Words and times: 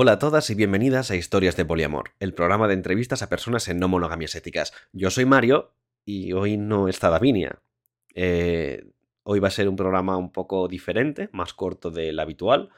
Hola 0.00 0.12
a 0.12 0.18
todas 0.20 0.48
y 0.48 0.54
bienvenidas 0.54 1.10
a 1.10 1.16
Historias 1.16 1.56
de 1.56 1.64
Poliamor, 1.64 2.12
el 2.20 2.32
programa 2.32 2.68
de 2.68 2.74
entrevistas 2.74 3.22
a 3.22 3.28
personas 3.28 3.66
en 3.66 3.80
no 3.80 3.88
monogamias 3.88 4.36
éticas. 4.36 4.72
Yo 4.92 5.10
soy 5.10 5.24
Mario 5.24 5.72
y 6.04 6.34
hoy 6.34 6.56
no 6.56 6.86
está 6.86 7.10
Davinia. 7.10 7.58
Eh, 8.14 8.92
hoy 9.24 9.40
va 9.40 9.48
a 9.48 9.50
ser 9.50 9.68
un 9.68 9.74
programa 9.74 10.16
un 10.16 10.30
poco 10.30 10.68
diferente, 10.68 11.30
más 11.32 11.52
corto 11.52 11.90
del 11.90 12.20
habitual, 12.20 12.68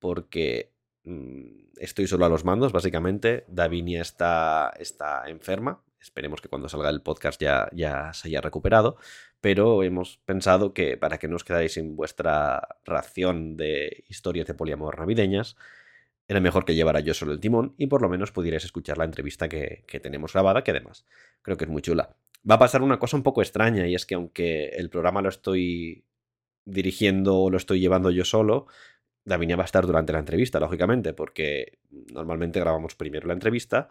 porque 0.00 0.72
mm, 1.04 1.76
estoy 1.76 2.08
solo 2.08 2.26
a 2.26 2.28
los 2.28 2.44
mandos, 2.44 2.72
básicamente. 2.72 3.44
Davinia 3.46 4.02
está, 4.02 4.72
está 4.76 5.22
enferma. 5.28 5.84
Esperemos 6.00 6.40
que 6.40 6.48
cuando 6.48 6.68
salga 6.68 6.90
el 6.90 7.00
podcast 7.00 7.40
ya, 7.40 7.68
ya 7.74 8.12
se 8.12 8.26
haya 8.26 8.40
recuperado. 8.40 8.96
Pero 9.40 9.84
hemos 9.84 10.18
pensado 10.24 10.74
que 10.74 10.96
para 10.96 11.18
que 11.18 11.28
no 11.28 11.36
os 11.36 11.44
quedáis 11.44 11.74
sin 11.74 11.94
vuestra 11.94 12.80
ración 12.84 13.56
de 13.56 14.02
historias 14.08 14.48
de 14.48 14.54
poliamor 14.54 14.98
navideñas, 14.98 15.56
era 16.28 16.40
mejor 16.40 16.64
que 16.64 16.74
llevara 16.74 17.00
yo 17.00 17.14
solo 17.14 17.32
el 17.32 17.40
timón 17.40 17.74
y 17.78 17.86
por 17.86 18.02
lo 18.02 18.08
menos 18.08 18.32
pudierais 18.32 18.64
escuchar 18.64 18.98
la 18.98 19.04
entrevista 19.04 19.48
que, 19.48 19.84
tenemos 20.02 20.32
grabada, 20.32 20.64
que 20.64 20.72
además 20.72 21.06
creo 21.42 21.56
que 21.56 21.64
es 21.64 21.70
muy 21.70 21.82
chula. 21.82 22.16
Va 22.48 22.56
a 22.56 22.58
pasar 22.58 22.82
una 22.82 22.98
cosa 22.98 23.16
un 23.16 23.22
poco 23.22 23.42
extraña 23.42 23.86
y 23.86 23.94
es 23.94 24.06
que 24.06 24.16
aunque 24.16 24.68
el 24.70 24.90
programa 24.90 25.22
lo 25.22 25.28
estoy 25.28 26.04
dirigiendo 26.64 27.38
o 27.38 27.50
lo 27.50 27.56
estoy 27.56 27.80
llevando 27.80 28.10
yo 28.10 28.24
solo, 28.24 28.66
Davinia 29.24 29.56
va 29.56 29.62
a 29.62 29.66
estar 29.66 29.86
durante 29.86 30.12
la 30.12 30.18
entrevista, 30.18 30.60
lógicamente, 30.60 31.12
porque 31.12 31.78
normalmente 32.12 32.60
grabamos 32.60 32.94
primero 32.94 33.26
la 33.26 33.34
entrevista 33.34 33.88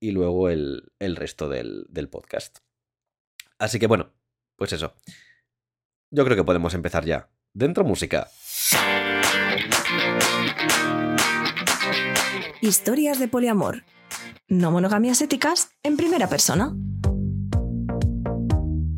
y 0.00 0.12
luego 0.12 0.48
el, 0.48 0.92
resto 1.00 1.48
del, 1.48 1.86
del 1.88 2.08
podcast. 2.08 2.58
Así 3.58 3.78
que 3.78 3.86
bueno, 3.86 4.12
pues 4.56 4.72
eso. 4.72 4.94
Yo 6.10 6.24
creo 6.24 6.36
que 6.36 6.44
podemos 6.44 6.74
empezar 6.74 7.04
ya. 7.04 7.30
Dentro 7.52 7.84
música. 7.84 8.28
Historias 12.64 13.18
de 13.18 13.26
poliamor. 13.26 13.82
No 14.46 14.70
monogamias 14.70 15.20
éticas 15.20 15.72
en 15.82 15.96
primera 15.96 16.28
persona. 16.28 16.70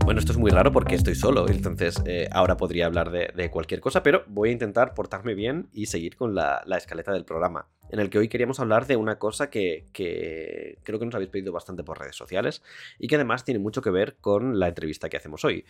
Bueno, 0.04 0.20
esto 0.20 0.32
es 0.32 0.38
muy 0.38 0.50
raro 0.50 0.70
porque 0.70 0.94
estoy 0.96 1.14
solo, 1.14 1.48
entonces 1.48 1.96
eh, 2.04 2.28
ahora 2.30 2.58
podría 2.58 2.84
hablar 2.84 3.10
de, 3.10 3.50
cualquier 3.50 3.80
cosa, 3.80 4.02
pero 4.02 4.22
voy 4.26 4.50
a 4.50 4.52
intentar 4.52 4.92
portarme 4.92 5.32
bien 5.32 5.70
y 5.72 5.86
seguir 5.86 6.14
con 6.14 6.34
la, 6.34 6.62
escaleta 6.76 7.10
del 7.14 7.24
programa, 7.24 7.66
en 7.88 8.00
el 8.00 8.10
que 8.10 8.18
hoy 8.18 8.28
queríamos 8.28 8.60
hablar 8.60 8.86
de 8.86 8.96
una 8.96 9.18
cosa 9.18 9.48
que, 9.48 9.86
creo 9.94 10.98
que 10.98 11.06
nos 11.06 11.14
habéis 11.14 11.30
pedido 11.30 11.50
bastante 11.50 11.84
por 11.84 11.98
redes 11.98 12.16
sociales 12.16 12.62
y 12.98 13.08
que 13.08 13.14
además 13.14 13.46
tiene 13.46 13.60
mucho 13.60 13.80
que 13.80 13.88
ver 13.88 14.16
con 14.16 14.58
la 14.60 14.68
entrevista 14.68 15.08
que 15.08 15.16
hacemos 15.16 15.42
hoy, 15.42 15.64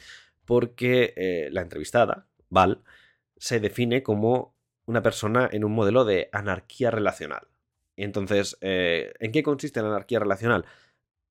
porque 0.44 1.14
eh, 1.14 1.48
la 1.52 1.60
entrevistada, 1.60 2.26
Val, 2.50 2.82
se 3.36 3.60
define 3.60 4.02
como 4.02 4.56
una 4.84 5.00
persona 5.00 5.48
en 5.52 5.62
un 5.62 5.72
modelo 5.76 6.04
de 6.04 6.28
anarquía 6.32 6.90
relacional. 6.90 7.53
Entonces, 7.96 8.56
eh, 8.60 9.12
¿en 9.20 9.32
qué 9.32 9.42
consiste 9.42 9.80
la 9.80 9.88
anarquía 9.88 10.18
relacional? 10.18 10.64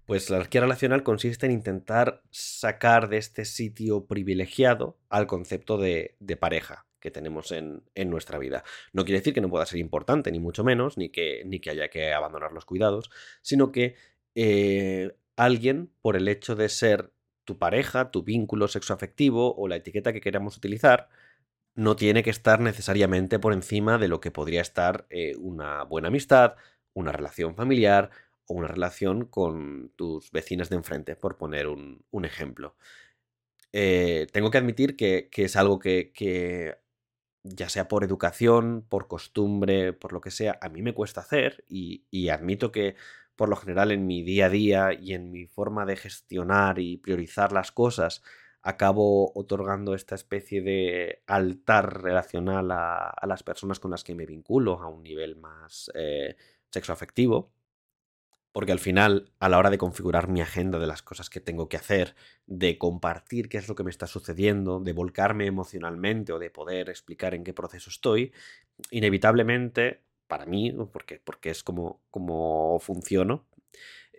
Pues 0.05 0.29
la 0.29 0.37
anarquía 0.37 0.61
relacional 0.61 1.03
consiste 1.03 1.45
en 1.45 1.53
intentar 1.53 2.23
sacar 2.29 3.09
de 3.09 3.17
este 3.17 3.45
sitio 3.45 4.05
privilegiado 4.05 4.97
al 5.09 5.27
concepto 5.27 5.77
de, 5.77 6.17
pareja 6.39 6.87
que 6.99 7.11
tenemos 7.11 7.51
en, 7.51 7.83
nuestra 8.09 8.37
vida. 8.37 8.63
No 8.91 9.05
quiere 9.05 9.19
decir 9.19 9.33
que 9.33 9.41
no 9.41 9.49
pueda 9.49 9.65
ser 9.65 9.79
importante, 9.79 10.31
ni 10.31 10.39
mucho 10.39 10.63
menos, 10.63 10.97
ni 10.97 11.09
que, 11.09 11.43
ni 11.45 11.59
que 11.59 11.69
haya 11.69 11.89
que 11.89 12.13
abandonar 12.13 12.51
los 12.51 12.65
cuidados, 12.65 13.11
sino 13.41 13.71
que 13.71 13.95
eh, 14.35 15.15
alguien, 15.35 15.91
por 16.01 16.15
el 16.17 16.27
hecho 16.27 16.55
de 16.55 16.69
ser 16.69 17.11
tu 17.45 17.57
pareja, 17.57 18.11
tu 18.11 18.23
vínculo 18.23 18.67
sexoafectivo 18.67 19.55
o 19.55 19.67
la 19.67 19.77
etiqueta 19.77 20.13
que 20.13 20.21
queramos 20.21 20.57
utilizar, 20.57 21.09
no 21.75 21.95
tiene 21.95 22.23
que 22.23 22.29
estar 22.29 22.59
necesariamente 22.59 23.39
por 23.39 23.53
encima 23.53 23.97
de 23.97 24.07
lo 24.07 24.19
que 24.19 24.31
podría 24.31 24.61
estar 24.61 25.05
eh, 25.09 25.35
una 25.37 25.83
buena 25.83 26.09
amistad, 26.09 26.55
una 26.93 27.11
relación 27.11 27.55
familiar 27.55 28.11
o 28.45 28.55
una 28.55 28.67
relación 28.67 29.25
con 29.25 29.91
tus 29.95 30.31
vecinas 30.31 30.69
de 30.69 30.75
enfrente, 30.77 31.15
por 31.15 31.37
poner 31.37 31.67
un, 31.67 32.03
ejemplo. 32.23 32.75
Eh, 33.71 34.27
tengo 34.31 34.51
que 34.51 34.57
admitir 34.59 34.95
que, 34.95 35.29
es 35.35 35.55
algo 35.55 35.79
que, 35.79 36.77
ya 37.43 37.69
sea 37.69 37.87
por 37.87 38.03
educación, 38.03 38.85
por 38.87 39.07
costumbre, 39.07 39.93
por 39.93 40.13
lo 40.13 40.21
que 40.21 40.31
sea, 40.31 40.57
a 40.61 40.69
mí 40.69 40.81
me 40.81 40.93
cuesta 40.93 41.21
hacer 41.21 41.65
y 41.67 42.29
admito 42.29 42.71
que 42.71 42.95
por 43.35 43.49
lo 43.49 43.55
general 43.55 43.91
en 43.91 44.07
mi 44.07 44.23
día 44.23 44.47
a 44.47 44.49
día 44.49 44.93
y 44.93 45.13
en 45.13 45.31
mi 45.31 45.47
forma 45.47 45.85
de 45.85 45.95
gestionar 45.95 46.79
y 46.79 46.97
priorizar 46.97 47.51
las 47.51 47.71
cosas, 47.71 48.21
acabo 48.63 49.31
otorgando 49.35 49.93
esta 49.93 50.15
especie 50.15 50.61
de 50.61 51.21
altar 51.27 52.01
relacional 52.01 52.71
a, 52.71 53.13
las 53.27 53.43
personas 53.43 53.79
con 53.79 53.91
las 53.91 54.03
que 54.03 54.15
me 54.15 54.25
vinculo 54.25 54.81
a 54.81 54.87
un 54.87 55.03
nivel 55.03 55.35
más 55.35 55.91
eh, 55.93 56.37
sexoafectivo. 56.71 57.51
Porque 58.53 58.71
al 58.71 58.79
final, 58.79 59.31
a 59.39 59.49
la 59.49 59.57
hora 59.57 59.71
de 59.71 59.79
configurar 59.79 60.29
mi 60.29 60.39
agenda 60.39 60.77
de 60.79 60.85
las 60.87 61.01
cosas 61.01 61.29
que 61.29 61.39
tengo 61.39 61.67
que 61.69 61.77
hacer, 61.77 62.15
de 62.45 62.77
compartir 62.77 63.49
qué 63.49 63.57
es 63.57 63.67
lo 63.67 63.75
que 63.75 63.83
me 63.83 63.89
está 63.89 64.05
sucediendo, 64.05 64.79
de 64.79 64.93
volcarme 64.93 65.47
emocionalmente 65.47 66.31
o 66.33 66.39
de 66.39 66.51
poder 66.51 66.89
explicar 66.89 67.33
en 67.33 67.43
qué 67.43 67.51
proceso 67.51 67.89
estoy, 67.89 68.31
inevitablemente, 68.91 70.03
para 70.27 70.45
mí, 70.45 70.71
porque, 70.91 71.19
porque 71.23 71.49
es 71.49 71.63
como, 71.63 71.99
como 72.11 72.79
funciono, 72.79 73.43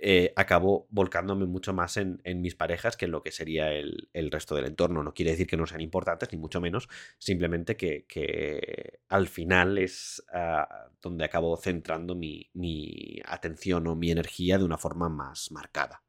eh, 0.07 0.35
acabo 0.37 0.87
volcándome 0.91 1.47
mucho 1.47 1.73
más 1.73 1.97
en, 1.97 2.21
mis 2.43 2.55
parejas 2.55 2.95
que 2.95 3.07
en 3.07 3.11
lo 3.11 3.23
que 3.23 3.31
sería 3.33 3.73
el, 3.73 4.31
resto 4.31 4.55
del 4.55 4.67
entorno. 4.67 5.03
No 5.03 5.15
quiere 5.15 5.31
decir 5.31 5.47
que 5.47 5.57
no 5.57 5.67
sean 5.67 5.81
importantes, 5.81 6.31
ni 6.31 6.37
mucho 6.37 6.61
menos, 6.61 6.91
simplemente 7.17 7.79
que, 7.79 9.01
al 9.09 9.29
final 9.29 9.79
es 9.79 10.23
ah, 10.31 10.91
donde 11.01 11.25
acabo 11.25 11.57
centrando 11.57 12.15
mi, 12.15 12.51
atención 13.25 13.87
o 13.87 13.97
mi 13.97 14.11
energía 14.11 14.59
de 14.59 14.65
una 14.65 14.77
forma 14.77 15.09
más 15.09 15.51
marcada. 15.51 16.03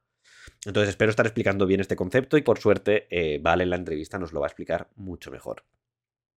Entonces 0.65 0.89
espero 0.89 1.09
estar 1.09 1.25
explicando 1.25 1.65
bien 1.65 1.79
este 1.79 1.95
concepto 1.95 2.35
y 2.35 2.41
por 2.41 2.59
suerte 2.59 3.07
eh, 3.09 3.39
Vale 3.41 3.63
en 3.63 3.69
la 3.69 3.77
entrevista 3.77 4.19
nos 4.19 4.33
lo 4.33 4.41
va 4.41 4.47
a 4.47 4.49
explicar 4.49 4.89
mucho 4.97 5.31
mejor. 5.31 5.63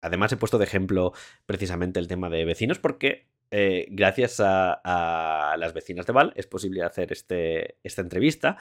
Además 0.01 0.31
he 0.31 0.37
puesto 0.37 0.59
de 0.59 0.65
ejemplo 0.65 1.13
precisamente 1.45 1.99
el 1.99 2.07
tema 2.07 2.31
de 2.31 2.45
vecinos 2.45 2.79
porque 2.79 3.27
eh, 3.51 3.87
gracias 3.91 4.41
a, 4.41 5.55
las 5.59 5.73
vecinas 5.73 6.07
de 6.07 6.13
Val 6.13 6.33
es 6.37 6.47
posible 6.47 6.83
hacer 6.83 7.13
este, 7.13 7.79
esta 7.83 8.03
entrevista, 8.03 8.59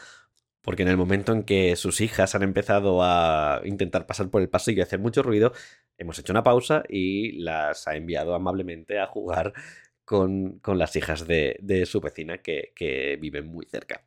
porque 0.62 0.84
en 0.84 0.90
el 0.90 0.98
momento 0.98 1.34
en 1.34 1.44
que 1.44 1.76
sus 1.76 2.02
hijas 2.02 2.36
han 2.36 2.44
empezado 2.44 3.02
a 3.04 3.62
intentar 3.66 4.06
pasar 4.06 4.30
por 4.30 4.42
el 4.42 4.50
pasillo 4.50 4.80
y 4.80 4.82
hacer 4.82 5.00
mucho 5.00 5.24
ruido, 5.24 5.54
hemos 5.98 6.20
hecho 6.20 6.34
una 6.34 6.44
pausa 6.44 6.84
y 6.90 7.34
las 7.42 7.88
ha 7.88 7.96
enviado 7.96 8.36
amablemente 8.36 9.00
a 9.00 9.08
jugar 9.08 9.54
con, 10.06 10.62
las 10.66 10.96
hijas 10.96 11.28
de, 11.28 11.84
su 11.86 12.00
vecina 12.02 12.40
que, 12.40 13.18
viven 13.20 13.48
muy 13.48 13.66
cerca. 13.66 14.04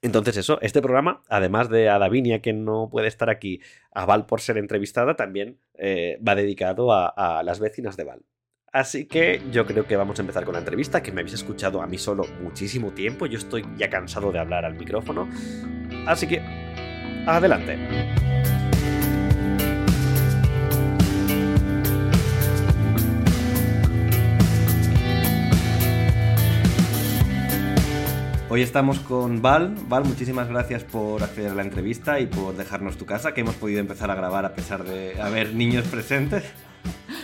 Entonces 0.00 0.36
eso, 0.36 0.60
este 0.62 0.80
programa, 0.80 1.22
además 1.28 1.68
de 1.70 1.88
a 1.88 1.98
Davinia, 1.98 2.40
que 2.40 2.52
no 2.52 2.88
puede 2.88 3.08
estar 3.08 3.30
aquí, 3.30 3.60
a 3.90 4.06
Val 4.06 4.26
por 4.26 4.40
ser 4.40 4.58
entrevistada, 4.58 5.16
también 5.16 5.58
eh, 5.74 6.20
va 6.26 6.36
dedicado 6.36 6.92
a, 6.92 7.08
a 7.08 7.42
las 7.42 7.58
vecinas 7.58 7.96
de 7.96 8.04
Val. 8.04 8.24
Así 8.72 9.06
que 9.06 9.40
yo 9.50 9.64
creo 9.64 9.86
que 9.86 9.96
vamos 9.96 10.18
a 10.18 10.22
empezar 10.22 10.44
con 10.44 10.52
la 10.52 10.58
entrevista, 10.58 11.02
que 11.02 11.10
me 11.10 11.22
habéis 11.22 11.34
escuchado 11.34 11.80
a 11.80 11.86
mí 11.86 11.96
solo 11.96 12.24
muchísimo 12.42 12.90
tiempo, 12.90 13.24
yo 13.24 13.38
estoy 13.38 13.64
ya 13.78 13.88
cansado 13.88 14.30
de 14.30 14.38
hablar 14.38 14.66
al 14.66 14.74
micrófono, 14.74 15.26
así 16.06 16.26
que 16.26 16.42
adelante. 17.26 17.78
Hoy 28.50 28.62
estamos 28.62 28.98
con 29.00 29.40
Val. 29.40 29.74
Val, 29.88 30.04
muchísimas 30.04 30.48
gracias 30.48 30.84
por 30.84 31.22
acceder 31.22 31.52
a 31.52 31.54
la 31.54 31.62
entrevista 31.62 32.20
y 32.20 32.26
por 32.26 32.54
dejarnos 32.56 32.98
tu 32.98 33.06
casa, 33.06 33.32
que 33.32 33.40
hemos 33.40 33.54
podido 33.54 33.80
empezar 33.80 34.10
a 34.10 34.14
grabar 34.14 34.44
a 34.44 34.54
pesar 34.54 34.84
de 34.84 35.20
haber 35.20 35.54
niños 35.54 35.86
presentes. 35.86 36.44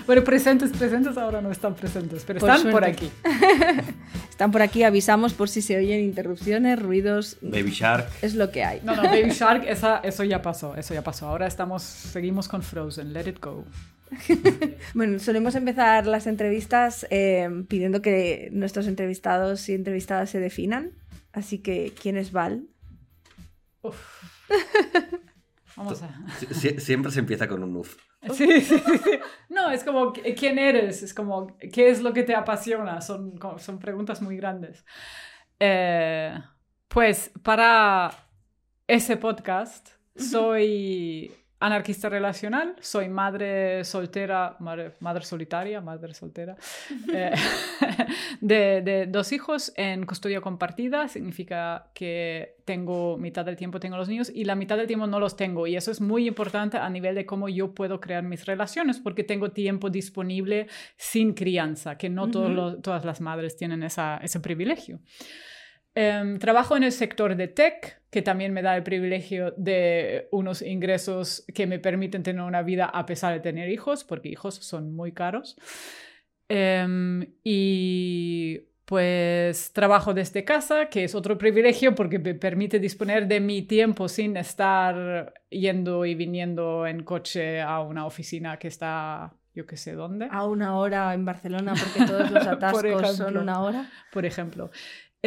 Bueno, 0.06 0.22
presentes, 0.22 0.70
presentes 0.70 1.16
ahora 1.16 1.40
no 1.40 1.50
están 1.50 1.74
presentes, 1.74 2.24
pero 2.26 2.38
están 2.38 2.70
por 2.70 2.84
aquí. 2.84 3.10
están 4.30 4.50
por 4.50 4.60
aquí, 4.60 4.82
avisamos 4.82 5.32
por 5.32 5.48
si 5.48 5.62
se 5.62 5.76
oyen 5.78 6.00
interrupciones, 6.00 6.80
ruidos. 6.80 7.38
Baby 7.40 7.70
Shark. 7.70 8.06
Es 8.20 8.34
lo 8.34 8.50
que 8.50 8.64
hay. 8.64 8.80
No, 8.84 8.94
no, 8.94 9.04
Baby 9.04 9.30
Shark, 9.30 9.64
eso 9.66 10.24
ya 10.24 10.42
pasó, 10.42 10.76
eso 10.76 10.92
ya 10.92 11.02
pasó. 11.02 11.28
Ahora 11.28 11.46
estamos, 11.46 11.82
seguimos 11.82 12.48
con 12.48 12.62
Frozen, 12.62 13.12
let 13.12 13.28
it 13.28 13.40
go. 13.40 13.64
bueno, 14.94 15.18
solemos 15.18 15.54
empezar 15.54 16.06
las 16.06 16.26
entrevistas 16.26 17.06
eh, 17.10 17.48
pidiendo 17.68 18.02
que 18.02 18.50
nuestros 18.52 18.86
entrevistados 18.86 19.68
y 19.68 19.74
entrevistadas 19.74 20.30
se 20.30 20.38
definan. 20.38 20.92
Así 21.32 21.58
que, 21.58 21.94
¿quién 22.00 22.16
es 22.16 22.30
Val? 22.30 22.66
Uf. 23.82 23.96
Vamos 25.76 26.02
a... 26.02 26.08
siempre 26.78 27.10
se 27.10 27.18
empieza 27.18 27.48
con 27.48 27.62
un 27.62 27.76
uf. 27.76 27.96
Sí, 28.32 28.60
sí, 28.60 28.78
sí, 28.78 29.10
No, 29.48 29.70
es 29.70 29.84
como, 29.84 30.12
¿quién 30.12 30.58
eres? 30.58 31.02
Es 31.02 31.12
como, 31.12 31.56
¿qué 31.72 31.90
es 31.90 32.00
lo 32.00 32.12
que 32.12 32.22
te 32.22 32.34
apasiona? 32.34 33.00
Son, 33.00 33.38
son 33.58 33.78
preguntas 33.78 34.22
muy 34.22 34.36
grandes. 34.36 34.84
Eh, 35.60 36.38
pues 36.88 37.30
para 37.42 38.10
ese 38.86 39.16
podcast 39.16 39.90
soy 40.16 41.32
anarquista 41.64 42.10
relacional, 42.10 42.76
soy 42.80 43.08
madre 43.08 43.84
soltera, 43.84 44.54
madre, 44.60 44.92
madre 45.00 45.24
solitaria, 45.24 45.80
madre 45.80 46.12
soltera, 46.12 46.56
eh, 47.12 47.32
de, 48.40 48.82
de, 48.82 49.06
dos 49.06 49.32
hijos 49.32 49.72
en 49.76 50.04
custodia 50.04 50.42
compartida. 50.42 51.08
Significa 51.08 51.86
que 51.94 52.56
tengo 52.66 53.16
mitad 53.16 53.46
del 53.46 53.56
tiempo 53.56 53.80
tengo 53.80 53.96
los 53.96 54.08
niños 54.08 54.30
y 54.34 54.44
la 54.44 54.54
mitad 54.54 54.76
del 54.76 54.86
tiempo 54.86 55.06
no 55.06 55.18
los 55.18 55.36
tengo. 55.36 55.66
Y 55.66 55.76
eso 55.76 55.90
es 55.90 56.02
muy 56.02 56.28
importante 56.28 56.76
a 56.76 56.90
nivel 56.90 57.14
de 57.14 57.24
cómo 57.24 57.48
yo 57.48 57.74
puedo 57.74 57.98
crear 57.98 58.22
mis 58.22 58.44
relaciones, 58.44 58.98
porque 58.98 59.24
tengo 59.24 59.50
tiempo 59.52 59.88
disponible 59.88 60.68
sin 60.98 61.32
crianza, 61.32 61.96
que 61.96 62.10
no 62.10 62.30
todas 62.30 63.04
las 63.06 63.22
madres 63.22 63.56
tienen 63.56 63.82
esa, 63.82 64.18
ese 64.18 64.40
privilegio. 64.40 65.00
Em, 65.94 66.38
trabajo 66.38 66.76
en 66.76 66.82
el 66.82 66.92
sector 66.92 67.36
de 67.36 67.46
tech, 67.46 68.00
que 68.10 68.22
también 68.22 68.52
me 68.52 68.62
da 68.62 68.76
el 68.76 68.82
privilegio 68.82 69.52
de 69.56 70.28
unos 70.32 70.60
ingresos 70.60 71.44
que 71.54 71.66
me 71.66 71.78
permiten 71.78 72.22
tener 72.22 72.42
una 72.42 72.62
vida 72.62 72.86
a 72.86 73.06
pesar 73.06 73.32
de 73.32 73.40
tener 73.40 73.68
hijos, 73.70 74.02
porque 74.02 74.28
hijos 74.28 74.56
son 74.56 74.94
muy 74.94 75.12
caros. 75.12 75.56
Em, 76.48 77.34
y 77.44 78.60
pues 78.84 79.72
trabajo 79.72 80.12
desde 80.12 80.44
casa, 80.44 80.88
que 80.90 81.04
es 81.04 81.14
otro 81.14 81.38
privilegio 81.38 81.94
porque 81.94 82.18
me 82.18 82.34
permite 82.34 82.78
disponer 82.78 83.26
de 83.26 83.40
mi 83.40 83.62
tiempo 83.62 84.08
sin 84.08 84.36
estar 84.36 85.32
yendo 85.48 86.04
y 86.04 86.14
viniendo 86.14 86.86
en 86.86 87.02
coche 87.02 87.62
a 87.62 87.80
una 87.80 88.04
oficina 88.04 88.58
que 88.58 88.68
está 88.68 89.32
yo 89.54 89.66
qué 89.66 89.76
sé 89.76 89.92
dónde. 89.92 90.28
A 90.30 90.46
una 90.46 90.76
hora 90.76 91.14
en 91.14 91.24
Barcelona, 91.24 91.74
porque 91.78 92.04
todos 92.10 92.30
los 92.30 92.46
atascos 92.46 93.16
son 93.16 93.36
una 93.36 93.62
hora. 93.62 93.88
Por 94.12 94.26
ejemplo. 94.26 94.70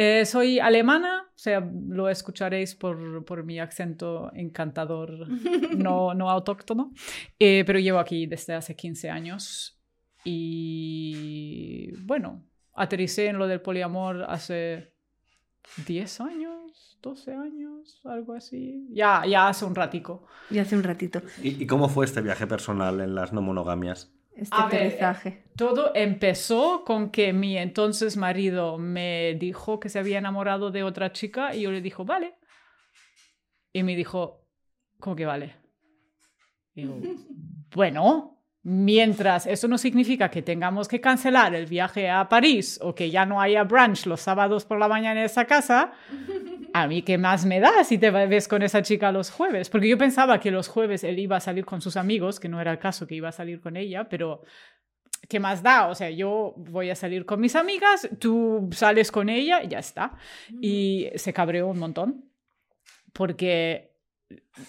Eh, 0.00 0.24
soy 0.26 0.60
alemana, 0.60 1.24
o 1.26 1.32
sea, 1.38 1.58
lo 1.58 2.08
escucharéis 2.08 2.76
por, 2.76 3.24
por 3.24 3.42
mi 3.42 3.58
acento 3.58 4.30
encantador, 4.32 5.26
no, 5.76 6.14
no 6.14 6.30
autóctono, 6.30 6.92
eh, 7.36 7.64
pero 7.66 7.80
llevo 7.80 7.98
aquí 7.98 8.26
desde 8.28 8.54
hace 8.54 8.76
15 8.76 9.10
años 9.10 9.76
y 10.22 11.90
bueno, 12.02 12.44
aterricé 12.74 13.26
en 13.26 13.38
lo 13.38 13.48
del 13.48 13.60
poliamor 13.60 14.22
hace 14.28 14.94
10 15.84 16.20
años, 16.20 16.96
12 17.02 17.34
años, 17.34 18.00
algo 18.04 18.34
así, 18.34 18.86
ya, 18.92 19.26
ya 19.26 19.48
hace 19.48 19.64
un 19.64 19.74
ratico. 19.74 20.28
Ya 20.48 20.62
hace 20.62 20.76
un 20.76 20.84
ratito. 20.84 21.22
¿Y, 21.42 21.60
¿Y 21.60 21.66
cómo 21.66 21.88
fue 21.88 22.04
este 22.04 22.20
viaje 22.20 22.46
personal 22.46 23.00
en 23.00 23.16
las 23.16 23.32
no 23.32 23.42
monogamias? 23.42 24.12
Este 24.38 24.56
aterrizaje? 24.56 25.48
todo 25.58 25.90
empezó 25.96 26.84
con 26.84 27.10
que 27.10 27.32
mi 27.32 27.58
entonces 27.58 28.16
marido 28.16 28.78
me 28.78 29.34
dijo 29.40 29.80
que 29.80 29.88
se 29.88 29.98
había 29.98 30.18
enamorado 30.18 30.70
de 30.70 30.84
otra 30.84 31.12
chica 31.12 31.52
y 31.52 31.62
yo 31.62 31.72
le 31.72 31.80
dijo, 31.80 32.04
vale. 32.04 32.36
Y 33.72 33.82
me 33.82 33.96
dijo, 33.96 34.46
¿cómo 35.00 35.16
que 35.16 35.26
vale? 35.26 35.56
Y 36.74 36.84
yo, 36.84 36.96
bueno, 37.74 38.38
mientras 38.62 39.48
eso 39.48 39.66
no 39.66 39.78
significa 39.78 40.30
que 40.30 40.42
tengamos 40.42 40.86
que 40.86 41.00
cancelar 41.00 41.56
el 41.56 41.66
viaje 41.66 42.08
a 42.08 42.28
París 42.28 42.78
o 42.80 42.94
que 42.94 43.10
ya 43.10 43.26
no 43.26 43.40
haya 43.40 43.64
brunch 43.64 44.06
los 44.06 44.20
sábados 44.20 44.64
por 44.64 44.78
la 44.78 44.86
mañana 44.86 45.18
en 45.20 45.26
esa 45.26 45.44
casa, 45.44 45.90
a 46.82 46.88
mí 46.88 47.02
qué 47.02 47.18
más 47.18 47.44
me 47.44 47.60
da 47.60 47.84
si 47.84 47.98
te 47.98 48.10
ves 48.10 48.48
con 48.48 48.62
esa 48.62 48.82
chica 48.82 49.12
los 49.12 49.30
jueves. 49.30 49.70
Porque 49.70 49.88
yo 49.88 49.98
pensaba 49.98 50.40
que 50.40 50.50
los 50.50 50.68
jueves 50.68 51.04
él 51.04 51.18
iba 51.18 51.36
a 51.36 51.40
salir 51.40 51.64
con 51.64 51.80
sus 51.80 51.96
amigos, 51.96 52.40
que 52.40 52.48
no 52.48 52.60
era 52.60 52.72
el 52.72 52.78
caso 52.78 53.06
que 53.06 53.14
iba 53.14 53.28
a 53.28 53.32
salir 53.32 53.60
con 53.60 53.76
ella, 53.76 54.08
pero 54.08 54.42
¿qué 55.28 55.40
más 55.40 55.62
da? 55.62 55.88
O 55.88 55.94
sea, 55.94 56.10
yo 56.10 56.54
voy 56.56 56.90
a 56.90 56.94
salir 56.94 57.26
con 57.26 57.40
mis 57.40 57.56
amigas, 57.56 58.08
tú 58.18 58.68
sales 58.72 59.10
con 59.10 59.28
ella 59.28 59.62
y 59.62 59.68
ya 59.68 59.78
está. 59.78 60.16
Y 60.60 61.08
se 61.16 61.32
cabreó 61.32 61.68
un 61.68 61.78
montón. 61.78 62.24
Porque 63.12 63.97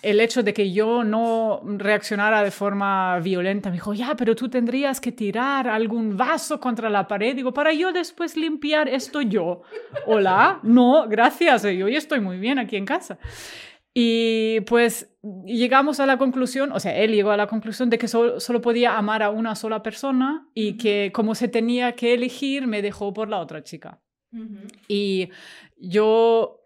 el 0.01 0.19
hecho 0.21 0.43
de 0.43 0.53
que 0.53 0.71
yo 0.71 1.03
no 1.03 1.61
reaccionara 1.63 2.43
de 2.43 2.51
forma 2.51 3.19
violenta, 3.19 3.69
me 3.69 3.75
dijo, 3.75 3.93
ya, 3.93 4.15
pero 4.15 4.35
tú 4.35 4.49
tendrías 4.49 5.01
que 5.01 5.11
tirar 5.11 5.67
algún 5.67 6.15
vaso 6.15 6.59
contra 6.59 6.89
la 6.89 7.07
pared. 7.07 7.35
Digo, 7.35 7.53
para 7.53 7.73
yo 7.73 7.91
después 7.91 8.37
limpiar 8.37 8.87
esto 8.87 9.21
yo. 9.21 9.61
Hola, 10.05 10.59
no, 10.63 11.07
gracias, 11.07 11.63
yo 11.63 11.89
ya 11.89 11.97
estoy 11.97 12.21
muy 12.21 12.37
bien 12.37 12.59
aquí 12.59 12.75
en 12.75 12.85
casa. 12.85 13.17
Y 13.93 14.61
pues 14.61 15.11
llegamos 15.45 15.99
a 15.99 16.05
la 16.05 16.17
conclusión, 16.17 16.71
o 16.71 16.79
sea, 16.79 16.95
él 16.95 17.11
llegó 17.11 17.31
a 17.31 17.37
la 17.37 17.47
conclusión 17.47 17.89
de 17.89 17.97
que 17.97 18.07
solo, 18.07 18.39
solo 18.39 18.61
podía 18.61 18.97
amar 18.97 19.23
a 19.23 19.31
una 19.31 19.55
sola 19.55 19.81
persona 19.81 20.47
y 20.53 20.77
que 20.77 21.11
como 21.13 21.35
se 21.35 21.47
tenía 21.47 21.93
que 21.93 22.13
elegir, 22.13 22.67
me 22.67 22.81
dejó 22.81 23.13
por 23.13 23.27
la 23.27 23.39
otra 23.39 23.63
chica. 23.63 23.99
Y 24.87 25.29
yo 25.77 26.58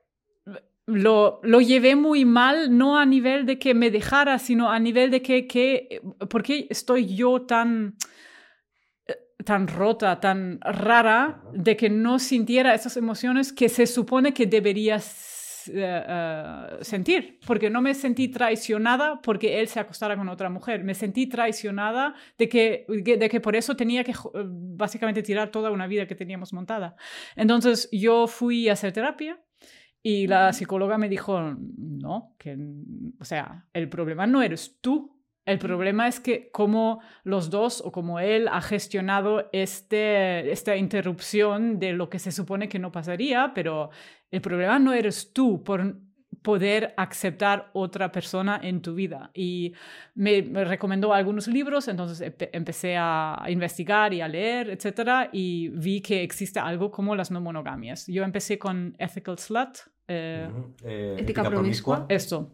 lo, 0.85 1.39
lo, 1.43 1.61
llevé 1.61 1.95
muy 1.95 2.25
mal, 2.25 2.77
no 2.77 2.97
a 2.97 3.05
nivel 3.05 3.45
de 3.45 3.57
que 3.57 3.73
me 3.73 3.89
dejara, 3.89 4.37
sino 4.39 4.69
a 4.69 4.79
nivel 4.79 5.11
de 5.11 5.21
que, 5.21 5.47
que 5.47 6.01
¿por 6.29 6.43
qué 6.43 6.67
estoy 6.69 7.15
yo 7.15 7.43
tan, 7.43 7.95
tan 9.45 9.67
rota, 9.67 10.19
tan 10.19 10.59
rara, 10.61 11.41
de 11.53 11.77
que 11.77 11.89
no 11.89 12.19
sintiera 12.19 12.73
esas 12.73 12.97
emociones 12.97 13.53
que 13.53 13.69
se 13.69 13.87
supone 13.87 14.33
que 14.33 14.45
deberías 14.45 15.69
eh, 15.73 16.03
eh, 16.05 16.77
sentir? 16.81 17.39
Porque 17.47 17.69
no 17.69 17.81
me 17.81 17.93
sentí 17.93 18.27
traicionada 18.27 19.21
porque 19.21 19.61
él 19.61 19.69
se 19.69 19.79
acostara 19.79 20.17
con 20.17 20.27
otra 20.27 20.49
mujer, 20.49 20.83
me 20.83 20.95
sentí 20.95 21.27
traicionada 21.27 22.13
de 22.37 22.49
que, 22.49 22.85
de 22.89 23.29
que 23.29 23.39
por 23.39 23.55
eso 23.55 23.75
tenía 23.75 24.03
que 24.03 24.11
eh, 24.11 24.15
básicamente 24.45 25.23
tirar 25.23 25.49
toda 25.49 25.71
una 25.71 25.87
vida 25.87 26.07
que 26.07 26.15
teníamos 26.15 26.51
montada. 26.51 26.97
Entonces 27.37 27.87
yo 27.91 28.27
fui 28.27 28.67
a 28.67 28.73
hacer 28.73 28.91
terapia 28.91 29.42
y 30.03 30.27
la 30.27 30.51
psicóloga 30.51 30.97
me 30.97 31.07
dijo, 31.07 31.55
no, 31.57 32.35
que, 32.37 32.57
o 33.19 33.25
sea, 33.25 33.65
el 33.73 33.87
problema 33.87 34.27
no 34.27 34.41
eres 34.43 34.79
tú, 34.81 35.13
el 35.45 35.59
problema 35.59 36.07
es 36.07 36.19
que 36.19 36.49
como 36.51 37.01
los 37.23 37.49
dos 37.49 37.81
o 37.81 37.91
como 37.91 38.19
él 38.19 38.47
ha 38.49 38.61
gestionado 38.61 39.49
este, 39.51 40.51
esta 40.51 40.75
interrupción 40.75 41.79
de 41.79 41.93
lo 41.93 42.09
que 42.09 42.19
se 42.19 42.31
supone 42.31 42.69
que 42.69 42.79
no 42.79 42.91
pasaría, 42.91 43.51
pero 43.55 43.89
el 44.31 44.41
problema 44.41 44.79
no 44.79 44.93
eres 44.93 45.33
tú 45.33 45.63
por 45.63 45.97
poder 46.41 46.93
aceptar 46.97 47.69
otra 47.73 48.11
persona 48.11 48.59
en 48.61 48.81
tu 48.81 48.93
vida. 48.93 49.31
Y 49.33 49.73
me, 50.15 50.41
recomendó 50.41 51.13
algunos 51.13 51.47
libros, 51.47 51.87
entonces 51.87 52.33
empecé 52.51 52.95
a 52.97 53.45
investigar 53.47 54.13
y 54.13 54.21
a 54.21 54.27
leer, 54.27 54.69
etc. 54.69 55.29
Y 55.31 55.69
vi 55.69 56.01
que 56.01 56.23
existe 56.23 56.59
algo 56.59 56.91
como 56.91 57.15
las 57.15 57.31
no 57.31 57.41
monogamias. 57.41 58.07
Yo 58.07 58.23
empecé 58.23 58.59
con 58.59 58.95
Ethical 58.99 59.39
Slut, 59.39 59.92
eh, 60.07 60.49
eh, 60.83 61.17
ética, 61.19 61.43
promiscua. 61.43 62.05
Esto, 62.09 62.51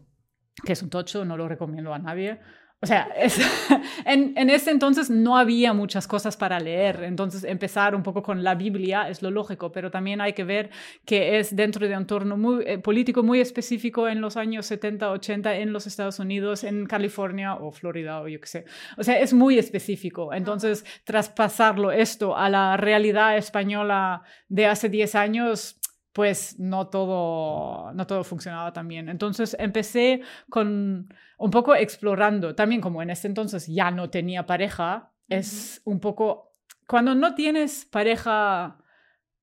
que 0.64 0.72
es 0.72 0.82
un 0.82 0.90
tocho, 0.90 1.24
no 1.24 1.36
lo 1.36 1.48
recomiendo 1.48 1.92
a 1.92 1.98
nadie. 1.98 2.40
O 2.82 2.86
sea, 2.86 3.08
en, 4.06 4.32
en, 4.38 4.48
ese 4.48 4.70
entonces 4.70 5.10
no 5.10 5.36
había 5.36 5.74
muchas 5.74 6.08
cosas 6.08 6.38
para 6.38 6.58
leer, 6.58 7.04
entonces 7.04 7.44
empezar 7.44 7.94
un 7.94 8.02
poco 8.02 8.22
con 8.22 8.42
la 8.42 8.54
Biblia 8.54 9.10
es 9.10 9.20
lo 9.20 9.30
lógico, 9.30 9.70
pero 9.70 9.90
también 9.90 10.22
hay 10.22 10.32
que 10.32 10.44
ver 10.44 10.70
que 11.04 11.38
es 11.38 11.54
dentro 11.54 11.86
de 11.86 11.92
un 11.94 12.00
entorno 12.00 12.38
muy, 12.38 12.64
eh, 12.66 12.78
político 12.78 13.22
muy 13.22 13.40
específico 13.40 14.08
en 14.08 14.22
los 14.22 14.38
años 14.38 14.64
70, 14.64 15.10
80 15.10 15.56
en 15.56 15.74
los 15.74 15.86
Estados 15.86 16.18
Unidos, 16.20 16.64
en 16.64 16.86
California 16.86 17.54
o 17.54 17.70
Florida 17.70 18.22
o 18.22 18.28
yo 18.28 18.40
qué 18.40 18.46
sé. 18.46 18.64
O 18.96 19.04
sea, 19.04 19.20
es 19.20 19.34
muy 19.34 19.58
específico. 19.58 20.32
Entonces, 20.32 20.86
traspasarlo 21.04 21.92
esto 21.92 22.34
a 22.34 22.48
la 22.48 22.78
realidad 22.78 23.36
española 23.36 24.22
de 24.48 24.66
hace 24.66 24.88
10 24.88 25.14
años 25.16 25.79
pues 26.20 26.58
no 26.58 26.88
todo, 26.88 27.92
no 27.94 28.06
todo 28.06 28.24
funcionaba 28.24 28.74
tan 28.74 28.86
bien. 28.86 29.08
Entonces 29.08 29.56
empecé 29.58 30.20
con 30.50 31.08
un 31.38 31.50
poco 31.50 31.74
explorando, 31.74 32.54
también 32.54 32.82
como 32.82 33.00
en 33.00 33.08
ese 33.08 33.26
entonces 33.26 33.66
ya 33.66 33.90
no 33.90 34.10
tenía 34.10 34.44
pareja, 34.44 35.14
es 35.30 35.80
un 35.86 35.98
poco, 35.98 36.52
cuando 36.86 37.14
no 37.14 37.34
tienes 37.34 37.86
pareja 37.86 38.76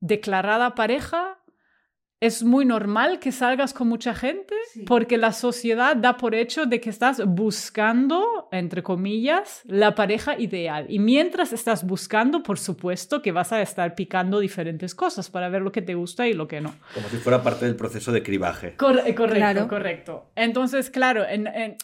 declarada 0.01 0.75
pareja, 0.75 1.39
es 2.19 2.43
muy 2.43 2.65
normal 2.65 3.19
que 3.19 3.31
salgas 3.31 3.73
con 3.73 3.87
mucha 3.89 4.15
gente 4.15 4.55
porque 4.87 5.17
la 5.17 5.31
sociedad 5.33 5.95
da 5.95 6.17
por 6.17 6.33
hecho 6.33 6.65
de 6.65 6.81
que 6.81 6.89
estás 6.89 7.23
buscando, 7.23 8.47
entre 8.51 8.81
comillas, 8.81 9.61
la 9.65 9.93
pareja 9.93 10.39
ideal. 10.39 10.87
Y 10.89 10.97
mientras 10.97 11.53
estás 11.53 11.85
buscando, 11.85 12.41
por 12.41 12.57
supuesto 12.57 13.21
que 13.21 13.31
vas 13.31 13.51
a 13.51 13.61
estar 13.61 13.93
picando 13.93 14.39
diferentes 14.39 14.95
cosas 14.95 15.29
para 15.29 15.49
ver 15.49 15.61
lo 15.61 15.71
que 15.71 15.83
te 15.83 15.93
gusta 15.93 16.27
y 16.27 16.33
lo 16.33 16.47
que 16.47 16.59
no. 16.59 16.73
Como 16.95 17.07
si 17.07 17.17
fuera 17.17 17.43
parte 17.43 17.65
del 17.65 17.75
proceso 17.75 18.11
de 18.11 18.23
cribaje. 18.23 18.69
Eh, 18.69 19.15
correcto, 19.15 19.67
correcto. 19.67 20.25
Entonces, 20.35 20.89
claro, 20.89 21.23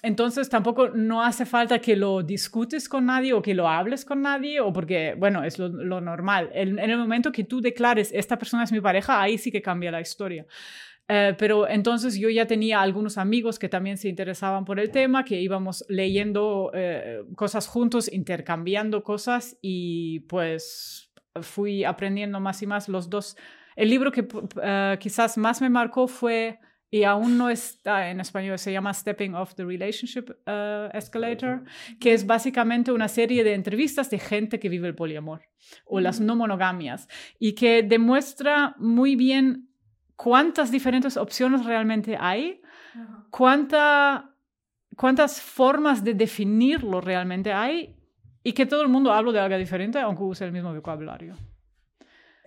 entonces 0.01 0.49
tampoco 0.49 0.89
no 0.89 1.23
hace 1.23 1.45
falta 1.45 1.77
que 1.77 1.95
lo 1.95 2.23
discutes 2.23 2.89
con 2.89 3.05
nadie 3.05 3.33
o 3.33 3.41
que 3.43 3.53
lo 3.53 3.69
hables 3.69 4.03
con 4.03 4.23
nadie 4.23 4.59
o 4.61 4.73
porque, 4.73 5.13
bueno, 5.15 5.43
es 5.43 5.59
lo, 5.59 5.69
normal. 6.01 6.49
En, 6.53 6.79
en 6.79 6.89
el 6.89 6.97
momento 6.97 7.31
que 7.31 7.43
tú 7.43 7.61
declares, 7.61 8.09
esta 8.13 8.39
persona 8.39 8.63
es 8.63 8.71
mi 8.71 8.81
pareja, 8.81 9.21
ahí 9.21 9.37
sí 9.37 9.51
que 9.51 9.61
cambia 9.61 9.91
la 9.91 10.01
historia 10.01 10.22
eh, 11.09 11.35
pero 11.37 11.67
entonces 11.67 12.17
yo 12.17 12.29
ya 12.29 12.47
tenía 12.47 12.81
algunos 12.81 13.17
amigos 13.17 13.59
que 13.59 13.67
también 13.67 13.97
se 13.97 14.07
interesaban 14.07 14.63
por 14.63 14.79
el 14.79 14.89
tema, 14.89 15.25
que 15.25 15.41
íbamos 15.41 15.83
leyendo 15.89 16.71
eh, 16.73 17.23
cosas 17.35 17.67
juntos, 17.67 18.11
intercambiando 18.11 19.03
cosas 19.03 19.57
y 19.61 20.21
pues 20.21 21.11
fui 21.41 21.83
aprendiendo 21.83 22.39
más 22.39 22.61
y 22.61 22.67
más 22.67 22.87
los 22.87 23.09
dos. 23.09 23.35
El 23.75 23.89
libro 23.89 24.11
que 24.11 24.27
eh, 24.61 24.97
quizás 24.99 25.37
más 25.37 25.61
me 25.61 25.69
marcó 25.69 26.07
fue 26.07 26.59
y 26.89 27.03
aún 27.03 27.39
no 27.39 27.49
está 27.49 28.11
en 28.11 28.19
español, 28.19 28.59
se 28.59 28.71
llama 28.71 28.93
Stepping 28.93 29.33
Off 29.33 29.55
the 29.55 29.65
Relationship 29.65 30.29
uh, 30.45 30.95
Escalator, 30.95 31.63
que 31.99 32.13
es 32.13 32.27
básicamente 32.27 32.91
una 32.91 33.07
serie 33.07 33.43
de 33.43 33.55
entrevistas 33.55 34.11
de 34.11 34.19
gente 34.19 34.59
que 34.59 34.69
vive 34.69 34.89
el 34.89 34.93
poliamor 34.93 35.41
o 35.85 35.99
las 35.99 36.19
no 36.19 36.35
monogamias 36.35 37.07
y 37.39 37.53
que 37.53 37.81
demuestra 37.81 38.75
muy 38.77 39.15
bien 39.15 39.72
cuántas 40.15 40.71
diferentes 40.71 41.17
opciones 41.17 41.65
realmente 41.65 42.17
hay, 42.19 42.61
cuánta, 43.29 44.35
cuántas 44.95 45.41
formas 45.41 46.03
de 46.03 46.13
definirlo 46.13 47.01
realmente 47.01 47.51
hay 47.51 47.95
y 48.43 48.53
que 48.53 48.65
todo 48.65 48.81
el 48.81 48.89
mundo 48.89 49.11
habla 49.11 49.31
de 49.31 49.39
algo 49.39 49.57
diferente 49.57 49.99
aunque 49.99 50.23
use 50.23 50.45
el 50.45 50.51
mismo 50.51 50.73
vocabulario. 50.73 51.35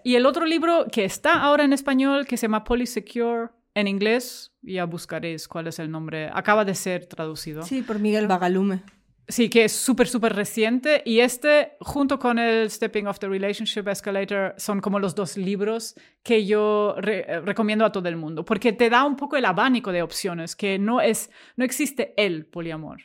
Y 0.05 0.15
el 0.15 0.27
otro 0.27 0.47
libro 0.47 0.87
que 0.93 1.05
está 1.05 1.43
ahora 1.43 1.65
en 1.65 1.73
español, 1.73 2.27
que 2.27 2.37
se 2.37 2.47
llama 2.47 2.63
Polysecure, 2.63 3.49
en 3.75 3.89
inglés, 3.89 4.53
ya 4.63 4.87
buscaréis 4.87 5.49
cuál 5.49 5.67
es 5.67 5.79
el 5.79 5.91
nombre, 5.91 6.31
acaba 6.33 6.65
de 6.65 6.75
ser 6.75 7.07
traducido. 7.07 7.63
Sí, 7.63 7.83
por 7.83 7.99
Miguel 7.99 8.27
Bagalume. 8.27 8.83
Sí, 9.29 9.49
que 9.49 9.65
es 9.65 9.73
súper, 9.73 10.07
súper 10.07 10.35
reciente. 10.37 11.03
Y 11.05 11.19
este, 11.19 11.73
junto 11.81 12.19
con 12.19 12.39
el 12.39 12.71
Stepping 12.71 13.09
of 13.09 13.19
the 13.19 13.29
Relationship 13.29 13.89
Escalator, 13.89 14.55
son 14.57 14.81
como 14.81 15.01
los 15.01 15.17
dos 15.17 15.37
libros 15.37 15.97
que 16.23 16.47
yo 16.47 16.95
re- 16.99 17.41
recomiendo 17.41 17.85
a 17.85 17.91
todo 17.91 18.09
el 18.09 18.17
mundo, 18.17 18.45
porque 18.45 18.73
te 18.73 18.89
da 18.89 19.05
un 19.05 19.17
poco 19.17 19.37
el 19.37 19.45
abanico 19.45 19.91
de 19.91 20.03
opciones, 20.03 20.55
que 20.55 20.79
no, 20.79 21.01
es, 21.01 21.31
no 21.57 21.65
existe 21.65 22.15
el 22.17 22.47
poliamor, 22.47 23.01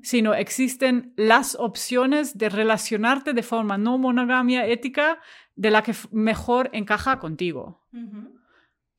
sino 0.00 0.32
existen 0.32 1.12
las 1.16 1.54
opciones 1.56 2.38
de 2.38 2.48
relacionarte 2.48 3.32
de 3.34 3.42
forma 3.42 3.76
no 3.76 3.98
monogamia 3.98 4.64
ética 4.66 5.18
de 5.54 5.70
la 5.70 5.82
que 5.82 5.92
mejor 6.12 6.70
encaja 6.72 7.18
contigo. 7.18 7.82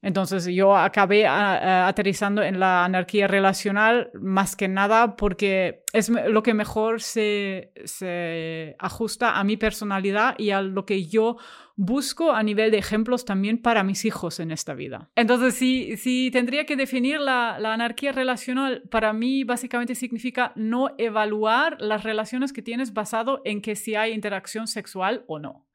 Entonces 0.02 0.46
yo 0.46 0.78
acabé 0.78 1.26
a- 1.26 1.54
a- 1.86 1.88
aterrizando 1.88 2.44
en 2.44 2.60
la 2.60 2.86
anarquía 2.86 3.28
relacional 3.28 4.12
más 4.14 4.56
que 4.56 4.68
nada 4.68 5.16
porque 5.16 5.84
es 5.92 6.10
lo 6.10 6.44
que 6.44 6.54
mejor 6.54 7.02
se, 7.02 7.72
se 7.86 8.76
ajusta 8.80 9.40
a 9.40 9.44
mi 9.44 9.58
personalidad 9.58 10.36
y 10.38 10.52
a 10.52 10.62
lo 10.62 10.86
que 10.86 11.06
yo 11.06 11.38
busco 11.76 12.32
a 12.32 12.42
nivel 12.44 12.72
de 12.72 12.78
ejemplos 12.78 13.26
también 13.26 13.60
para 13.62 13.84
mis 13.84 14.06
hijos 14.06 14.40
en 14.40 14.52
esta 14.52 14.74
vida. 14.74 15.10
Entonces, 15.16 15.56
si, 15.56 15.96
si 15.98 16.30
tendría 16.32 16.66
que 16.66 16.76
definir 16.76 17.20
la 17.20 17.56
anarquía 17.58 18.12
relacional, 18.12 18.84
para 18.90 19.14
mí 19.14 19.44
básicamente 19.44 19.94
significa 19.96 20.54
no 20.56 20.92
evaluar 20.98 21.78
las 21.80 22.04
relaciones 22.04 22.54
que 22.54 22.62
tienes 22.64 22.94
basado 22.94 23.42
en 23.46 23.62
que 23.62 23.76
si 23.76 23.96
hay 23.96 24.14
interacción 24.14 24.68
sexual 24.68 25.24
o 25.28 25.38
no. 25.40 25.66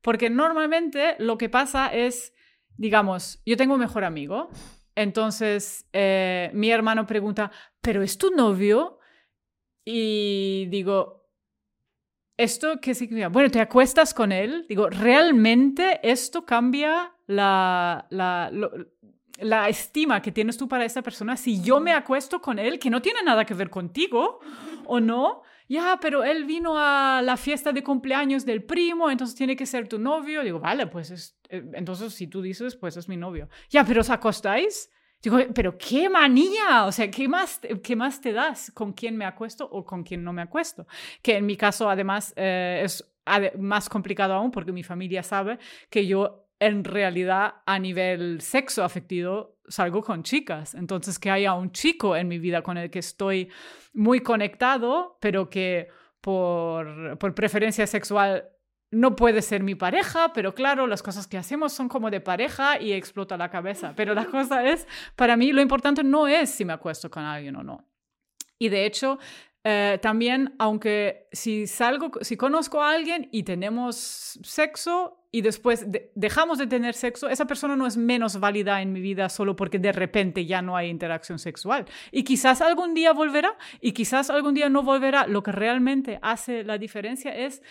Porque 0.00 0.30
normalmente 0.30 1.14
lo 1.18 1.38
que 1.38 1.48
pasa 1.48 1.86
es 1.94 2.32
digamos, 2.82 3.40
yo 3.46 3.56
tengo 3.56 3.74
un 3.74 3.80
mejor 3.80 4.02
amigo, 4.02 4.50
entonces 4.96 5.86
eh, 5.92 6.50
mi 6.52 6.68
hermano 6.70 7.06
pregunta, 7.06 7.50
¿pero 7.80 8.02
es 8.02 8.18
tu 8.18 8.30
novio? 8.30 8.98
Y 9.84 10.66
digo, 10.68 11.28
¿esto 12.36 12.80
qué 12.80 12.94
significa? 12.94 13.28
Bueno, 13.28 13.50
te 13.50 13.60
acuestas 13.60 14.12
con 14.14 14.32
él. 14.32 14.66
Digo, 14.68 14.88
¿realmente 14.90 16.00
esto 16.02 16.44
cambia 16.44 17.12
la, 17.26 18.06
la, 18.10 18.50
lo- 18.52 18.70
la 19.38 19.68
estima 19.68 20.20
que 20.20 20.32
tienes 20.32 20.56
tú 20.56 20.68
para 20.68 20.84
esta 20.84 21.02
persona? 21.02 21.36
Si 21.36 21.62
yo 21.62 21.80
me 21.80 21.92
acuesto 21.92 22.40
con 22.40 22.58
él, 22.58 22.78
que 22.78 22.90
no 22.90 23.00
tiene 23.00 23.22
nada 23.22 23.44
que 23.44 23.54
ver 23.54 23.70
contigo, 23.70 24.40
¿o 24.86 25.00
no? 25.00 25.42
Ya, 25.72 25.98
pero 26.02 26.22
él 26.22 26.44
vino 26.44 26.74
a 26.76 27.22
la 27.22 27.38
fiesta 27.38 27.72
de 27.72 27.82
cumpleaños 27.82 28.44
del 28.44 28.62
primo, 28.62 29.10
entonces 29.10 29.34
tiene 29.34 29.56
que 29.56 29.64
ser 29.64 29.88
tu 29.88 29.98
novio. 29.98 30.42
Digo, 30.42 30.60
vale, 30.60 30.86
pues 30.86 31.10
es, 31.10 31.38
eh, 31.48 31.64
entonces 31.72 32.12
si 32.12 32.26
tú 32.26 32.42
dices, 32.42 32.76
pues 32.76 32.98
es 32.98 33.08
mi 33.08 33.16
novio. 33.16 33.48
Ya, 33.70 33.82
pero 33.82 34.02
os 34.02 34.10
acostáis. 34.10 34.90
Digo, 35.22 35.38
pero 35.54 35.78
qué 35.78 36.10
manía, 36.10 36.84
o 36.84 36.92
sea, 36.92 37.10
¿qué 37.10 37.26
más, 37.26 37.58
qué 37.82 37.96
más 37.96 38.20
te 38.20 38.34
das 38.34 38.70
con 38.72 38.92
quién 38.92 39.16
me 39.16 39.24
acuesto 39.24 39.64
o 39.64 39.82
con 39.82 40.02
quién 40.02 40.22
no 40.22 40.34
me 40.34 40.42
acuesto? 40.42 40.86
Que 41.22 41.38
en 41.38 41.46
mi 41.46 41.56
caso, 41.56 41.88
además, 41.88 42.34
eh, 42.36 42.82
es 42.84 43.10
más 43.58 43.88
complicado 43.88 44.34
aún 44.34 44.50
porque 44.50 44.72
mi 44.72 44.82
familia 44.82 45.22
sabe 45.22 45.58
que 45.88 46.06
yo 46.06 46.41
en 46.66 46.84
realidad 46.84 47.54
a 47.66 47.78
nivel 47.78 48.40
sexo 48.40 48.84
afectivo 48.84 49.58
salgo 49.68 50.02
con 50.02 50.22
chicas. 50.22 50.74
Entonces, 50.74 51.18
que 51.18 51.30
haya 51.30 51.54
un 51.54 51.72
chico 51.72 52.16
en 52.16 52.28
mi 52.28 52.38
vida 52.38 52.62
con 52.62 52.76
el 52.76 52.90
que 52.90 53.00
estoy 53.00 53.50
muy 53.92 54.20
conectado, 54.20 55.18
pero 55.20 55.50
que 55.50 55.88
por, 56.20 57.18
por 57.18 57.34
preferencia 57.34 57.86
sexual 57.86 58.48
no 58.92 59.16
puede 59.16 59.42
ser 59.42 59.62
mi 59.62 59.74
pareja, 59.74 60.32
pero 60.34 60.54
claro, 60.54 60.86
las 60.86 61.02
cosas 61.02 61.26
que 61.26 61.38
hacemos 61.38 61.72
son 61.72 61.88
como 61.88 62.10
de 62.10 62.20
pareja 62.20 62.78
y 62.78 62.92
explota 62.92 63.36
la 63.36 63.50
cabeza. 63.50 63.94
Pero 63.96 64.14
la 64.14 64.26
cosa 64.30 64.64
es, 64.64 64.86
para 65.16 65.36
mí 65.36 65.52
lo 65.52 65.62
importante 65.62 66.04
no 66.04 66.28
es 66.28 66.50
si 66.50 66.64
me 66.64 66.74
acuesto 66.74 67.10
con 67.10 67.24
alguien 67.24 67.56
o 67.56 67.62
no. 67.62 67.88
Y 68.58 68.68
de 68.68 68.86
hecho, 68.86 69.18
eh, 69.64 69.98
también, 70.02 70.54
aunque 70.58 71.28
si 71.32 71.66
salgo, 71.66 72.12
si 72.20 72.36
conozco 72.36 72.82
a 72.82 72.92
alguien 72.92 73.28
y 73.32 73.42
tenemos 73.42 74.38
sexo 74.42 75.21
y 75.34 75.40
después 75.40 75.90
de- 75.90 76.12
dejamos 76.14 76.58
de 76.58 76.66
tener 76.66 76.92
sexo, 76.94 77.28
esa 77.30 77.46
persona 77.46 77.74
no 77.74 77.86
es 77.86 77.96
menos 77.96 78.38
válida 78.38 78.82
en 78.82 78.92
mi 78.92 79.00
vida 79.00 79.30
solo 79.30 79.56
porque 79.56 79.78
de 79.78 79.90
repente 79.90 80.44
ya 80.44 80.60
no 80.60 80.76
hay 80.76 80.90
interacción 80.90 81.38
sexual. 81.38 81.86
Y 82.10 82.22
quizás 82.22 82.60
algún 82.60 82.92
día 82.92 83.12
volverá 83.14 83.56
y 83.80 83.92
quizás 83.92 84.28
algún 84.28 84.52
día 84.54 84.68
no 84.68 84.82
volverá. 84.82 85.26
Lo 85.26 85.42
que 85.42 85.50
realmente 85.50 86.18
hace 86.20 86.64
la 86.64 86.76
diferencia 86.76 87.34
es 87.34 87.62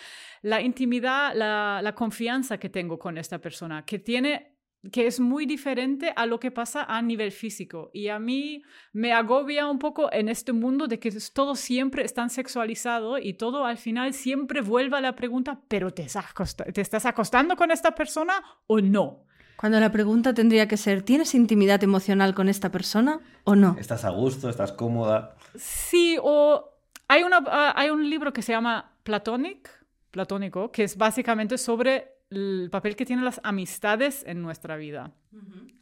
la 0.41 0.59
intimidad, 0.59 1.35
la 1.35 1.93
confianza 1.95 2.57
que 2.57 2.69
tengo 2.69 2.97
con 2.97 3.19
esta 3.19 3.37
persona, 3.37 3.85
que 3.85 3.99
tiene 3.99 4.55
que 4.91 5.05
es 5.05 5.19
muy 5.19 5.45
diferente 5.45 6.11
a 6.15 6.25
lo 6.25 6.39
que 6.39 6.49
pasa 6.49 6.83
a 6.83 7.01
nivel 7.01 7.31
físico. 7.31 7.91
Y 7.93 8.07
a 8.07 8.19
mí 8.19 8.63
me 8.93 9.13
agobia 9.13 9.67
un 9.67 9.77
poco 9.77 10.11
en 10.11 10.27
este 10.27 10.53
mundo 10.53 10.87
de 10.87 10.99
que 10.99 11.11
todo 11.33 11.55
siempre 11.55 12.03
es 12.03 12.13
tan 12.13 12.29
sexualizado 12.29 13.17
y 13.17 13.33
todo 13.33 13.65
al 13.65 13.77
final 13.77 14.13
siempre 14.13 14.61
vuelve 14.61 14.97
a 14.97 15.01
la 15.01 15.15
pregunta, 15.15 15.61
¿pero 15.67 15.91
te, 15.91 16.03
estás 16.03 16.25
te 16.73 16.81
estás 16.81 17.05
acostando 17.05 17.55
con 17.55 17.69
esta 17.71 17.93
persona 17.93 18.41
o 18.67 18.79
no? 18.79 19.25
Cuando 19.55 19.79
la 19.79 19.91
pregunta 19.91 20.33
tendría 20.33 20.67
que 20.67 20.75
ser, 20.75 21.03
¿tienes 21.03 21.35
intimidad 21.35 21.83
emocional 21.83 22.33
con 22.33 22.49
esta 22.49 22.71
persona 22.71 23.19
o 23.43 23.55
no? 23.55 23.75
Estás 23.79 24.05
a 24.05 24.09
gusto, 24.09 24.49
estás 24.49 24.71
cómoda. 24.71 25.35
Sí, 25.53 26.17
o 26.19 26.71
hay, 27.07 27.21
una, 27.21 27.43
ah, 27.45 27.73
hay 27.75 27.91
un 27.91 28.09
libro 28.09 28.33
que 28.33 28.41
se 28.41 28.53
llama 28.53 28.95
Platonic, 29.03 29.69
Platónico, 30.09 30.71
que 30.71 30.83
es 30.83 30.97
básicamente 30.97 31.59
sobre 31.59 32.20
el 32.31 32.69
papel 32.71 32.95
que 32.95 33.05
tienen 33.05 33.25
las 33.25 33.39
amistades 33.43 34.23
en 34.25 34.41
nuestra 34.41 34.77
vida. 34.77 35.11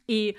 Y 0.06 0.34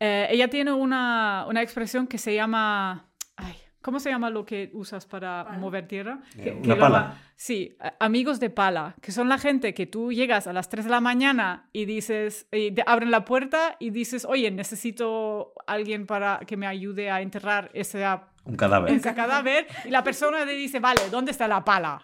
eh, 0.00 0.28
ella 0.30 0.48
tiene 0.48 0.72
una, 0.72 1.44
una 1.48 1.60
expresión 1.62 2.06
que 2.06 2.16
se 2.18 2.34
llama... 2.34 3.06
Ay, 3.36 3.54
¿Cómo 3.80 4.00
se 4.00 4.10
llama 4.10 4.28
lo 4.28 4.44
que 4.44 4.70
usas 4.74 5.06
para 5.06 5.44
mover 5.58 5.86
tierra? 5.86 6.20
Eh, 6.36 6.42
Que- 6.42 6.50
una 6.52 6.74
que 6.74 6.80
pala. 6.80 6.98
llama- 7.00 7.22
sí, 7.36 7.76
amigos 8.00 8.38
de 8.40 8.50
pala, 8.50 8.96
que 9.00 9.12
son 9.12 9.28
la 9.28 9.38
gente 9.38 9.72
que 9.72 9.86
tú 9.86 10.12
llegas 10.12 10.46
a 10.48 10.52
las 10.52 10.68
3 10.68 10.84
de 10.86 10.90
la 10.90 11.00
mañana 11.00 11.68
y 11.72 11.84
dices, 11.84 12.48
y 12.52 12.72
te 12.72 12.82
abren 12.86 13.10
la 13.12 13.24
puerta 13.24 13.76
y 13.78 13.90
dices, 13.90 14.24
oye, 14.24 14.50
necesito 14.50 15.52
alguien 15.66 16.06
para 16.06 16.40
que 16.40 16.56
me 16.56 16.66
ayude 16.66 17.10
a 17.10 17.22
enterrar 17.22 17.70
ese 17.72 18.04
Un 18.48 18.56
cadáver. 18.56 18.92
ese 18.94 19.14
cadáver 19.14 19.66
y 19.84 19.90
la 19.90 20.02
persona 20.02 20.44
le 20.44 20.54
dice, 20.54 20.80
vale, 20.80 21.02
¿dónde 21.10 21.30
está 21.32 21.46
la 21.46 21.62
pala? 21.64 22.02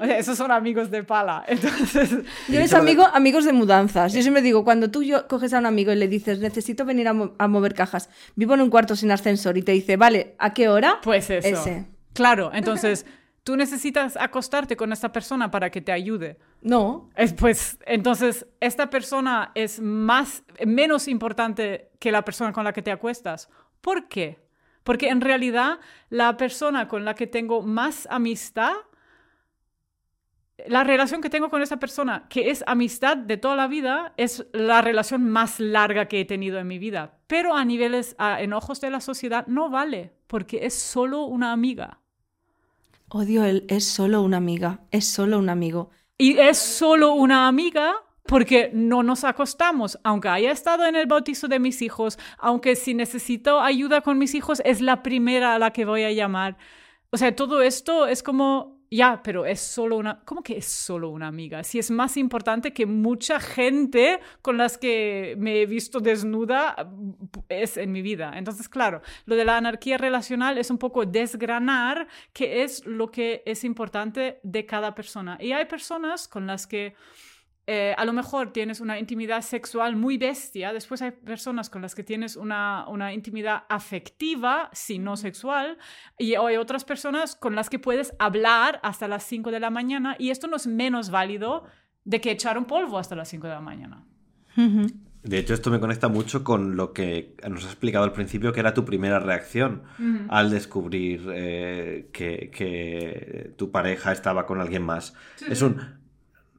O 0.00 0.04
sea, 0.04 0.16
esos 0.16 0.38
son 0.38 0.52
amigos 0.52 0.90
de 0.92 1.02
pala. 1.02 1.44
Entonces, 1.48 2.10
Yo 2.48 2.54
eres 2.58 2.72
amigo, 2.72 3.04
amigos 3.12 3.44
de 3.44 3.52
mudanzas. 3.52 4.12
Yo 4.12 4.22
siempre 4.22 4.42
digo, 4.42 4.62
cuando 4.64 4.90
tú 4.92 5.02
yo, 5.02 5.26
coges 5.26 5.52
a 5.54 5.58
un 5.58 5.66
amigo 5.66 5.90
y 5.92 5.96
le 5.96 6.06
dices, 6.06 6.38
necesito 6.38 6.84
venir 6.84 7.08
a, 7.08 7.12
mo- 7.12 7.34
a 7.36 7.48
mover 7.48 7.74
cajas, 7.74 8.08
vivo 8.36 8.54
en 8.54 8.60
un 8.60 8.70
cuarto 8.70 8.94
sin 8.94 9.10
ascensor 9.10 9.58
y 9.58 9.62
te 9.62 9.72
dice, 9.72 9.96
vale, 9.96 10.36
¿a 10.38 10.54
qué 10.54 10.68
hora? 10.68 11.00
pues 11.02 11.28
eso. 11.30 11.48
Ese. 11.48 11.86
Claro, 12.12 12.52
entonces 12.54 13.04
tú 13.42 13.56
necesitas 13.56 14.16
acostarte 14.16 14.76
con 14.76 14.92
esta 14.92 15.10
persona 15.10 15.50
para 15.50 15.70
que 15.70 15.80
te 15.80 15.90
ayude. 15.90 16.38
No. 16.60 17.10
Es, 17.16 17.32
pues 17.32 17.78
entonces 17.86 18.46
esta 18.60 18.88
persona 18.88 19.50
es 19.56 19.80
más 19.80 20.44
menos 20.64 21.08
importante 21.08 21.90
que 21.98 22.12
la 22.12 22.24
persona 22.24 22.52
con 22.52 22.62
la 22.62 22.72
que 22.72 22.82
te 22.82 22.92
acuestas. 22.92 23.48
¿Por 23.80 24.06
qué? 24.06 24.38
Porque 24.84 25.08
en 25.08 25.20
realidad 25.20 25.78
la 26.10 26.36
persona 26.36 26.88
con 26.88 27.04
la 27.04 27.14
que 27.14 27.26
tengo 27.26 27.62
más 27.62 28.06
amistad 28.10 28.72
la 30.66 30.84
relación 30.84 31.20
que 31.20 31.30
tengo 31.30 31.50
con 31.50 31.62
esa 31.62 31.78
persona, 31.78 32.26
que 32.28 32.50
es 32.50 32.62
amistad 32.66 33.16
de 33.16 33.36
toda 33.36 33.56
la 33.56 33.66
vida, 33.66 34.12
es 34.16 34.46
la 34.52 34.80
relación 34.82 35.28
más 35.28 35.58
larga 35.58 36.06
que 36.06 36.20
he 36.20 36.24
tenido 36.24 36.58
en 36.58 36.68
mi 36.68 36.78
vida. 36.78 37.18
Pero 37.26 37.54
a 37.54 37.64
niveles, 37.64 38.14
a- 38.18 38.40
en 38.40 38.52
ojos 38.52 38.80
de 38.80 38.90
la 38.90 39.00
sociedad, 39.00 39.46
no 39.46 39.70
vale, 39.70 40.12
porque 40.26 40.64
es 40.64 40.74
solo 40.74 41.24
una 41.24 41.52
amiga. 41.52 41.98
Odio 43.08 43.44
el 43.44 43.64
es 43.68 43.84
solo 43.86 44.22
una 44.22 44.36
amiga, 44.38 44.80
es 44.90 45.06
solo 45.06 45.38
un 45.38 45.48
amigo. 45.48 45.90
Y 46.16 46.38
es 46.38 46.58
solo 46.58 47.12
una 47.14 47.48
amiga 47.48 47.94
porque 48.26 48.70
no 48.72 49.02
nos 49.02 49.24
acostamos, 49.24 49.98
aunque 50.04 50.28
haya 50.28 50.52
estado 50.52 50.86
en 50.86 50.96
el 50.96 51.06
bautizo 51.06 51.48
de 51.48 51.58
mis 51.58 51.82
hijos, 51.82 52.18
aunque 52.38 52.76
si 52.76 52.94
necesito 52.94 53.60
ayuda 53.60 54.00
con 54.00 54.18
mis 54.18 54.34
hijos, 54.34 54.62
es 54.64 54.80
la 54.80 55.02
primera 55.02 55.54
a 55.54 55.58
la 55.58 55.72
que 55.72 55.84
voy 55.84 56.04
a 56.04 56.12
llamar. 56.12 56.56
O 57.10 57.16
sea, 57.16 57.34
todo 57.34 57.62
esto 57.62 58.06
es 58.06 58.22
como 58.22 58.82
ya, 58.92 59.22
pero 59.22 59.46
es 59.46 59.60
solo 59.60 59.96
una... 59.96 60.20
¿Cómo 60.24 60.42
que 60.42 60.58
es 60.58 60.66
solo 60.66 61.08
una 61.08 61.26
amiga? 61.26 61.64
Si 61.64 61.78
es 61.78 61.90
más 61.90 62.18
importante 62.18 62.74
que 62.74 62.84
mucha 62.84 63.40
gente 63.40 64.20
con 64.42 64.58
las 64.58 64.76
que 64.76 65.34
me 65.38 65.62
he 65.62 65.66
visto 65.66 65.98
desnuda 66.00 66.76
es 67.48 67.78
en 67.78 67.90
mi 67.90 68.02
vida. 68.02 68.32
Entonces, 68.36 68.68
claro, 68.68 69.00
lo 69.24 69.34
de 69.34 69.46
la 69.46 69.56
anarquía 69.56 69.96
relacional 69.96 70.58
es 70.58 70.70
un 70.70 70.76
poco 70.76 71.06
desgranar 71.06 72.06
qué 72.34 72.64
es 72.64 72.84
lo 72.84 73.10
que 73.10 73.42
es 73.46 73.64
importante 73.64 74.40
de 74.42 74.66
cada 74.66 74.94
persona. 74.94 75.38
Y 75.40 75.52
hay 75.52 75.64
personas 75.64 76.28
con 76.28 76.46
las 76.46 76.66
que 76.66 76.94
eh, 77.66 77.94
a 77.96 78.04
lo 78.04 78.12
mejor 78.12 78.52
tienes 78.52 78.80
una 78.80 78.98
intimidad 78.98 79.40
sexual 79.42 79.94
muy 79.94 80.18
bestia, 80.18 80.72
después 80.72 81.00
hay 81.00 81.12
personas 81.12 81.70
con 81.70 81.80
las 81.80 81.94
que 81.94 82.02
tienes 82.02 82.36
una, 82.36 82.86
una 82.88 83.12
intimidad 83.12 83.64
afectiva, 83.68 84.68
si 84.72 84.98
no 84.98 85.16
sexual, 85.16 85.78
y 86.18 86.34
hay 86.34 86.56
otras 86.56 86.84
personas 86.84 87.36
con 87.36 87.54
las 87.54 87.70
que 87.70 87.78
puedes 87.78 88.14
hablar 88.18 88.80
hasta 88.82 89.06
las 89.06 89.22
5 89.24 89.52
de 89.52 89.60
la 89.60 89.70
mañana, 89.70 90.16
y 90.18 90.30
esto 90.30 90.48
no 90.48 90.56
es 90.56 90.66
menos 90.66 91.10
válido 91.10 91.64
de 92.04 92.20
que 92.20 92.32
echar 92.32 92.58
un 92.58 92.64
polvo 92.64 92.98
hasta 92.98 93.14
las 93.14 93.28
5 93.28 93.46
de 93.46 93.52
la 93.52 93.60
mañana. 93.60 94.04
De 95.22 95.38
hecho, 95.38 95.54
esto 95.54 95.70
me 95.70 95.78
conecta 95.78 96.08
mucho 96.08 96.42
con 96.42 96.74
lo 96.74 96.92
que 96.92 97.36
nos 97.48 97.64
has 97.64 97.70
explicado 97.70 98.04
al 98.04 98.12
principio, 98.12 98.52
que 98.52 98.58
era 98.58 98.74
tu 98.74 98.84
primera 98.84 99.20
reacción 99.20 99.84
al 100.28 100.50
descubrir 100.50 101.28
eh, 101.32 102.10
que, 102.12 102.50
que, 102.52 103.54
tu 103.56 103.70
pareja 103.70 104.10
estaba 104.10 104.46
con 104.46 104.60
alguien 104.60 104.82
más. 104.82 105.14
es 105.48 105.62
un, 105.62 106.01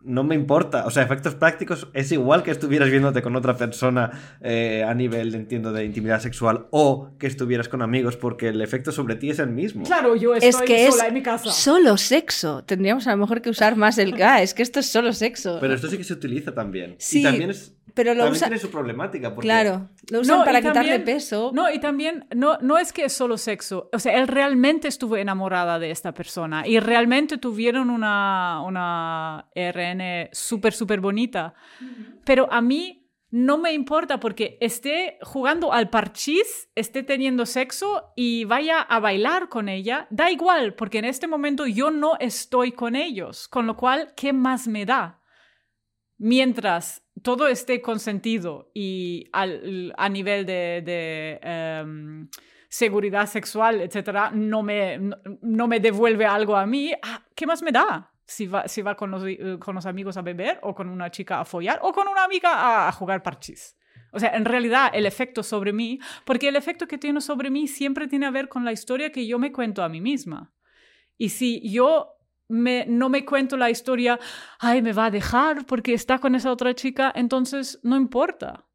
no 0.03 0.23
me 0.23 0.35
importa. 0.35 0.85
O 0.85 0.91
sea, 0.91 1.03
efectos 1.03 1.35
prácticos 1.35 1.87
es 1.93 2.11
igual 2.11 2.43
que 2.43 2.51
estuvieras 2.51 2.89
viéndote 2.89 3.21
con 3.21 3.35
otra 3.35 3.57
persona 3.57 4.37
eh, 4.41 4.83
a 4.87 4.93
nivel, 4.93 5.33
entiendo, 5.35 5.71
de 5.71 5.85
intimidad 5.85 6.19
sexual 6.19 6.67
o 6.71 7.11
que 7.17 7.27
estuvieras 7.27 7.69
con 7.69 7.81
amigos, 7.81 8.17
porque 8.17 8.49
el 8.49 8.61
efecto 8.61 8.91
sobre 8.91 9.15
ti 9.15 9.29
es 9.29 9.39
el 9.39 9.49
mismo. 9.49 9.83
Claro, 9.85 10.15
yo 10.15 10.35
estoy 10.35 10.49
es 10.49 10.61
que 10.61 10.91
sola 10.91 11.03
es 11.03 11.09
en 11.09 11.13
mi 11.13 11.23
casa. 11.23 11.51
Solo 11.51 11.97
sexo. 11.97 12.63
Tendríamos 12.63 13.07
a 13.07 13.11
lo 13.11 13.17
mejor 13.17 13.41
que 13.41 13.49
usar 13.49 13.75
más 13.75 13.97
el 13.97 14.13
ga. 14.13 14.41
Es 14.41 14.53
que 14.53 14.63
esto 14.63 14.79
es 14.79 14.87
solo 14.87 15.13
sexo. 15.13 15.57
Pero 15.59 15.73
esto 15.73 15.87
sí 15.87 15.97
que 15.97 16.03
se 16.03 16.13
utiliza 16.13 16.53
también. 16.53 16.95
Sí, 16.97 17.21
y 17.21 17.23
también 17.23 17.49
es. 17.49 17.73
Pero 17.93 18.13
lo 18.13 18.19
también 18.23 18.33
usa- 18.35 18.47
tiene 18.47 18.59
su 18.59 18.69
problemática. 18.71 19.33
Porque 19.35 19.47
Claro, 19.47 19.89
lo 20.09 20.21
usan 20.21 20.39
No, 20.39 20.45
para 20.45 20.59
quitarle 20.61 20.91
también- 20.91 21.03
peso. 21.05 21.51
No, 21.53 21.71
y 21.71 21.79
también 21.79 22.25
no, 22.35 22.57
no 22.61 22.77
es 22.77 22.91
que 22.93 23.05
es 23.05 23.13
solo 23.13 23.37
sexo. 23.37 23.89
O 23.93 23.99
sea, 23.99 24.17
él 24.19 24.27
realmente 24.27 24.87
estuvo 24.87 25.15
enamorada 25.17 25.77
de 25.79 25.91
esta 25.91 26.13
persona 26.13 26.67
y 26.67 26.79
realmente 26.79 27.37
tuvieron 27.37 27.89
una, 27.89 28.61
una 28.65 29.47
RN 29.55 30.29
súper, 30.31 30.73
súper 30.73 30.99
bonita. 31.01 31.53
Pero 32.25 32.47
a 32.51 32.61
mí 32.61 32.99
no 33.35 33.57
me 33.57 33.73
importa 33.73 34.19
porque 34.19 34.57
esté 34.61 35.17
jugando 35.23 35.73
al 35.73 35.89
parchís, 35.89 36.69
esté 36.75 37.01
teniendo 37.01 37.45
sexo 37.47 38.11
y 38.15 38.45
vaya 38.45 38.79
a 38.79 38.99
bailar 38.99 39.49
con 39.49 39.69
ella. 39.69 40.05
Da 40.11 40.29
igual, 40.29 40.75
porque 40.75 40.99
en 40.99 41.05
este 41.05 41.27
momento 41.27 41.65
yo 41.65 41.89
no 41.89 42.15
estoy 42.19 42.71
con 42.73 42.95
ellos. 42.95 43.47
Con 43.47 43.65
lo 43.65 43.75
cual, 43.75 44.13
¿qué 44.15 44.33
más 44.33 44.67
me 44.67 44.85
da? 44.85 45.19
Mientras 46.17 47.03
todo 47.21 47.47
esté 47.47 47.81
consentido 47.81 48.71
y 48.73 49.29
al- 49.31 49.93
a 49.97 50.09
nivel 50.09 50.45
de, 50.45 51.39
em, 51.41 52.27
seguridad 52.69 53.27
sexual, 53.27 53.81
etcétera, 53.81 54.31
no 54.33 54.63
me, 54.63 54.97
no, 55.41 55.67
me 55.67 55.79
devuelve 55.79 56.25
algo 56.25 56.55
a 56.55 56.65
mí, 56.65 56.91
ah, 57.03 57.23
¿qué 57.35 57.45
más 57.45 57.61
me 57.61 57.71
da? 57.71 58.11
Si 58.25 58.47
va, 58.47 58.67
si 58.67 58.81
va 58.81 58.95
con, 58.95 59.11
los, 59.11 59.23
eh, 59.27 59.57
con 59.59 59.75
los 59.75 59.85
amigos 59.85 60.17
a 60.17 60.21
beber 60.21 60.59
o 60.63 60.73
con 60.73 60.89
una 60.89 61.11
chica 61.11 61.39
a 61.41 61.45
follar 61.45 61.79
o 61.83 61.91
con 61.91 62.07
una 62.07 62.23
amiga 62.23 62.49
a, 62.51 62.87
a 62.87 62.91
jugar 62.91 63.21
parchís. 63.21 63.75
O 64.11 64.19
sea, 64.19 64.29
en 64.35 64.45
realidad 64.45 64.91
el 64.93 65.05
efecto 65.05 65.43
sobre 65.43 65.73
mí, 65.73 65.99
porque 66.25 66.47
el 66.47 66.55
efecto 66.55 66.87
que 66.87 66.97
tiene 66.97 67.19
sobre 67.21 67.49
mí 67.51 67.67
siempre 67.67 68.07
tiene 68.07 68.25
a 68.25 68.31
ver 68.31 68.47
con 68.47 68.63
la 68.65 68.71
historia 68.71 69.11
que 69.11 69.27
yo 69.27 69.37
me 69.39 69.51
cuento 69.51 69.83
a 69.83 69.89
mí 69.89 70.01
misma. 70.01 70.53
Y 71.17 71.29
si 71.29 71.61
yo 71.69 72.15
me, 72.49 72.85
no 72.87 73.09
me 73.09 73.25
cuento 73.25 73.57
la 73.57 73.69
historia, 73.69 74.19
ay, 74.59 74.81
me 74.81 74.93
va 74.93 75.05
a 75.05 75.11
dejar 75.11 75.65
porque 75.65 75.93
está 75.93 76.19
con 76.19 76.35
esa 76.35 76.51
otra 76.51 76.73
chica, 76.75 77.11
entonces 77.15 77.79
no 77.83 77.95
importa. 77.97 78.65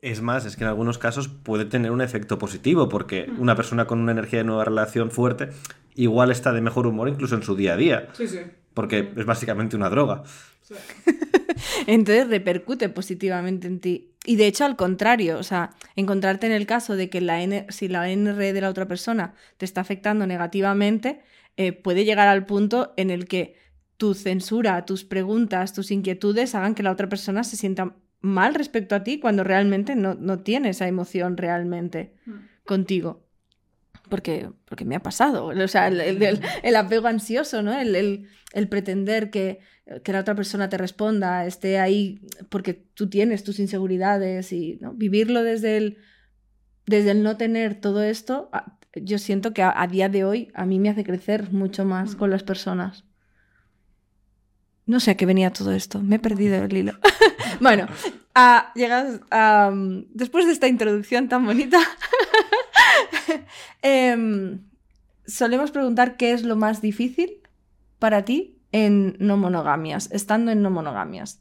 Es 0.00 0.20
más, 0.22 0.44
es 0.44 0.56
que 0.56 0.64
en 0.64 0.68
algunos 0.68 0.98
casos 0.98 1.28
puede 1.28 1.64
tener 1.64 1.90
un 1.90 2.00
efecto 2.00 2.38
positivo, 2.38 2.88
porque 2.88 3.30
una 3.38 3.54
persona 3.56 3.86
con 3.86 4.00
una 4.00 4.12
energía 4.12 4.38
de 4.40 4.44
nueva 4.44 4.64
relación 4.64 5.10
fuerte 5.10 5.50
igual 5.94 6.30
está 6.30 6.52
de 6.52 6.60
mejor 6.60 6.86
humor 6.86 7.08
incluso 7.08 7.34
en 7.36 7.42
su 7.42 7.54
día 7.56 7.74
a 7.74 7.76
día, 7.76 8.08
Sí, 8.12 8.26
sí. 8.26 8.38
porque 8.74 9.12
es 9.16 9.24
básicamente 9.24 9.76
una 9.76 9.88
droga. 9.90 10.22
Entonces 11.86 12.28
repercute 12.28 12.88
positivamente 12.88 13.66
en 13.66 13.80
ti. 13.80 14.10
Y 14.24 14.36
de 14.36 14.46
hecho, 14.46 14.64
al 14.64 14.76
contrario, 14.76 15.38
o 15.38 15.42
sea, 15.42 15.70
encontrarte 15.96 16.46
en 16.46 16.52
el 16.52 16.66
caso 16.66 16.96
de 16.96 17.10
que 17.10 17.20
la 17.20 17.42
N- 17.42 17.66
si 17.68 17.88
la 17.88 18.10
NR 18.10 18.52
de 18.52 18.60
la 18.60 18.70
otra 18.70 18.86
persona 18.88 19.34
te 19.58 19.64
está 19.64 19.82
afectando 19.82 20.26
negativamente, 20.26 21.22
eh, 21.56 21.72
puede 21.72 22.04
llegar 22.04 22.28
al 22.28 22.46
punto 22.46 22.92
en 22.96 23.10
el 23.10 23.26
que 23.26 23.56
tu 23.96 24.14
censura, 24.14 24.84
tus 24.86 25.04
preguntas, 25.04 25.72
tus 25.72 25.90
inquietudes 25.90 26.54
hagan 26.54 26.74
que 26.74 26.82
la 26.82 26.90
otra 26.90 27.08
persona 27.08 27.44
se 27.44 27.56
sienta 27.56 27.96
mal 28.20 28.54
respecto 28.54 28.94
a 28.94 29.04
ti 29.04 29.20
cuando 29.20 29.44
realmente 29.44 29.94
no, 29.96 30.14
no 30.14 30.40
tiene 30.40 30.70
esa 30.70 30.88
emoción 30.88 31.36
realmente 31.36 32.14
contigo. 32.64 33.22
Porque, 34.08 34.50
porque 34.66 34.84
me 34.84 34.96
ha 34.96 35.00
pasado. 35.00 35.46
O 35.46 35.68
sea, 35.68 35.88
el, 35.88 36.00
el- 36.00 36.22
el- 36.22 36.40
el 36.62 36.76
apego 36.76 37.06
ansioso, 37.06 37.62
¿no? 37.62 37.72
El, 37.78 38.28
pretender 38.68 39.30
que, 39.30 39.60
que 40.02 40.12
la 40.12 40.20
otra 40.20 40.34
persona 40.34 40.68
te 40.68 40.76
responda, 40.78 41.46
esté 41.46 41.78
ahí 41.78 42.20
porque 42.50 42.74
tú 42.74 43.08
tienes 43.08 43.44
tus 43.44 43.58
inseguridades 43.58 44.52
y 44.52 44.78
¿no? 44.80 44.92
vivirlo 44.92 45.42
desde 45.42 45.76
el, 45.78 45.98
desde 46.86 47.12
el 47.12 47.22
no 47.22 47.36
tener 47.36 47.80
todo 47.80 48.02
esto, 48.02 48.48
a- 48.52 48.78
yo 48.96 49.18
siento 49.18 49.52
que 49.52 49.62
a, 49.62 49.80
a 49.80 49.86
día 49.86 50.08
de 50.08 50.24
hoy 50.24 50.50
a 50.54 50.66
mí 50.66 50.78
me 50.78 50.88
hace 50.88 51.04
crecer 51.04 51.52
mucho 51.52 51.84
más 51.84 52.16
con 52.16 52.30
las 52.30 52.42
personas. 52.42 53.04
No 54.86 55.00
sé 55.00 55.12
a 55.12 55.16
qué 55.16 55.26
venía 55.26 55.52
todo 55.52 55.72
esto, 55.72 56.00
me 56.00 56.16
he 56.16 56.18
perdido 56.18 56.62
el 56.62 56.76
hilo. 56.76 56.92
bueno, 57.60 57.86
a, 58.34 58.72
llegas 58.74 59.20
a, 59.30 59.72
después 60.12 60.46
de 60.46 60.52
esta 60.52 60.68
introducción 60.68 61.28
tan 61.28 61.46
bonita, 61.46 61.78
em, 63.82 64.60
solemos 65.26 65.70
preguntar 65.70 66.16
qué 66.16 66.32
es 66.32 66.42
lo 66.42 66.56
más 66.56 66.82
difícil 66.82 67.40
para 67.98 68.24
ti 68.24 68.60
en 68.72 69.16
no 69.20 69.36
monogamias, 69.36 70.10
estando 70.12 70.50
en 70.50 70.62
no 70.62 70.70
monogamias. 70.70 71.40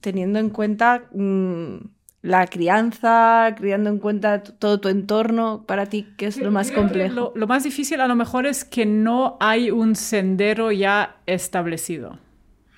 Teniendo 0.00 0.38
en 0.38 0.50
cuenta 0.50 1.08
mm, 1.12 1.95
la 2.26 2.48
crianza, 2.48 3.54
criando 3.56 3.88
en 3.88 4.00
cuenta 4.00 4.42
todo 4.42 4.80
tu 4.80 4.88
entorno, 4.88 5.62
para 5.64 5.86
ti, 5.86 6.08
¿qué 6.16 6.26
es 6.26 6.38
lo 6.38 6.50
más 6.50 6.72
complejo? 6.72 7.14
Lo, 7.14 7.32
lo 7.36 7.46
más 7.46 7.62
difícil 7.62 8.00
a 8.00 8.08
lo 8.08 8.16
mejor 8.16 8.46
es 8.46 8.64
que 8.64 8.84
no 8.84 9.36
hay 9.38 9.70
un 9.70 9.94
sendero 9.94 10.72
ya 10.72 11.18
establecido. 11.26 12.18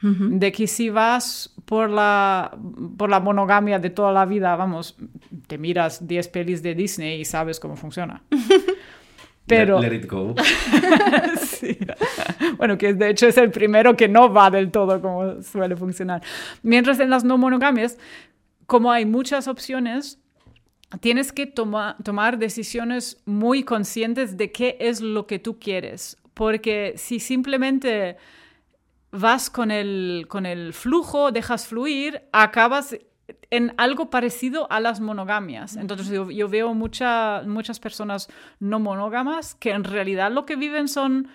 De 0.01 0.53
que 0.53 0.69
si 0.69 0.91
vas 0.91 1.53
por 1.65 1.91
la, 1.91 2.57
por 2.97 3.11
la 3.11 3.19
monogamia 3.19 3.81
de 3.81 3.91
toda 3.91 4.13
la 4.13 4.27
vida, 4.27 4.55
vamos, 4.55 4.97
te 5.49 5.59
miras 5.59 6.07
10 6.07 6.29
pelis 6.29 6.63
de 6.63 6.77
Disney 6.77 7.21
y 7.21 7.25
sabes 7.25 7.59
cómo 7.59 7.75
funciona. 7.75 8.23
Pero, 9.49 9.81
Let, 9.81 9.91
let 9.91 9.97
it 9.97 10.07
go. 10.07 10.35
Sí. 11.41 11.79
Bueno, 12.59 12.79
que 12.79 12.93
de 12.95 13.11
hecho 13.11 13.27
es 13.27 13.37
el 13.39 13.51
primero 13.51 13.97
que 13.97 14.07
no 14.07 14.33
va 14.33 14.51
del 14.51 14.71
todo 14.71 15.01
como 15.01 15.43
suele 15.43 15.75
funcionar. 15.75 16.23
Mientras 16.63 17.01
en 17.01 17.11
las 17.11 17.25
no 17.25 17.39
monogamias, 17.39 17.99
como 18.69 18.93
hay 18.93 19.07
muchas 19.07 19.49
opciones, 19.49 20.19
tienes 21.01 21.33
que 21.33 21.47
toma- 21.47 21.97
tomar 22.05 22.37
decisiones 22.39 23.21
muy 23.25 23.63
conscientes 23.65 24.37
de 24.37 24.53
qué 24.53 24.77
es 24.79 25.01
lo 25.01 25.27
que 25.27 25.39
tú 25.39 25.59
quieres. 25.59 26.19
Porque 26.35 26.93
si 26.97 27.19
simplemente 27.19 28.19
vas 29.11 29.49
con 29.49 29.71
el, 29.71 30.27
con 30.29 30.45
el 30.45 30.75
flujo, 30.75 31.33
dejas 31.33 31.67
fluir, 31.67 32.23
acabas 32.31 32.95
en 33.51 33.73
algo 33.79 34.11
parecido 34.11 34.71
a 34.71 34.81
las 34.81 35.01
monogamias. 35.01 35.77
Entonces 35.77 36.09
yo, 36.11 36.31
yo 36.31 36.47
veo 36.51 36.75
mucha- 36.75 37.43
muchas 37.47 37.81
personas 37.81 38.29
no 38.61 38.79
monógamas 38.81 39.55
que 39.55 39.71
en 39.71 39.85
realidad 39.85 40.31
lo 40.31 40.45
que 40.45 40.57
viven 40.57 40.89
son 40.89 41.29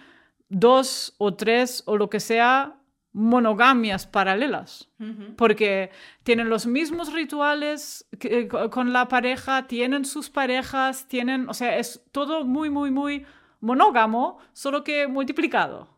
dos 0.49 1.15
o 1.17 1.33
tres 1.33 1.81
o 1.87 1.97
lo 1.97 2.11
que 2.11 2.19
sea 2.19 2.75
monogamias 3.13 4.07
paralelas 4.07 4.89
porque 5.37 5.91
tienen 6.23 6.49
los 6.49 6.65
mismos 6.65 7.13
rituales 7.13 8.07
que- 8.19 8.39
eh, 8.39 8.47
co- 8.47 8.69
con 8.69 8.91
la 8.93 9.07
pareja, 9.07 9.67
tienen 9.67 10.03
sus 10.05 10.29
parejas, 10.29 11.07
tienen, 11.07 11.47
o 11.49 11.53
sea, 11.53 11.77
es 11.77 12.01
todo 12.11 12.43
muy, 12.43 12.69
muy, 12.69 12.89
muy 12.91 13.25
monógamo, 13.59 14.39
solo 14.53 14.83
que 14.83 15.07
multiplicado. 15.07 15.89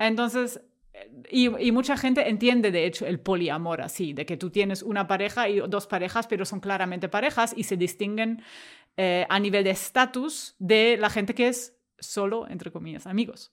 Entonces, 0.00 0.60
eh, 0.92 1.10
y, 1.30 1.66
y 1.66 1.70
mucha 1.72 1.96
gente 1.96 2.28
entiende, 2.28 2.70
de 2.72 2.84
hecho, 2.86 3.06
el 3.06 3.20
poliamor 3.20 3.80
así, 3.82 4.12
de 4.12 4.26
que 4.26 4.36
tú 4.36 4.50
tienes 4.50 4.82
una 4.82 5.06
pareja 5.06 5.48
y 5.48 5.60
dos 5.60 5.86
parejas, 5.86 6.26
pero 6.26 6.44
son 6.44 6.60
claramente 6.60 7.08
parejas 7.08 7.52
y 7.56 7.62
se 7.64 7.76
distinguen 7.76 8.42
eh, 8.96 9.24
a 9.28 9.38
nivel 9.38 9.64
de 9.64 9.70
estatus 9.70 10.56
de 10.58 10.96
la 10.98 11.10
gente 11.10 11.34
que 11.34 11.48
es 11.48 11.76
solo, 11.98 12.48
entre 12.48 12.72
comillas, 12.72 13.06
amigos. 13.06 13.52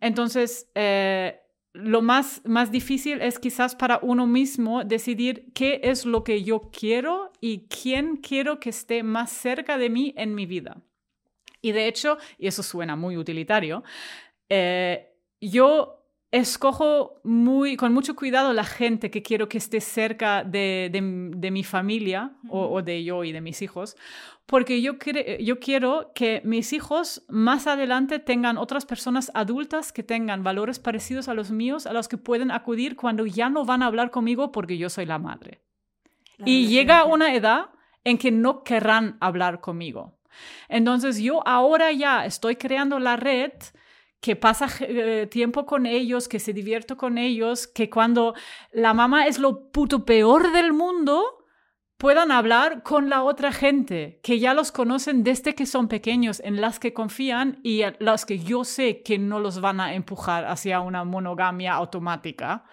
Entonces, 0.00 0.70
eh, 0.74 1.41
lo 1.74 2.02
más, 2.02 2.42
más 2.44 2.70
difícil 2.70 3.22
es 3.22 3.38
quizás 3.38 3.74
para 3.74 3.98
uno 4.02 4.26
mismo 4.26 4.84
decidir 4.84 5.46
qué 5.54 5.80
es 5.84 6.04
lo 6.04 6.22
que 6.22 6.42
yo 6.42 6.70
quiero 6.70 7.32
y 7.40 7.66
quién 7.68 8.16
quiero 8.16 8.60
que 8.60 8.70
esté 8.70 9.02
más 9.02 9.30
cerca 9.30 9.78
de 9.78 9.88
mí 9.88 10.12
en 10.16 10.34
mi 10.34 10.46
vida. 10.46 10.76
Y 11.62 11.72
de 11.72 11.86
hecho, 11.86 12.18
y 12.38 12.48
eso 12.48 12.62
suena 12.62 12.96
muy 12.96 13.16
utilitario, 13.16 13.84
eh, 14.48 15.12
yo 15.40 16.02
escojo 16.30 17.20
muy, 17.24 17.76
con 17.76 17.92
mucho 17.92 18.16
cuidado 18.16 18.52
la 18.52 18.64
gente 18.64 19.10
que 19.10 19.22
quiero 19.22 19.48
que 19.48 19.58
esté 19.58 19.80
cerca 19.80 20.44
de, 20.44 20.90
de, 20.90 21.50
mi 21.50 21.62
familia 21.62 22.32
o, 22.48 22.66
o, 22.66 22.82
de 22.82 23.04
yo 23.04 23.22
y 23.22 23.32
de 23.32 23.40
mis 23.40 23.60
hijos, 23.60 23.96
porque 24.52 24.82
yo, 24.82 24.96
yo 25.40 25.60
quiero 25.60 26.12
que 26.14 26.42
mis 26.44 26.74
hijos 26.74 27.24
más 27.30 27.66
adelante 27.66 28.18
tengan 28.18 28.58
otras 28.58 28.84
personas 28.84 29.30
adultas 29.32 29.92
que 29.94 30.02
tengan 30.02 30.44
valores 30.44 30.78
parecidos 30.78 31.28
a 31.28 31.32
los 31.32 31.50
míos, 31.50 31.86
a 31.86 31.94
los 31.94 32.06
que 32.06 32.18
pueden 32.18 32.50
acudir 32.50 32.94
cuando 32.94 33.24
ya 33.24 33.48
no 33.48 33.64
van 33.64 33.82
a 33.82 33.86
hablar 33.86 34.10
conmigo 34.10 34.52
porque 34.52 34.76
yo 34.76 34.90
soy 34.90 35.06
la 35.06 35.18
madre. 35.18 35.62
y 36.44 36.66
llega 36.66 37.04
una 37.04 37.34
edad 37.34 37.70
en 38.04 38.18
que 38.18 38.30
no 38.30 38.62
querrán 38.62 39.16
hablar 39.20 39.62
conmigo. 39.62 40.18
Entonces 40.68 41.16
yo 41.18 41.40
ahora 41.48 41.90
ya 41.90 42.26
estoy 42.26 42.56
creando 42.56 42.98
la 42.98 43.16
red 43.16 43.52
que 44.20 44.36
pasa 44.36 44.68
eh, 44.80 45.28
tiempo 45.30 45.64
con 45.64 45.86
ellos, 45.86 46.28
que 46.28 46.38
se 46.38 46.52
divierte 46.52 46.94
con 46.94 47.16
ellos, 47.16 47.66
que 47.66 47.88
cuando 47.88 48.34
la 48.70 48.92
mamá 48.92 49.26
es 49.26 49.38
lo 49.38 49.70
puto 49.70 50.04
peor 50.04 50.52
del 50.52 50.74
mundo, 50.74 51.41
puedan 52.02 52.32
hablar 52.32 52.82
con 52.82 53.08
la 53.08 53.22
otra 53.22 53.52
gente, 53.52 54.18
que 54.24 54.40
ya 54.40 54.54
los 54.54 54.72
conocen 54.72 55.22
desde 55.22 55.54
que 55.54 55.66
son 55.66 55.86
pequeños, 55.86 56.40
en 56.44 56.60
las 56.60 56.80
que 56.80 56.92
confían 56.92 57.60
y 57.62 57.82
las 58.00 58.26
que 58.26 58.40
yo 58.40 58.64
sé 58.64 59.02
que 59.02 59.18
no 59.18 59.38
los 59.38 59.60
van 59.60 59.78
a 59.78 59.94
empujar 59.94 60.46
hacia 60.46 60.80
una 60.80 61.04
monogamia 61.04 61.74
automática 61.74 62.64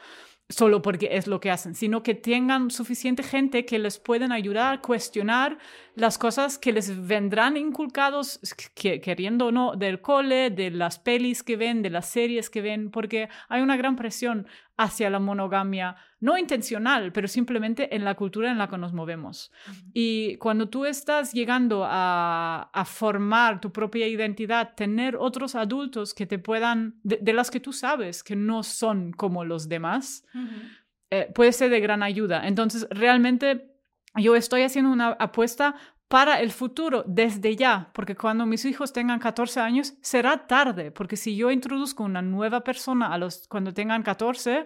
solo 0.49 0.81
porque 0.81 1.09
es 1.11 1.27
lo 1.27 1.39
que 1.39 1.51
hacen, 1.51 1.75
sino 1.75 2.01
que 2.01 2.15
tengan 2.15 2.71
suficiente 2.71 3.21
gente 3.21 3.65
que 3.65 3.77
les 3.77 3.99
pueden 3.99 4.31
ayudar 4.31 4.73
a 4.73 4.81
cuestionar 4.81 5.59
las 5.93 6.17
cosas 6.17 6.57
que 6.57 6.73
les 6.73 7.07
vendrán 7.07 7.55
inculcados, 7.55 8.39
queriendo 8.73 9.47
o 9.47 9.51
no, 9.51 9.75
del 9.75 10.01
cole, 10.01 10.49
de 10.49 10.71
las 10.71 10.97
pelis 10.97 11.43
que 11.43 11.55
ven, 11.55 11.83
de 11.83 11.91
las 11.91 12.09
series 12.09 12.49
que 12.49 12.61
ven, 12.61 12.89
porque 12.89 13.29
hay 13.47 13.61
una 13.61 13.77
gran 13.77 13.95
presión 13.95 14.47
hacia 14.79 15.09
la 15.09 15.19
monogamia, 15.19 15.97
no 16.21 16.37
intencional, 16.37 17.11
pero 17.11 17.27
simplemente 17.27 17.93
en 17.93 18.05
la 18.05 18.15
cultura 18.15 18.49
en 18.49 18.57
la 18.57 18.69
que 18.69 18.77
nos 18.77 18.93
movemos. 18.93 19.51
Y 19.93 20.37
cuando 20.37 20.69
tú 20.69 20.85
estás 20.85 21.33
llegando 21.33 21.85
a, 21.85 22.71
formar 22.85 23.59
tu 23.59 23.73
propia 23.73 24.07
identidad, 24.07 24.73
tener 24.75 25.17
otros 25.17 25.55
adultos 25.55 26.13
que 26.13 26.25
te 26.25 26.39
puedan, 26.39 26.95
de, 27.03 27.33
las 27.33 27.51
que 27.51 27.59
tú 27.59 27.73
sabes 27.73 28.23
que 28.23 28.37
no 28.37 28.63
son 28.63 29.11
como 29.11 29.43
los 29.43 29.67
demás, 29.67 30.25
eh, 31.11 31.29
puede 31.35 31.51
ser 31.51 31.69
de 31.71 31.81
gran 31.81 32.01
ayuda. 32.01 32.47
Entonces, 32.47 32.87
realmente 32.89 33.75
yo 34.15 34.37
estoy 34.37 34.61
haciendo 34.61 34.91
una 34.91 35.09
apuesta 35.09 35.75
para 36.09 36.41
el 36.41 36.51
futuro 36.51 37.03
desde 37.05 37.55
ya, 37.55 37.91
porque 37.93 38.15
cuando 38.15 38.47
mis 38.47 38.65
hijos 38.65 38.91
tengan 38.91 39.19
14 39.19 39.59
años 39.59 39.93
será 40.01 40.47
tarde, 40.47 40.89
porque 40.91 41.15
si 41.15 41.35
yo 41.35 41.51
introduzco 41.51 42.03
una 42.03 42.23
nueva 42.23 42.61
persona 42.61 43.13
a 43.13 43.17
los 43.19 43.47
cuando 43.47 43.73
tengan 43.73 44.01
14 44.01 44.65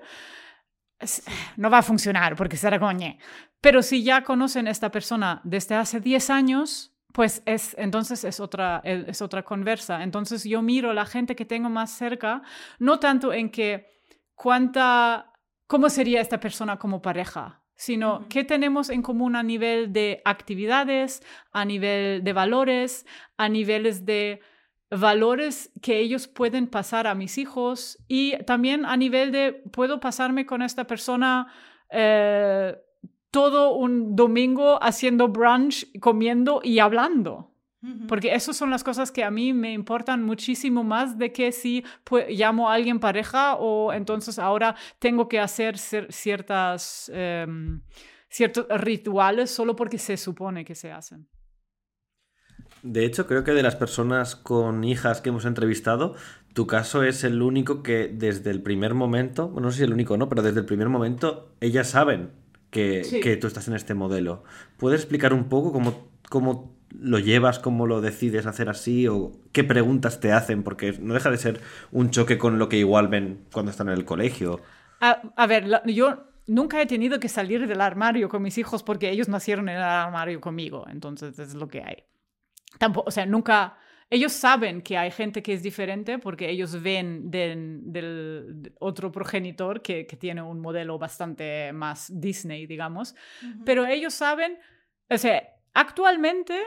no 1.57 1.69
va 1.69 1.79
a 1.79 1.83
funcionar 1.83 2.37
porque 2.37 2.55
será 2.55 2.79
coñe. 2.79 3.19
Pero 3.59 3.81
si 3.81 4.03
ya 4.03 4.23
conocen 4.23 4.67
a 4.67 4.71
esta 4.71 4.89
persona 4.89 5.41
desde 5.43 5.75
hace 5.75 5.99
10 5.99 6.29
años, 6.29 6.95
pues 7.11 7.43
es 7.45 7.75
entonces 7.77 8.23
es 8.23 8.39
otra 8.39 8.81
es 8.85 9.21
otra 9.21 9.43
conversa. 9.43 10.01
Entonces 10.01 10.45
yo 10.45 10.61
miro 10.61 10.91
a 10.91 10.93
la 10.93 11.05
gente 11.05 11.35
que 11.35 11.43
tengo 11.43 11.69
más 11.69 11.91
cerca, 11.91 12.41
no 12.79 12.99
tanto 12.99 13.33
en 13.33 13.49
que 13.49 13.87
cuánta 14.33 15.33
cómo 15.67 15.89
sería 15.89 16.21
esta 16.21 16.39
persona 16.39 16.77
como 16.77 17.01
pareja, 17.01 17.62
sino 17.83 18.25
qué 18.29 18.45
tenemos 18.45 18.89
en 18.89 19.01
común 19.01 19.35
a 19.35 19.43
nivel 19.43 19.91
de 19.91 20.21
actividades, 20.23 21.21
a 21.51 21.65
nivel 21.65 22.23
de 22.23 22.31
valores, 22.31 23.05
a 23.35 23.49
niveles 23.49 24.05
de 24.05 24.39
valores 24.89 25.69
que 25.81 25.99
ellos 25.99 26.29
pueden 26.29 26.67
pasar 26.67 27.07
a 27.07 27.15
mis 27.15 27.37
hijos 27.37 27.97
y 28.07 28.37
también 28.45 28.85
a 28.85 28.95
nivel 28.95 29.33
de 29.33 29.51
puedo 29.73 29.99
pasarme 29.99 30.45
con 30.45 30.61
esta 30.61 30.85
persona 30.87 31.47
eh, 31.89 32.77
todo 33.31 33.73
un 33.73 34.15
domingo 34.15 34.81
haciendo 34.81 35.27
brunch, 35.27 35.85
comiendo 35.99 36.61
y 36.63 36.79
hablando. 36.79 37.52
Porque 38.07 38.33
esas 38.33 38.55
son 38.55 38.69
las 38.69 38.83
cosas 38.83 39.11
que 39.11 39.25
a 39.25 39.31
mí 39.31 39.51
me 39.51 39.73
importan 39.73 40.23
muchísimo 40.23 40.85
más 40.85 41.17
de 41.17 41.33
que 41.33 41.51
si 41.51 41.83
llamo 42.29 42.69
a 42.69 42.75
alguien 42.75 42.99
pareja 42.99 43.55
o 43.55 43.91
entonces 43.91 44.39
ahora 44.39 44.75
tengo 44.99 45.27
que 45.27 45.39
hacer 45.39 45.77
ciertas, 45.77 47.11
em, 47.13 47.81
ciertos 48.29 48.67
rituales 48.69 49.51
solo 49.51 49.75
porque 49.75 49.97
se 49.97 50.15
supone 50.15 50.63
que 50.63 50.75
se 50.75 50.93
hacen. 50.93 51.27
De 52.83 53.05
hecho, 53.05 53.27
creo 53.27 53.43
que 53.43 53.51
de 53.51 53.63
las 53.63 53.75
personas 53.75 54.35
con 54.35 54.83
hijas 54.83 55.19
que 55.21 55.29
hemos 55.29 55.45
entrevistado, 55.45 56.15
tu 56.53 56.67
caso 56.67 57.03
es 57.03 57.23
el 57.23 57.41
único 57.41 57.83
que 57.83 58.07
desde 58.07 58.51
el 58.51 58.61
primer 58.61 58.93
momento, 58.93 59.49
bueno, 59.49 59.67
no 59.67 59.71
sé 59.71 59.79
si 59.79 59.83
el 59.83 59.93
único 59.93 60.17
no, 60.17 60.29
pero 60.29 60.41
desde 60.41 60.59
el 60.59 60.65
primer 60.65 60.87
momento 60.87 61.53
ellas 61.59 61.89
saben 61.89 62.31
que, 62.69 63.01
que 63.21 63.37
tú 63.37 63.47
estás 63.47 63.67
en 63.67 63.75
este 63.75 63.93
modelo. 63.93 64.43
¿Puedes 64.77 65.01
explicar 65.01 65.33
un 65.33 65.49
poco 65.49 65.71
cómo, 65.71 66.09
cómo 66.29 66.72
lo 66.99 67.19
llevas, 67.19 67.59
cómo 67.59 67.87
lo 67.87 68.01
decides 68.01 68.45
hacer 68.45 68.69
así 68.69 69.07
o 69.07 69.31
qué 69.51 69.63
preguntas 69.63 70.19
te 70.19 70.31
hacen, 70.31 70.63
porque 70.63 70.93
no 70.99 71.13
deja 71.13 71.29
de 71.31 71.37
ser 71.37 71.61
un 71.91 72.11
choque 72.11 72.37
con 72.37 72.59
lo 72.59 72.69
que 72.69 72.77
igual 72.77 73.07
ven 73.07 73.45
cuando 73.51 73.71
están 73.71 73.87
en 73.89 73.95
el 73.95 74.05
colegio. 74.05 74.61
A, 74.99 75.47
ver, 75.47 75.67
yo 75.87 76.23
nunca 76.47 76.81
he 76.81 76.85
tenido 76.85 77.19
que 77.19 77.27
salir 77.27 77.67
del 77.67 77.81
armario 77.81 78.29
con 78.29 78.41
mis 78.41 78.57
hijos 78.57 78.83
porque 78.83 79.09
ellos 79.09 79.27
nacieron 79.27 79.67
en 79.69 79.75
el 79.75 79.83
armario 79.83 80.39
conmigo, 80.39 80.85
entonces 80.89 81.37
es 81.39 81.55
lo 81.55 81.67
que 81.67 81.83
hay. 81.83 82.03
Tampoco, 82.77 83.09
o 83.09 83.11
sea, 83.11 83.25
nunca... 83.25 83.77
Ellos 84.09 84.31
saben 84.31 84.83
que 84.83 84.95
hay 84.95 85.09
gente 85.09 85.41
que 85.41 85.53
es 85.53 85.63
diferente 85.63 86.19
porque 86.19 86.47
ellos 86.47 86.79
ven 86.83 87.31
del, 87.31 88.71
otro 88.79 89.11
progenitor 89.11 89.81
que, 89.81 90.05
que, 90.05 90.17
tiene 90.17 90.41
un 90.41 90.59
modelo 90.59 90.99
bastante 90.99 91.73
más 91.73 92.11
Disney, 92.13 92.67
digamos, 92.67 93.15
pero 93.65 93.87
ellos 93.87 94.13
saben, 94.13 94.59
o 95.09 95.17
sea, 95.17 95.41
actualmente 95.73 96.61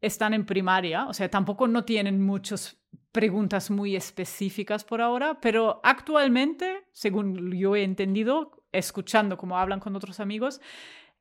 están 0.00 0.34
en 0.34 0.46
primaria, 0.46 1.06
o 1.06 1.14
sea, 1.14 1.28
tampoco 1.30 1.66
no 1.66 1.84
tienen 1.84 2.24
muchas 2.24 2.80
preguntas 3.12 3.70
muy 3.70 3.96
específicas 3.96 4.84
por 4.84 5.00
ahora, 5.00 5.40
pero 5.40 5.80
actualmente, 5.82 6.86
según 6.92 7.52
yo 7.52 7.74
he 7.74 7.82
entendido, 7.82 8.64
escuchando 8.72 9.36
cómo 9.36 9.58
hablan 9.58 9.80
con 9.80 9.96
otros 9.96 10.20
amigos, 10.20 10.60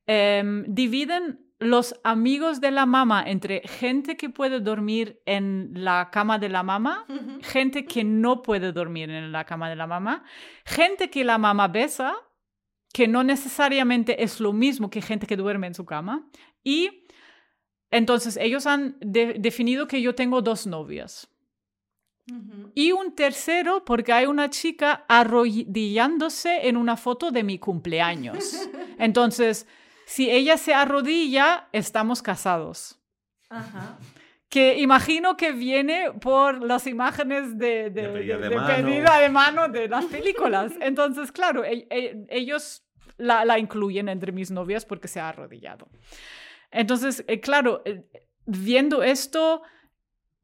em, 0.05 0.65
dividen 0.67 1.47
los 1.59 1.99
amigos 2.03 2.61
de 2.61 2.71
la 2.71 2.85
mamá 2.85 3.23
entre 3.25 3.61
gente 3.61 4.15
que 4.15 4.29
puede 4.29 4.59
dormir 4.59 5.21
en 5.25 5.71
la 5.73 6.09
cama 6.11 6.37
de 6.37 6.49
la 6.49 6.61
mamá, 6.61 7.05
gente 7.41 7.85
que 7.85 8.03
no 8.03 8.43
puede 8.43 8.71
dormir 8.71 9.09
en 9.09 9.31
la 9.31 9.45
cama 9.45 9.67
de 9.69 9.75
la 9.75 9.87
mamá, 9.87 10.23
gente 10.65 11.09
que 11.09 11.23
la 11.23 11.39
mamá 11.39 11.67
besa, 11.67 12.15
que 12.93 13.07
no 13.07 13.23
necesariamente 13.23 14.23
es 14.23 14.39
lo 14.39 14.53
mismo 14.53 14.89
que 14.89 15.01
gente 15.01 15.25
que 15.25 15.35
duerme 15.35 15.67
en 15.67 15.73
su 15.73 15.85
cama, 15.85 16.29
y 16.63 17.06
entonces, 17.97 18.37
ellos 18.37 18.67
han 18.67 18.95
definido 18.99 19.87
que 19.87 20.01
yo 20.03 20.13
tengo 20.13 20.43
dos 20.43 20.67
novias. 20.67 21.27
Y 22.75 22.91
un 22.91 23.15
tercero 23.15 23.85
porque 23.85 24.13
hay 24.13 24.25
una 24.25 24.49
chica 24.49 25.05
arrodillándose 25.07 26.67
en 26.67 26.77
una 26.77 26.95
foto 26.95 27.31
de 27.31 27.43
mi 27.43 27.57
cumpleaños. 27.57 28.69
Entonces, 28.99 29.65
si 30.05 30.29
ella 30.29 30.57
se 30.57 30.73
arrodilla, 30.73 31.69
estamos 31.71 32.21
casados. 32.21 32.99
Que 34.49 34.77
imagino 34.79 35.37
que 35.37 35.53
viene 35.53 36.11
por 36.19 36.61
las 36.61 36.85
imágenes 36.85 37.57
de, 37.57 37.89
de, 37.89 38.09
pedida 38.09 39.19
de, 39.19 39.29
mano. 39.29 39.69
de 39.69 39.87
las 39.87 40.05
películas. 40.05 40.73
Entonces, 40.81 41.31
claro, 41.31 41.63
e, 41.63 41.87
e, 41.89 42.25
ellos 42.29 42.83
la, 43.17 43.45
la 43.45 43.57
incluyen 43.57 44.09
entre 44.09 44.33
mis 44.33 44.51
novias 44.51 44.85
porque 44.85 45.07
se 45.07 45.21
ha 45.21 45.29
arrodillado. 45.29 45.87
Entonces, 46.77 47.25
eh, 47.27 47.39
claro, 47.39 47.81
eh, 47.85 48.03
viendo 48.45 49.01
esto 49.01 49.63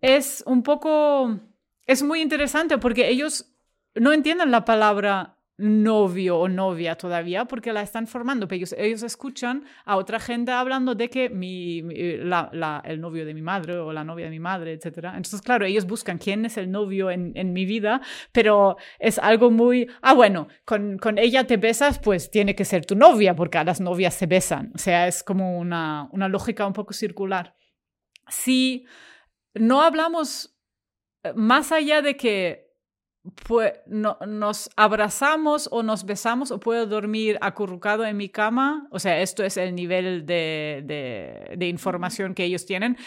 es 0.02 0.44
un 0.48 0.64
poco, 0.64 1.40
es 1.86 2.02
muy 2.02 2.22
interesante 2.22 2.80
porque 2.80 3.08
ellos 3.08 3.54
no 3.94 4.12
entienden 4.12 4.50
la 4.50 4.66
palabra 4.66 5.38
novio 5.58 6.40
o 6.40 6.48
novia 6.50 6.96
todavía 6.96 7.46
porque 7.46 7.72
la 7.72 7.84
están 7.84 8.08
formando, 8.08 8.48
pero 8.48 8.66
ellos, 8.78 9.04
escuchan 9.04 9.66
a 9.86 9.98
otra 9.98 10.20
gente 10.20 10.52
hablando 10.52 10.96
de 10.96 11.10
que 11.10 11.30
mi, 11.30 11.80
el 11.80 13.00
novio 13.00 13.26
de 13.26 13.34
mi 13.34 13.42
madre 13.42 13.78
o 13.78 13.94
la 13.94 14.04
novia 14.04 14.26
de 14.26 14.32
mi 14.32 14.40
madre, 14.40 14.74
etc. 14.74 15.10
Entonces, 15.16 15.42
claro, 15.42 15.66
ellos 15.66 15.86
buscan 15.86 16.18
quién 16.18 16.46
es 16.46 16.58
el 16.58 16.72
novio 16.72 17.12
en, 17.12 17.34
en 17.36 17.54
mi 17.54 17.66
vida, 17.66 18.02
pero 18.32 18.78
es 19.00 19.20
algo 19.20 19.52
muy, 19.52 19.90
ah, 20.02 20.14
bueno, 20.14 20.48
con, 20.66 20.98
con, 20.98 21.18
ella 21.18 21.46
te 21.46 21.58
besas, 21.58 22.00
pues 22.00 22.32
tiene 22.32 22.56
que 22.56 22.66
ser 22.66 22.86
tu 22.86 22.96
novia 22.96 23.36
porque 23.36 23.60
a 23.60 23.64
las 23.64 23.80
novias 23.80 24.16
se 24.16 24.26
besan. 24.26 24.72
O 24.74 24.78
sea, 24.80 25.08
es 25.08 25.24
como 25.24 25.60
una, 25.60 26.10
una 26.12 26.28
lógica 26.28 26.66
un 26.66 26.74
poco 26.74 26.94
circular. 26.94 27.56
Si 28.28 28.86
no 29.54 29.82
hablamos 29.82 30.58
eh, 31.24 31.34
más 31.36 31.72
allá 31.72 32.02
de 32.02 32.18
que 32.18 32.63
pues, 33.48 33.74
no, 33.88 34.18
nos 34.28 34.70
abrazamos 34.76 35.70
o 35.72 35.82
nos 35.82 36.06
besamos 36.06 36.52
o 36.52 36.60
puedo 36.60 36.86
dormir 36.86 37.38
acurrucado 37.42 38.06
en 38.06 38.18
mi 38.18 38.30
cama. 38.30 38.88
O 38.92 39.00
sea, 39.00 39.22
esto 39.22 39.44
es 39.44 39.56
el 39.56 39.76
nivel 39.76 40.26
de, 40.26 41.54
de, 41.56 41.68
información 41.68 42.36
que 42.36 42.44
ellos 42.44 42.66
tienen. 42.66 42.98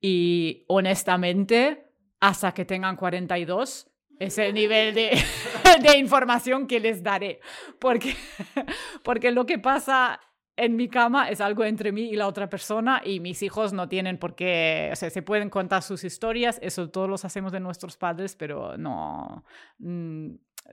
Y 0.00 0.64
honestamente, 0.68 1.86
hasta 2.20 2.52
que 2.52 2.66
tengan 2.66 2.96
42, 2.96 3.88
es 4.18 4.38
el 4.38 4.52
nivel 4.52 4.94
de, 4.94 5.18
de 5.82 5.98
información 5.98 6.66
que 6.66 6.78
les 6.78 7.02
daré. 7.02 7.40
Porque, 7.78 8.14
porque 9.02 9.30
lo 9.30 9.46
que 9.46 9.58
pasa 9.58 10.20
en 10.56 10.76
mi 10.76 10.88
cama 10.88 11.30
es 11.30 11.40
algo 11.40 11.64
entre 11.64 11.92
mí 11.92 12.10
y 12.10 12.16
la 12.16 12.26
otra 12.26 12.48
persona 12.48 13.00
y 13.04 13.20
mis 13.20 13.42
hijos 13.42 13.72
no 13.72 13.88
tienen 13.88 14.18
por 14.18 14.34
qué, 14.34 14.90
o 14.92 14.96
sea, 14.96 15.08
se 15.08 15.22
pueden 15.22 15.48
contar 15.48 15.82
sus 15.82 16.04
historias, 16.04 16.58
eso 16.62 16.90
todos 16.90 17.08
los 17.08 17.24
hacemos 17.24 17.52
de 17.52 17.60
nuestros 17.60 17.96
padres, 17.96 18.36
pero 18.36 18.76
no, 18.76 19.44
mm, 19.78 20.30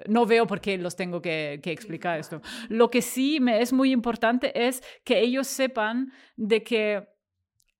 no 0.08 0.26
veo 0.26 0.46
por 0.48 0.60
qué 0.60 0.78
los 0.78 0.96
tengo 0.96 1.22
que, 1.22 1.60
que 1.63 1.72
explicar 1.72 2.20
esto. 2.20 2.42
Lo 2.68 2.89
que 2.89 3.02
sí 3.02 3.39
me 3.39 3.62
es 3.62 3.72
muy 3.72 3.92
importante 3.92 4.68
es 4.68 4.84
que 5.04 5.20
ellos 5.20 5.48
sepan 5.48 6.12
de 6.36 6.63
que 6.63 7.08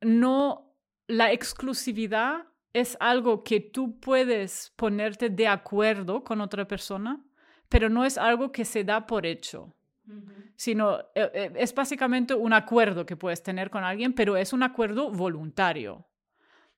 no, 0.02 0.74
la 1.08 1.34
exclusividad 1.34 2.46
es 2.72 2.96
algo 3.00 3.44
que 3.44 3.60
tú 3.60 4.00
puedes 4.00 4.72
ponerte 4.78 5.30
de 5.30 5.48
acuerdo 5.48 6.24
con 6.24 6.40
otra 6.40 6.66
persona, 6.66 7.22
pero 7.68 7.90
no 7.90 8.06
es 8.06 8.18
algo 8.18 8.52
que 8.52 8.64
se 8.64 8.84
da 8.84 9.06
por 9.06 9.26
hecho 9.26 9.76
sino 10.56 11.00
eh, 11.16 11.32
eh, 11.34 11.54
es 11.56 11.74
básicamente 11.74 12.34
un 12.34 12.52
acuerdo 12.54 13.06
que 13.06 13.16
puedes 13.16 13.42
tener 13.42 13.70
con 13.70 13.84
alguien, 13.84 14.14
pero 14.14 14.36
es 14.36 14.52
un 14.52 14.64
acuerdo 14.64 15.10
voluntario. 15.10 16.06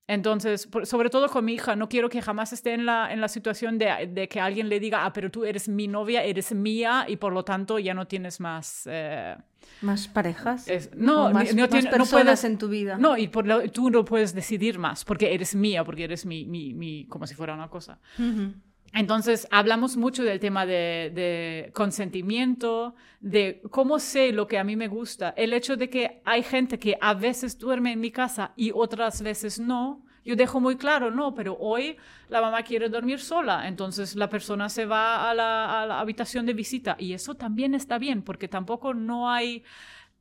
Entonces, 0.08 0.68
sobre 0.84 1.10
todo 1.10 1.30
con 1.30 1.46
mi 1.46 1.54
hija, 1.54 1.76
no 1.76 1.88
quiero 1.88 2.10
que 2.10 2.22
jamás 2.22 2.52
esté 2.52 2.74
en 2.74 2.86
la, 2.86 3.14
en 3.14 3.22
la 3.22 3.28
situación 3.28 3.78
de, 3.78 4.10
de, 4.12 4.28
que 4.28 4.42
alguien 4.42 4.68
le 4.68 4.80
diga, 4.80 5.06
ah, 5.06 5.14
pero 5.14 5.32
tú 5.32 5.46
eres 5.46 5.70
mi 5.70 5.88
novia, 5.88 6.24
eres 6.24 6.54
mía 6.54 7.06
y 7.08 7.16
por 7.16 7.32
lo 7.32 7.46
tanto 7.46 7.80
ya 7.80 7.94
no 7.94 8.06
tienes 8.06 8.40
más... 8.40 8.84
Eh, 8.92 9.38
¿Más 9.82 10.08
parejas? 10.08 10.68
no, 10.96 11.32
más, 11.32 11.56
no, 11.56 11.68
más 11.68 11.86
personas 11.86 12.10
puedes, 12.10 12.44
en 12.44 12.58
tu 12.58 12.68
vida. 12.68 12.98
No, 12.98 13.18
y 13.18 13.30
por 13.30 13.48
lo, 13.48 13.64
tú 13.72 13.90
no 13.90 14.04
puedes 14.04 14.36
decidir 14.36 14.78
más 14.80 15.06
porque 15.06 15.34
eres 15.34 15.56
mía, 15.56 15.84
porque 15.84 16.04
eres 16.04 16.26
mi, 16.26 16.46
mi, 16.46 16.74
mi 16.74 17.08
como 17.08 17.26
si 17.26 17.34
fuera 17.34 17.54
una 17.54 17.70
cosa. 17.70 18.00
Uh 18.20 18.22
-huh. 18.22 18.54
Entonces, 18.94 19.48
hablamos 19.52 19.96
mucho 19.96 20.24
del 20.24 20.40
tema 20.40 20.66
de, 20.66 21.12
de, 21.14 21.72
consentimiento, 21.74 22.94
de 23.22 23.62
cómo 23.72 24.00
sé 24.00 24.34
lo 24.34 24.48
que 24.48 24.60
a 24.60 24.66
mí 24.66 24.76
me 24.76 24.90
gusta. 24.90 25.34
El 25.38 25.54
hecho 25.54 25.78
de 25.78 25.90
que 25.90 26.22
hay 26.26 26.44
gente 26.44 26.78
que 26.78 26.98
a 27.00 27.14
veces 27.14 27.58
duerme 27.58 27.94
en 27.94 28.02
mi 28.02 28.12
casa 28.12 28.52
y 28.56 28.72
otras 28.74 29.22
veces 29.22 29.60
no. 29.60 30.04
Yo 30.24 30.36
dejo 30.36 30.60
muy 30.60 30.76
claro, 30.76 31.10
no, 31.10 31.34
pero 31.34 31.58
hoy 31.58 31.98
la 32.30 32.42
mamá 32.42 32.62
quiere 32.64 32.90
dormir 32.90 33.20
sola, 33.20 33.68
entonces 33.68 34.16
la 34.16 34.30
persona 34.30 34.70
se 34.70 34.86
va 34.86 35.30
a 35.30 35.34
la, 35.34 35.82
a 35.82 35.86
la 35.88 36.00
habitación 36.00 36.46
de 36.46 36.54
visita. 36.54 36.96
Y 37.00 37.14
eso 37.14 37.34
también 37.34 37.74
está 37.74 37.98
bien, 37.98 38.22
porque 38.22 38.48
tampoco 38.48 38.94
no 38.94 39.30
hay... 39.30 39.64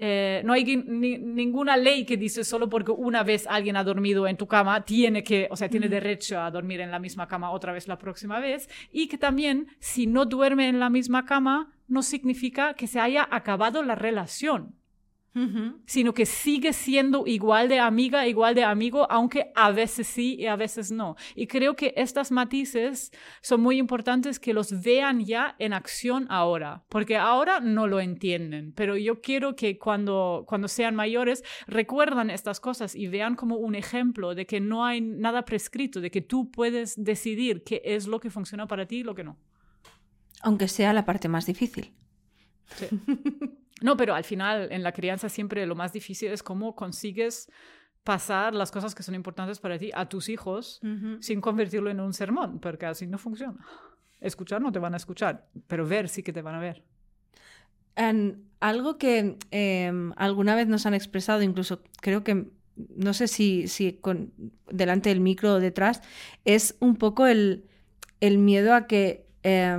Eh, 0.02 0.40
no 0.46 0.54
hay 0.54 0.64
ni, 0.64 1.18
ninguna 1.18 1.76
ley 1.76 2.06
que 2.06 2.16
dice 2.16 2.42
solo 2.42 2.70
porque 2.70 2.90
una 2.90 3.22
vez 3.22 3.46
alguien 3.46 3.76
ha 3.76 3.84
dormido 3.84 4.26
en 4.26 4.38
tu 4.38 4.46
cama 4.48 4.82
tiene 4.84 5.22
que, 5.22 5.46
o 5.50 5.56
sea, 5.56 5.68
tiene 5.68 5.88
Mm. 5.88 5.90
derecho 5.90 6.40
a 6.40 6.50
dormir 6.50 6.80
en 6.80 6.90
la 6.90 6.98
misma 6.98 7.28
cama 7.28 7.50
otra 7.50 7.74
vez 7.74 7.86
la 7.86 7.98
próxima 7.98 8.40
vez 8.40 8.70
y 8.90 9.08
que 9.08 9.18
también 9.18 9.66
si 9.78 10.06
no 10.06 10.24
duerme 10.24 10.68
en 10.68 10.80
la 10.80 10.88
misma 10.88 11.26
cama 11.26 11.70
no 11.86 12.02
significa 12.02 12.72
que 12.72 12.86
se 12.86 12.98
haya 12.98 13.28
acabado 13.30 13.82
la 13.82 13.94
relación, 13.94 14.74
Uh 15.32 15.38
-huh. 15.38 15.80
sino 15.86 16.12
que 16.12 16.26
sigue 16.26 16.72
siendo 16.72 17.24
igual 17.24 17.68
de 17.68 17.78
amiga, 17.78 18.26
igual 18.26 18.56
de 18.56 18.64
amigo, 18.64 19.06
aunque 19.08 19.52
a 19.54 19.70
veces 19.70 20.08
sí 20.08 20.34
y 20.34 20.46
a 20.46 20.56
veces 20.56 20.90
no. 20.90 21.14
Y 21.36 21.46
creo 21.46 21.76
que 21.76 21.94
estas 21.96 22.32
matices 22.32 23.12
son 23.40 23.60
muy 23.60 23.78
importantes 23.78 24.40
que 24.40 24.52
los 24.52 24.82
vean 24.82 25.24
ya 25.24 25.54
en 25.60 25.72
acción 25.72 26.26
ahora, 26.30 26.82
porque 26.88 27.16
ahora 27.16 27.60
no 27.60 27.86
lo 27.86 28.00
entienden, 28.00 28.72
pero 28.72 28.96
yo 28.96 29.20
quiero 29.20 29.54
que 29.54 29.78
cuando, 29.78 30.44
cuando 30.48 30.66
sean 30.66 30.96
mayores 30.96 31.44
recuerdan 31.68 32.28
estas 32.30 32.58
cosas 32.58 32.96
y 32.96 33.06
vean 33.06 33.36
como 33.36 33.56
un 33.56 33.76
ejemplo 33.76 34.34
de 34.34 34.46
que 34.46 34.60
no 34.60 34.84
hay 34.84 35.00
nada 35.00 35.44
prescrito, 35.44 36.00
de 36.00 36.10
que 36.10 36.22
tú 36.22 36.50
puedes 36.50 36.96
decidir 36.96 37.62
qué 37.62 37.82
es 37.84 38.08
lo 38.08 38.18
que 38.18 38.30
funciona 38.30 38.66
para 38.66 38.84
ti 38.86 38.96
y 38.96 39.02
lo 39.04 39.14
que 39.14 39.22
no. 39.22 39.36
Aunque 40.42 40.66
sea 40.66 40.92
la 40.92 41.04
parte 41.04 41.28
más 41.28 41.46
difícil. 41.46 41.92
Sí. 42.76 42.86
No, 43.80 43.96
pero 43.96 44.14
al 44.14 44.24
final 44.24 44.68
en 44.70 44.82
la 44.82 44.92
crianza 44.92 45.28
siempre 45.28 45.66
lo 45.66 45.74
más 45.74 45.92
difícil 45.92 46.30
es 46.32 46.42
cómo 46.42 46.74
consigues 46.74 47.50
pasar 48.04 48.54
las 48.54 48.70
cosas 48.70 48.94
que 48.94 49.02
son 49.02 49.14
importantes 49.14 49.58
para 49.60 49.78
ti 49.78 49.90
a 49.94 50.08
tus 50.08 50.28
hijos 50.28 50.80
Uh 50.82 50.86
-huh. 50.86 51.22
sin 51.22 51.40
convertirlo 51.40 51.90
en 51.90 52.00
un 52.00 52.12
sermón, 52.12 52.58
porque 52.60 52.86
así 52.86 53.06
no 53.06 53.18
funciona. 53.18 53.64
Escuchar 54.20 54.60
no 54.60 54.70
te 54.72 54.78
van 54.78 54.94
a 54.94 54.96
escuchar, 54.96 55.48
pero 55.66 55.86
ver 55.86 56.08
sí 56.08 56.22
que 56.22 56.32
te 56.32 56.42
van 56.42 56.54
a 56.54 56.60
ver. 56.60 56.82
En 57.96 58.44
algo 58.60 58.98
que 58.98 59.36
eh, 59.50 59.92
alguna 60.16 60.54
vez 60.54 60.68
nos 60.68 60.86
han 60.86 60.94
expresado, 60.94 61.42
incluso 61.42 61.82
creo 62.00 62.22
que, 62.22 62.46
no 62.96 63.12
sé 63.14 63.28
si, 63.28 63.66
si 63.68 63.94
con, 63.94 64.32
delante 64.70 65.08
del 65.10 65.20
micro 65.20 65.54
o 65.54 65.60
detrás, 65.60 66.02
es 66.44 66.76
un 66.80 66.96
poco 66.96 67.26
el, 67.26 67.64
el 68.20 68.38
miedo 68.38 68.74
a 68.74 68.86
que 68.86 69.26
eh, 69.42 69.76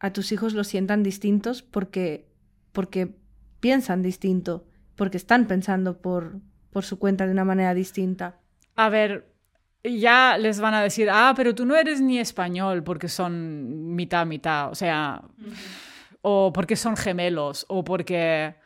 a 0.00 0.12
tus 0.12 0.32
hijos 0.32 0.52
los 0.54 0.66
sientan 0.66 1.02
distintos 1.02 1.62
porque, 1.62 2.26
porque 2.72 3.14
piensan 3.64 4.02
distinto, 4.02 4.66
porque 4.94 5.16
están 5.16 5.46
pensando 5.46 6.02
por, 6.02 6.36
por 6.70 6.84
su 6.84 6.98
cuenta 6.98 7.24
de 7.24 7.32
una 7.32 7.46
manera 7.46 7.72
distinta. 7.72 8.36
A 8.76 8.90
ver, 8.90 9.32
ya 9.82 10.36
les 10.36 10.60
van 10.60 10.74
a 10.74 10.82
decir, 10.82 11.08
ah, 11.10 11.32
pero 11.34 11.54
tú 11.54 11.64
no 11.64 11.74
eres 11.74 12.02
ni 12.02 12.18
español 12.18 12.84
porque 12.84 13.08
son 13.08 13.94
mitad, 13.94 14.26
mitad, 14.26 14.70
o 14.70 14.74
sea, 14.74 15.22
o 16.20 16.52
porque 16.52 16.76
son 16.76 16.94
gemelos, 16.94 17.64
o 17.70 17.82
porque... 17.84 18.54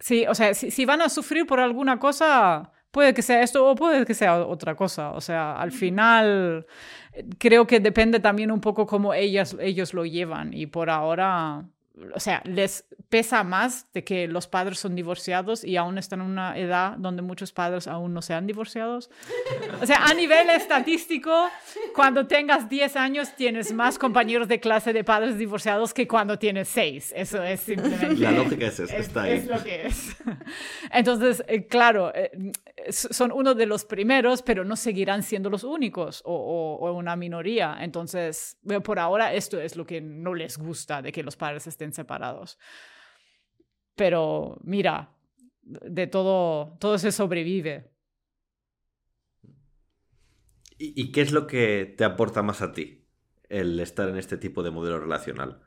Sí, 0.00 0.26
o 0.26 0.34
sea, 0.34 0.52
si, 0.52 0.72
si, 0.72 0.84
van 0.84 1.00
a 1.00 1.08
sufrir 1.08 1.46
por 1.46 1.60
alguna 1.60 2.00
cosa, 2.00 2.72
puede 2.90 3.14
que 3.14 3.22
sea 3.22 3.40
esto 3.40 3.64
o 3.64 3.76
puede 3.76 4.04
que 4.04 4.14
sea 4.14 4.44
otra 4.44 4.74
cosa. 4.74 5.12
O 5.12 5.20
sea, 5.20 5.54
al 5.54 5.70
final 5.70 6.66
creo 7.38 7.68
que 7.68 7.78
depende 7.78 8.18
también 8.18 8.50
un 8.50 8.60
poco 8.60 8.84
cómo 8.84 9.14
ellas, 9.14 9.56
ellos 9.60 9.94
lo 9.94 10.04
llevan 10.04 10.52
y 10.54 10.66
por 10.66 10.90
ahora 10.90 11.66
o 12.14 12.20
sea, 12.20 12.42
les 12.44 12.84
pesa 13.12 13.44
más 13.44 13.92
de 13.92 14.04
que 14.04 14.26
los 14.26 14.46
padres 14.46 14.78
son 14.78 14.94
divorciados 14.94 15.64
y 15.64 15.76
aún 15.76 15.98
están 15.98 16.22
en 16.22 16.28
una 16.28 16.56
edad 16.56 16.96
donde 16.96 17.20
muchos 17.20 17.52
padres 17.52 17.86
aún 17.86 18.14
no 18.14 18.22
se 18.22 18.32
han 18.32 18.46
divorciados. 18.46 19.10
O 19.82 19.84
sea, 19.84 20.06
a 20.06 20.14
nivel 20.14 20.48
estadístico, 20.48 21.30
cuando 21.94 22.26
tengas 22.26 22.70
10 22.70 22.96
años 22.96 23.36
tienes 23.36 23.70
más 23.74 23.98
compañeros 23.98 24.48
de 24.48 24.60
clase 24.60 24.94
de 24.94 25.04
padres 25.04 25.36
divorciados 25.36 25.92
que 25.92 26.08
cuando 26.08 26.38
tienes 26.38 26.68
6. 26.68 27.12
Eso 27.14 27.42
es 27.42 27.60
simplemente... 27.60 28.16
La 28.16 28.30
lógica 28.30 28.68
es 28.68 28.80
esta, 28.80 28.96
es, 28.96 29.06
está 29.06 29.22
ahí. 29.24 29.32
Es 29.32 29.46
lo 29.46 29.62
que 29.62 29.86
es. 29.88 30.16
Entonces, 30.90 31.44
eh, 31.48 31.66
claro, 31.66 32.14
eh, 32.14 32.30
son 32.88 33.30
uno 33.30 33.54
de 33.54 33.66
los 33.66 33.84
primeros, 33.84 34.40
pero 34.40 34.64
no 34.64 34.74
seguirán 34.74 35.22
siendo 35.22 35.50
los 35.50 35.64
únicos 35.64 36.22
o, 36.24 36.32
o, 36.32 36.88
o 36.88 36.92
una 36.94 37.14
minoría. 37.16 37.76
Entonces, 37.78 38.56
por 38.82 38.98
ahora 38.98 39.34
esto 39.34 39.60
es 39.60 39.76
lo 39.76 39.84
que 39.84 40.00
no 40.00 40.32
les 40.32 40.56
gusta 40.56 41.02
de 41.02 41.12
que 41.12 41.22
los 41.22 41.36
padres 41.36 41.66
estén 41.66 41.92
separados. 41.92 42.56
Pero 43.94 44.58
mira, 44.62 45.12
de 45.62 46.06
todo, 46.06 46.76
todo 46.78 46.98
se 46.98 47.12
sobrevive. 47.12 47.90
¿Y, 50.78 51.00
¿Y, 51.00 51.12
qué 51.12 51.20
es 51.20 51.32
lo 51.32 51.46
que 51.46 51.94
te 51.96 52.04
aporta 52.04 52.42
más 52.42 52.62
a 52.62 52.72
ti 52.72 53.06
el 53.48 53.78
estar 53.78 54.08
en 54.08 54.16
este 54.16 54.36
tipo 54.36 54.62
de 54.62 54.70
modelo 54.70 54.98
relacional? 54.98 55.62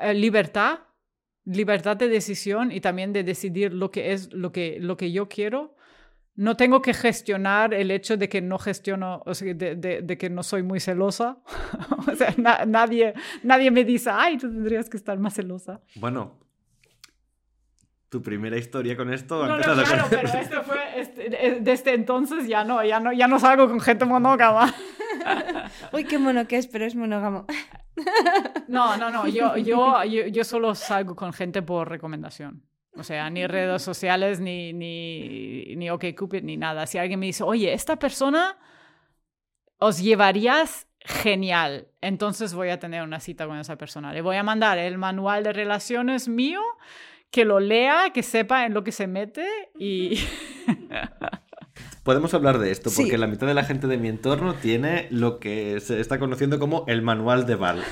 Eh, 0.00 0.14
libertad, 0.14 0.80
libertad 1.44 1.96
de 1.96 2.08
decisión 2.08 2.72
y 2.72 2.80
también 2.80 3.12
de 3.12 3.24
decidir 3.24 3.74
lo 3.74 3.90
que 3.90 4.12
es 4.12 4.32
lo 4.32 4.52
que, 4.52 4.78
lo 4.80 4.96
que 4.96 5.12
yo 5.12 5.28
quiero. 5.28 5.76
No 6.34 6.56
tengo 6.56 6.80
que 6.80 6.94
gestionar 6.94 7.74
el 7.74 7.90
hecho 7.90 8.16
de 8.16 8.30
que 8.30 8.40
no 8.40 8.58
gestiono, 8.58 9.22
o 9.26 9.34
sea, 9.34 9.52
de, 9.52 9.76
de, 9.76 10.00
de 10.00 10.16
que 10.16 10.30
no 10.30 10.42
soy 10.42 10.62
muy 10.62 10.80
celosa. 10.80 11.42
o 12.10 12.14
sea, 12.16 12.34
na, 12.38 12.64
nadie, 12.64 13.12
nadie 13.42 13.70
me 13.70 13.84
dice, 13.84 14.08
ay, 14.10 14.38
tú 14.38 14.48
tendrías 14.48 14.88
que 14.88 14.96
estar 14.96 15.18
más 15.18 15.34
celosa. 15.34 15.82
Bueno, 15.96 16.41
tu 18.12 18.20
primera 18.20 18.58
historia 18.58 18.94
con 18.94 19.10
esto. 19.10 19.46
No, 19.46 19.56
no, 19.56 19.62
claro, 19.62 20.04
pero 20.10 20.28
esto 20.28 20.62
fue, 20.64 21.00
este, 21.00 21.60
desde 21.62 21.94
entonces 21.94 22.46
ya 22.46 22.62
no, 22.62 22.84
ya 22.84 23.00
no, 23.00 23.10
ya 23.10 23.26
no 23.26 23.40
salgo 23.40 23.66
con 23.66 23.80
gente 23.80 24.04
monógama. 24.04 24.74
Uy, 25.94 26.04
qué 26.04 26.18
mono 26.18 26.46
que 26.46 26.58
es, 26.58 26.66
pero 26.66 26.84
es 26.84 26.94
monógamo. 26.94 27.46
no, 28.68 28.98
no, 28.98 29.08
no, 29.08 29.26
yo, 29.26 29.56
yo, 29.56 30.04
yo, 30.04 30.26
yo 30.26 30.44
solo 30.44 30.74
salgo 30.74 31.16
con 31.16 31.32
gente 31.32 31.62
por 31.62 31.88
recomendación. 31.88 32.62
O 32.98 33.02
sea, 33.02 33.30
ni 33.30 33.46
redes 33.46 33.80
sociales, 33.80 34.40
ni, 34.40 34.74
ni, 34.74 35.74
ni 35.74 35.88
OkCupid, 35.88 36.42
ni 36.42 36.58
nada. 36.58 36.86
Si 36.86 36.98
alguien 36.98 37.18
me 37.18 37.24
dice, 37.24 37.44
oye, 37.44 37.72
esta 37.72 37.96
persona 37.96 38.58
os 39.78 40.02
llevarías 40.02 40.86
genial, 41.00 41.88
entonces 42.02 42.52
voy 42.52 42.68
a 42.68 42.78
tener 42.78 43.04
una 43.04 43.20
cita 43.20 43.46
con 43.46 43.56
esa 43.56 43.76
persona. 43.76 44.12
Le 44.12 44.20
voy 44.20 44.36
a 44.36 44.42
mandar 44.42 44.76
el 44.76 44.98
manual 44.98 45.44
de 45.44 45.54
relaciones 45.54 46.28
mío, 46.28 46.60
que 47.32 47.44
lo 47.44 47.58
lea, 47.58 48.10
que 48.14 48.22
sepa 48.22 48.66
en 48.66 48.74
lo 48.74 48.84
que 48.84 48.92
se 48.92 49.08
mete 49.08 49.44
y... 49.76 50.20
Podemos 52.04 52.34
hablar 52.34 52.58
de 52.58 52.72
esto, 52.72 52.90
porque 52.94 53.12
sí. 53.12 53.16
la 53.16 53.28
mitad 53.28 53.46
de 53.46 53.54
la 53.54 53.62
gente 53.62 53.86
de 53.86 53.96
mi 53.96 54.08
entorno 54.08 54.54
tiene 54.54 55.06
lo 55.10 55.38
que 55.38 55.78
se 55.80 56.00
está 56.00 56.18
conociendo 56.18 56.58
como 56.58 56.84
el 56.88 57.00
manual 57.00 57.46
de 57.46 57.54
Val. 57.54 57.82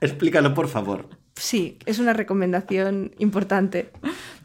Explícalo, 0.00 0.54
por 0.54 0.68
favor. 0.68 1.08
Sí, 1.34 1.78
es 1.84 1.98
una 1.98 2.12
recomendación 2.12 3.12
importante. 3.18 3.90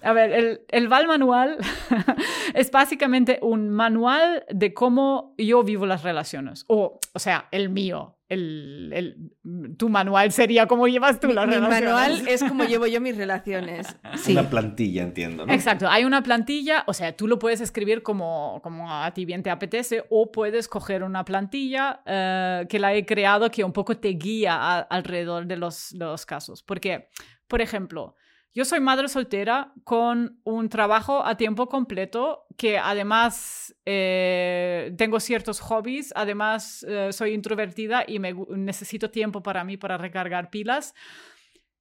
A 0.02 0.12
ver, 0.12 0.32
el, 0.32 0.62
el 0.70 0.88
Val 0.88 1.08
Manual 1.08 1.58
es 2.56 2.72
básicamente 2.72 3.38
un 3.44 3.70
manual 3.70 4.44
de 4.50 4.74
cómo 4.74 5.36
yo 5.38 5.64
vivo 5.64 5.86
las 5.86 6.02
relaciones. 6.02 6.66
O, 6.68 7.00
o 7.14 7.20
sea, 7.20 7.48
el 7.52 7.70
mío. 7.70 8.18
El, 8.32 8.92
el- 8.94 9.76
tu 9.78 9.90
manual 9.90 10.32
sería 10.32 10.66
cómo 10.68 10.88
llevas 10.88 11.20
tú 11.20 11.28
Mi, 11.28 11.34
las 11.34 11.48
mi 11.48 11.54
relaciones. 11.56 11.84
manual 11.84 12.28
es 12.28 12.44
como 12.44 12.64
llevo 12.64 12.88
yo 12.88 13.02
mis 13.02 13.18
relaciones. 13.18 13.96
Sí. 14.16 14.32
Una 14.34 14.50
plantilla, 14.50 15.04
entiendo, 15.04 15.46
¿no? 15.46 15.54
Exacto, 15.54 15.88
hay 15.90 16.06
una 16.06 16.22
plantilla, 16.24 16.84
o 16.88 16.94
sea, 16.94 17.16
tú 17.16 17.28
lo 17.28 17.40
puedes 17.40 17.60
escribir 17.62 18.04
como, 18.04 18.60
como 18.64 18.92
a 18.92 19.12
ti 19.14 19.26
bien 19.26 19.44
te 19.44 19.50
apetece 19.50 20.06
o 20.10 20.32
puedes 20.32 20.68
coger 20.68 21.04
una 21.04 21.26
plantilla 21.26 22.02
eh, 22.06 22.66
que 22.70 22.80
la 22.80 22.94
he 22.94 23.06
creado 23.06 23.50
que 23.52 23.64
un 23.64 23.74
poco 23.74 23.98
te 23.98 24.10
guía 24.10 24.56
a- 24.56 24.80
alrededor 24.82 25.46
de 25.46 25.58
los, 25.58 25.90
de 25.92 26.06
los 26.06 26.26
casos. 26.26 26.64
Porque, 26.64 27.10
por 27.48 27.62
ejemplo, 27.62 28.16
yo 28.54 28.66
soy 28.66 28.80
madre 28.82 29.08
soltera 29.08 29.74
con 29.86 30.40
un 30.44 30.68
trabajo 30.70 31.26
a 31.26 31.36
tiempo 31.38 31.68
completo 31.70 32.46
que 32.62 32.78
además 32.78 33.76
eh, 33.88 34.94
tengo 34.96 35.20
ciertos 35.20 35.60
hobbies, 35.62 36.14
además 36.16 36.86
eh, 36.88 37.12
soy 37.12 37.32
introvertida 37.32 38.06
y 38.08 38.20
necesito 38.20 39.10
tiempo 39.10 39.42
para 39.42 39.64
mí 39.64 39.78
para 39.78 39.98
recargar 39.98 40.52
pilas. 40.52 40.94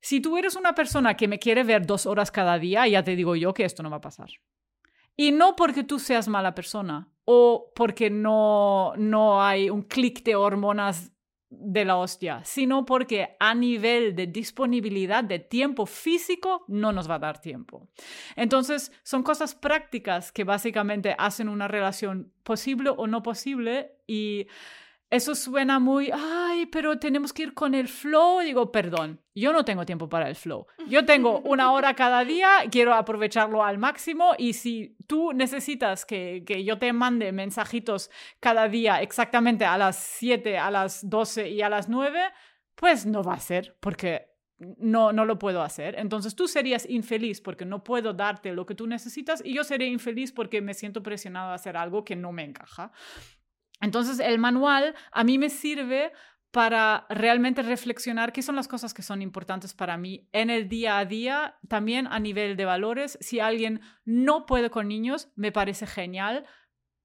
Si 0.00 0.22
tú 0.22 0.38
eres 0.38 0.56
una 0.56 0.74
persona 0.74 1.18
que 1.18 1.28
me 1.28 1.38
quiere 1.38 1.64
ver 1.64 1.84
dos 1.84 2.06
horas 2.06 2.30
cada 2.30 2.58
día, 2.58 2.88
ya 2.88 3.04
te 3.04 3.14
digo 3.14 3.36
yo 3.36 3.52
que 3.52 3.66
esto 3.66 3.82
no 3.82 3.90
va 3.90 3.98
a 3.98 4.00
pasar. 4.00 4.30
Y 5.18 5.32
no 5.32 5.54
porque 5.54 5.84
tú 5.84 5.98
seas 5.98 6.28
mala 6.28 6.54
persona 6.54 7.12
o 7.26 7.72
porque 7.74 8.08
no, 8.08 8.94
no 8.96 9.42
hay 9.42 9.68
un 9.68 9.82
clic 9.82 10.24
de 10.24 10.34
hormonas 10.34 11.12
de 11.50 11.84
la 11.84 11.96
hostia, 11.96 12.42
sino 12.44 12.86
porque 12.86 13.36
a 13.40 13.54
nivel 13.54 14.14
de 14.14 14.28
disponibilidad 14.28 15.24
de 15.24 15.40
tiempo 15.40 15.84
físico 15.84 16.64
no 16.68 16.92
nos 16.92 17.10
va 17.10 17.16
a 17.16 17.18
dar 17.18 17.40
tiempo. 17.40 17.88
Entonces, 18.36 18.92
son 19.02 19.24
cosas 19.24 19.56
prácticas 19.56 20.30
que 20.30 20.44
básicamente 20.44 21.16
hacen 21.18 21.48
una 21.48 21.66
relación 21.66 22.32
posible 22.44 22.90
o 22.90 23.08
no 23.08 23.22
posible 23.24 23.96
y 24.06 24.46
eso 25.10 25.34
suena 25.34 25.80
muy, 25.80 26.10
ay, 26.12 26.66
pero 26.66 27.00
tenemos 27.00 27.32
que 27.32 27.42
ir 27.42 27.52
con 27.52 27.74
el 27.74 27.88
flow. 27.88 28.40
Digo, 28.40 28.70
perdón, 28.70 29.20
yo 29.34 29.52
no 29.52 29.64
tengo 29.64 29.84
tiempo 29.84 30.08
para 30.08 30.28
el 30.28 30.36
flow. 30.36 30.66
Yo 30.86 31.04
tengo 31.04 31.40
una 31.40 31.72
hora 31.72 31.94
cada 31.94 32.24
día, 32.24 32.60
quiero 32.70 32.94
aprovecharlo 32.94 33.64
al 33.64 33.78
máximo 33.78 34.34
y 34.38 34.52
si 34.52 34.96
tú 35.08 35.32
necesitas 35.32 36.06
que, 36.06 36.44
que 36.46 36.64
yo 36.64 36.78
te 36.78 36.92
mande 36.92 37.32
mensajitos 37.32 38.08
cada 38.38 38.68
día 38.68 39.02
exactamente 39.02 39.64
a 39.64 39.76
las 39.76 39.96
7, 39.96 40.58
a 40.58 40.70
las 40.70 41.08
12 41.10 41.50
y 41.50 41.62
a 41.62 41.68
las 41.68 41.88
9, 41.88 42.20
pues 42.76 43.04
no 43.04 43.24
va 43.24 43.34
a 43.34 43.40
ser 43.40 43.76
porque 43.80 44.30
no, 44.78 45.12
no 45.12 45.24
lo 45.24 45.38
puedo 45.38 45.62
hacer. 45.62 45.98
Entonces 45.98 46.36
tú 46.36 46.46
serías 46.46 46.88
infeliz 46.88 47.40
porque 47.40 47.64
no 47.64 47.82
puedo 47.82 48.12
darte 48.12 48.52
lo 48.52 48.64
que 48.66 48.74
tú 48.74 48.86
necesitas 48.86 49.42
y 49.44 49.54
yo 49.54 49.64
seré 49.64 49.86
infeliz 49.86 50.32
porque 50.32 50.60
me 50.60 50.74
siento 50.74 51.02
presionado 51.02 51.50
a 51.50 51.54
hacer 51.54 51.76
algo 51.76 52.04
que 52.04 52.14
no 52.14 52.30
me 52.30 52.44
encaja. 52.44 52.92
Entonces, 53.80 54.20
el 54.20 54.38
manual 54.38 54.94
a 55.12 55.24
mí 55.24 55.38
me 55.38 55.50
sirve 55.50 56.12
para 56.50 57.06
realmente 57.08 57.62
reflexionar 57.62 58.32
qué 58.32 58.42
son 58.42 58.56
las 58.56 58.66
cosas 58.66 58.92
que 58.92 59.02
son 59.02 59.22
importantes 59.22 59.72
para 59.72 59.96
mí 59.96 60.28
en 60.32 60.50
el 60.50 60.68
día 60.68 60.98
a 60.98 61.04
día, 61.04 61.58
también 61.68 62.08
a 62.08 62.18
nivel 62.18 62.56
de 62.56 62.64
valores. 62.64 63.18
Si 63.20 63.38
alguien 63.38 63.80
no 64.04 64.46
puede 64.46 64.70
con 64.70 64.88
niños, 64.88 65.30
me 65.36 65.52
parece 65.52 65.86
genial, 65.86 66.44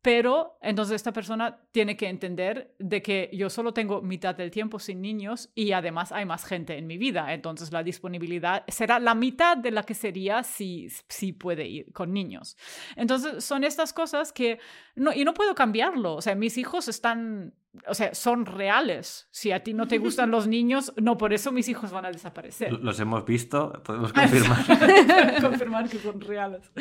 pero 0.06 0.60
entonces 0.62 0.98
esta 0.98 1.12
persona 1.12 1.58
tiene 1.72 1.98
que 1.98 2.08
entender 2.08 2.76
de 2.78 3.02
que 3.02 3.28
yo 3.34 3.50
solo 3.50 3.74
tengo 3.74 4.04
mitad 4.04 4.36
del 4.36 4.52
tiempo 4.52 4.78
sin 4.78 5.02
niños 5.02 5.50
y 5.56 5.72
además 5.72 6.12
hay 6.12 6.28
más 6.28 6.46
gente 6.46 6.78
en 6.78 6.86
mi 6.86 7.00
vida, 7.00 7.34
entonces 7.34 7.72
la 7.72 7.82
disponibilidad 7.82 8.64
será 8.68 9.00
la 9.00 9.16
mitad 9.16 9.58
de 9.58 9.72
la 9.72 9.82
que 9.82 9.96
sería 9.96 10.44
si, 10.44 10.90
si 11.10 11.34
puede 11.34 11.66
ir 11.66 11.92
con 11.92 12.14
niños. 12.14 12.56
Entonces 12.96 13.44
son 13.44 13.64
estas 13.64 13.94
cosas 13.94 14.32
que 14.32 14.60
no, 14.94 15.12
y 15.12 15.26
no 15.26 15.34
puedo 15.34 15.56
cambiarlo, 15.56 16.18
o 16.18 16.22
sea, 16.22 16.36
mis 16.36 16.60
hijos 16.60 16.88
están, 16.88 17.56
o 17.88 17.94
sea, 17.94 18.14
son 18.14 18.46
reales. 18.46 19.28
Si 19.32 19.52
a 19.52 19.64
ti 19.64 19.74
no 19.74 19.88
te 19.88 19.98
gustan 19.98 20.32
los 20.32 20.48
niños, 20.48 20.94
no 20.98 21.18
por 21.18 21.34
eso 21.34 21.52
mis 21.52 21.68
hijos 21.70 21.92
van 21.92 22.06
a 22.06 22.12
desaparecer. 22.12 22.74
Los 22.74 23.00
hemos 23.00 23.26
visto, 23.26 23.72
podemos 23.84 24.14
confirmar. 24.14 24.66
confirmar 25.42 25.90
que 25.90 26.00
son 26.00 26.22
reales. 26.22 26.72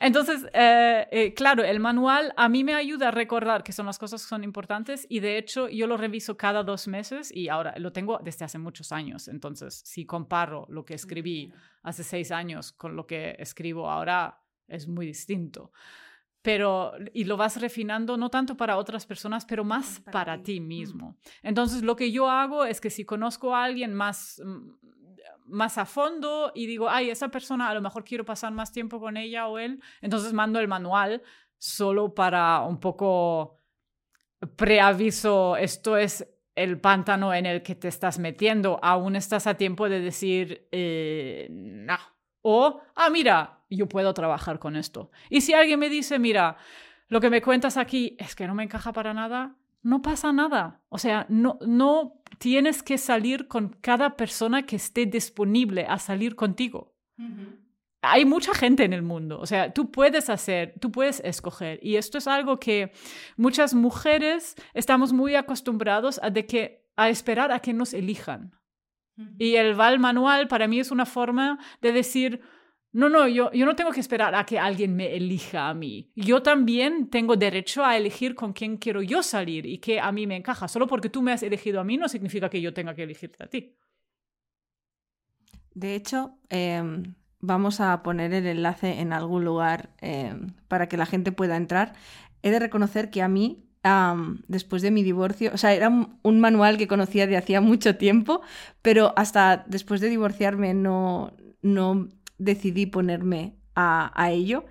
Entonces, 0.00 0.46
eh, 0.52 1.06
eh, 1.10 1.34
claro, 1.34 1.64
el 1.64 1.80
manual 1.80 2.32
a 2.36 2.48
mí 2.48 2.64
me 2.64 2.74
ayuda 2.74 3.08
a 3.08 3.10
recordar 3.10 3.62
que 3.62 3.72
son 3.72 3.86
las 3.86 3.98
cosas 3.98 4.22
que 4.22 4.28
son 4.28 4.44
importantes 4.44 5.06
y 5.08 5.20
de 5.20 5.38
hecho 5.38 5.68
yo 5.68 5.86
lo 5.86 5.96
reviso 5.96 6.36
cada 6.36 6.62
dos 6.62 6.88
meses 6.88 7.34
y 7.34 7.48
ahora 7.48 7.74
lo 7.78 7.92
tengo 7.92 8.18
desde 8.22 8.44
hace 8.44 8.58
muchos 8.58 8.92
años. 8.92 9.28
Entonces, 9.28 9.82
si 9.84 10.06
comparo 10.06 10.66
lo 10.68 10.84
que 10.84 10.94
escribí 10.94 11.52
hace 11.82 12.04
seis 12.04 12.30
años 12.30 12.72
con 12.72 12.96
lo 12.96 13.06
que 13.06 13.36
escribo 13.38 13.90
ahora, 13.90 14.40
es 14.68 14.88
muy 14.88 15.06
distinto. 15.06 15.72
Pero, 16.44 16.92
y 17.14 17.24
lo 17.24 17.38
vas 17.38 17.58
refinando 17.58 18.18
no 18.18 18.28
tanto 18.28 18.54
para 18.54 18.76
otras 18.76 19.06
personas, 19.06 19.46
pero 19.46 19.64
más 19.64 20.00
Para 20.00 20.12
para, 20.12 20.36
ti. 20.36 20.42
ti 20.56 20.60
mismo. 20.60 21.16
Entonces, 21.42 21.82
lo 21.82 21.96
que 21.96 22.12
yo 22.12 22.28
hago 22.28 22.66
es 22.66 22.82
que 22.82 22.90
si 22.90 23.06
conozco 23.06 23.56
a 23.56 23.64
alguien 23.64 23.94
más, 23.94 24.42
mm, 24.44 24.70
más 25.46 25.78
a 25.78 25.86
fondo 25.86 26.52
y 26.54 26.66
digo, 26.66 26.90
ay, 26.90 27.08
esa 27.08 27.30
persona 27.30 27.70
a 27.70 27.74
lo 27.74 27.80
mejor 27.80 28.04
quiero 28.04 28.26
pasar 28.26 28.52
más 28.52 28.72
tiempo 28.72 29.00
con 29.00 29.16
ella 29.16 29.48
o 29.48 29.58
él, 29.58 29.80
entonces 30.02 30.34
mando 30.34 30.60
el 30.60 30.68
manual 30.68 31.22
solo 31.56 32.14
para 32.14 32.60
un 32.60 32.78
poco 32.78 33.56
preaviso, 34.56 35.56
esto 35.56 35.96
es 35.96 36.28
el 36.54 36.78
pántano 36.78 37.32
en 37.32 37.46
el 37.46 37.62
que 37.62 37.74
te 37.74 37.88
estás 37.88 38.18
metiendo, 38.18 38.78
aún 38.82 39.16
estás 39.16 39.46
a 39.46 39.54
tiempo 39.54 39.88
de 39.88 40.00
decir, 40.00 40.68
eh, 40.72 41.48
no. 41.50 41.96
O, 42.42 42.82
ah, 42.94 43.08
mira, 43.08 43.63
yo 43.76 43.88
puedo 43.88 44.14
trabajar 44.14 44.58
con 44.58 44.76
esto. 44.76 45.10
Y 45.30 45.40
si 45.40 45.54
alguien 45.54 45.78
me 45.78 45.88
dice, 45.88 46.18
mira, 46.18 46.56
lo 47.08 47.20
que 47.20 47.30
me 47.30 47.42
cuentas 47.42 47.76
aquí 47.76 48.16
es 48.18 48.34
que 48.34 48.46
no 48.46 48.54
me 48.54 48.64
encaja 48.64 48.92
para 48.92 49.14
nada, 49.14 49.56
no 49.82 50.02
pasa 50.02 50.32
nada. 50.32 50.80
O 50.88 50.98
sea, 50.98 51.26
no, 51.28 51.58
no 51.66 52.20
tienes 52.38 52.82
que 52.82 52.98
salir 52.98 53.46
con 53.48 53.76
cada 53.80 54.16
persona 54.16 54.66
que 54.66 54.76
esté 54.76 55.06
disponible 55.06 55.86
a 55.88 55.98
salir 55.98 56.34
contigo. 56.34 56.94
Hay 58.02 58.24
mucha 58.24 58.54
gente 58.54 58.84
en 58.84 58.92
el 58.92 59.02
mundo, 59.02 59.38
o 59.40 59.46
sea, 59.46 59.72
tú 59.72 59.90
puedes 59.90 60.28
hacer, 60.28 60.74
tú 60.78 60.90
puedes 60.90 61.20
escoger. 61.20 61.78
Y 61.82 61.96
esto 61.96 62.18
es 62.18 62.26
algo 62.26 62.58
que 62.58 62.92
muchas 63.36 63.72
mujeres 63.72 64.56
estamos 64.74 65.12
muy 65.12 65.36
acostumbrados 65.36 66.20
a, 66.22 66.28
de 66.28 66.44
que, 66.44 66.86
a 66.96 67.08
esperar 67.08 67.50
a 67.52 67.60
que 67.60 67.72
nos 67.72 67.94
elijan. 67.94 68.52
Y 69.38 69.54
el 69.54 69.74
Val 69.74 70.00
Manual 70.00 70.48
para 70.48 70.66
mí 70.66 70.80
es 70.80 70.90
una 70.90 71.06
forma 71.06 71.58
de 71.80 71.92
decir, 71.92 72.42
no, 72.94 73.08
no, 73.08 73.26
yo, 73.26 73.50
yo 73.50 73.66
no 73.66 73.74
tengo 73.74 73.90
que 73.90 73.98
esperar 73.98 74.36
a 74.36 74.46
que 74.46 74.56
alguien 74.56 74.94
me 74.94 75.16
elija 75.16 75.68
a 75.68 75.74
mí. 75.74 76.12
Yo 76.14 76.44
también 76.44 77.10
tengo 77.10 77.34
derecho 77.34 77.84
a 77.84 77.96
elegir 77.96 78.36
con 78.36 78.52
quién 78.52 78.76
quiero 78.76 79.02
yo 79.02 79.20
salir 79.24 79.66
y 79.66 79.78
que 79.78 79.98
a 79.98 80.12
mí 80.12 80.28
me 80.28 80.36
encaja. 80.36 80.68
Solo 80.68 80.86
porque 80.86 81.10
tú 81.10 81.20
me 81.20 81.32
has 81.32 81.42
elegido 81.42 81.80
a 81.80 81.84
mí 81.84 81.96
no 81.96 82.08
significa 82.08 82.48
que 82.48 82.60
yo 82.60 82.72
tenga 82.72 82.94
que 82.94 83.02
elegirte 83.02 83.42
a 83.42 83.48
ti. 83.48 83.76
De 85.74 85.96
hecho, 85.96 86.38
em, 86.48 87.16
vamos 87.40 87.80
a 87.80 88.00
poner 88.04 88.32
el 88.32 88.46
enlace 88.46 89.00
en 89.00 89.12
algún 89.12 89.44
lugar 89.44 89.90
em, 90.00 90.52
para 90.68 90.88
que 90.88 90.96
la 90.96 91.06
gente 91.06 91.32
pueda 91.32 91.56
entrar. 91.56 91.94
He 92.42 92.52
de 92.52 92.60
reconocer 92.60 93.10
que 93.10 93.22
a 93.22 93.28
mí, 93.28 93.64
después 94.46 94.82
de 94.82 94.92
mi 94.92 95.02
divorcio, 95.02 95.50
o 95.52 95.56
sea, 95.56 95.74
era 95.74 95.88
un, 95.88 96.20
un 96.22 96.38
manual 96.38 96.78
que 96.78 96.86
conocía 96.86 97.26
de 97.26 97.36
hacía 97.36 97.60
mucho 97.60 97.96
tiempo, 97.96 98.40
pero 98.82 99.12
hasta 99.16 99.64
después 99.66 100.00
de 100.00 100.10
divorciarme 100.10 100.74
no, 100.74 101.32
no 101.60 102.08
decidí 102.38 102.86
ponerme 102.86 103.56
a, 103.74 104.12
a 104.20 104.30
ello. 104.30 104.64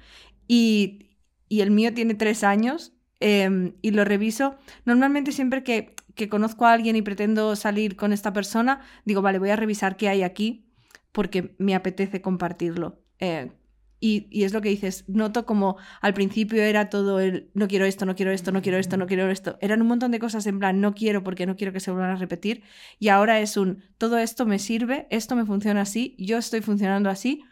Y, 0.47 1.07
y 1.49 1.61
el 1.61 1.71
mío 1.71 1.93
tiene 1.93 2.15
tres 2.15 2.43
años 2.43 2.93
em, 3.19 3.73
y 3.81 3.91
lo 3.91 4.05
reviso. 4.05 4.55
Normalmente 4.85 5.31
siempre 5.31 5.63
que, 5.63 5.95
que 6.15 6.29
conozco 6.29 6.65
a 6.65 6.73
alguien 6.73 6.95
y 6.95 7.01
pretendo 7.01 7.55
salir 7.55 7.95
con 7.95 8.13
esta 8.13 8.33
persona, 8.33 8.81
digo, 9.05 9.21
vale, 9.21 9.39
voy 9.39 9.49
a 9.49 9.55
revisar 9.55 9.97
qué 9.97 10.09
hay 10.09 10.23
aquí 10.23 10.65
porque 11.11 11.55
me 11.59 11.75
apetece 11.75 12.21
compartirlo. 12.21 12.99
Eh, 13.19 13.51
y, 13.99 14.27
y 14.31 14.43
es 14.43 14.51
lo 14.51 14.59
que 14.59 14.67
dices, 14.67 15.05
noto 15.07 15.45
como 15.45 15.77
al 16.01 16.13
principio 16.13 16.61
era 16.61 16.89
todo 16.89 17.21
el 17.21 17.49
no 17.53 17.69
quiero 17.69 17.85
esto, 17.85 18.05
no 18.05 18.15
quiero 18.15 18.31
esto, 18.31 18.51
no 18.51 18.61
quiero 18.61 18.77
esto, 18.77 18.97
no 18.97 19.07
quiero 19.07 19.29
esto. 19.29 19.57
Eran 19.61 19.81
un 19.81 19.87
montón 19.87 20.11
de 20.11 20.19
cosas 20.19 20.45
en 20.45 20.59
plan 20.59 20.81
no 20.81 20.93
quiero 20.93 21.23
porque 21.23 21.45
no 21.45 21.55
quiero 21.55 21.71
que 21.71 21.79
se 21.79 21.89
vuelvan 21.89 22.11
a 22.11 22.17
repetir. 22.17 22.63
Y 22.99 23.07
ahora 23.07 23.39
es 23.39 23.55
un 23.55 23.81
todo 23.97 24.17
esto 24.17 24.45
me 24.45 24.59
sirve, 24.59 25.07
esto 25.09 25.37
me 25.37 25.45
funciona 25.45 25.81
así, 25.81 26.15
yo 26.19 26.37
estoy 26.37 26.59
funcionando 26.59 27.09
así. 27.09 27.45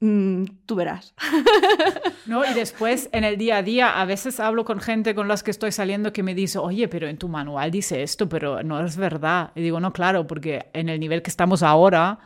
Mm, 0.00 0.44
tú 0.64 0.76
verás. 0.76 1.14
¿no? 2.26 2.44
Y 2.44 2.54
después, 2.54 3.08
en 3.12 3.24
el 3.24 3.36
día 3.36 3.56
a 3.56 3.62
día, 3.62 4.00
a 4.00 4.04
veces 4.04 4.38
hablo 4.38 4.64
con 4.64 4.80
gente 4.80 5.14
con 5.14 5.26
las 5.26 5.42
que 5.42 5.50
estoy 5.50 5.72
saliendo 5.72 6.12
que 6.12 6.22
me 6.22 6.34
dice, 6.34 6.58
oye, 6.58 6.86
pero 6.88 7.08
en 7.08 7.18
tu 7.18 7.28
manual 7.28 7.70
dice 7.70 8.02
esto, 8.02 8.28
pero 8.28 8.62
no 8.62 8.84
es 8.84 8.96
verdad. 8.96 9.50
Y 9.56 9.62
digo, 9.62 9.80
no, 9.80 9.92
claro, 9.92 10.26
porque 10.26 10.70
en 10.72 10.88
el 10.88 11.00
nivel 11.00 11.22
que 11.22 11.30
estamos 11.30 11.62
ahora, 11.62 12.20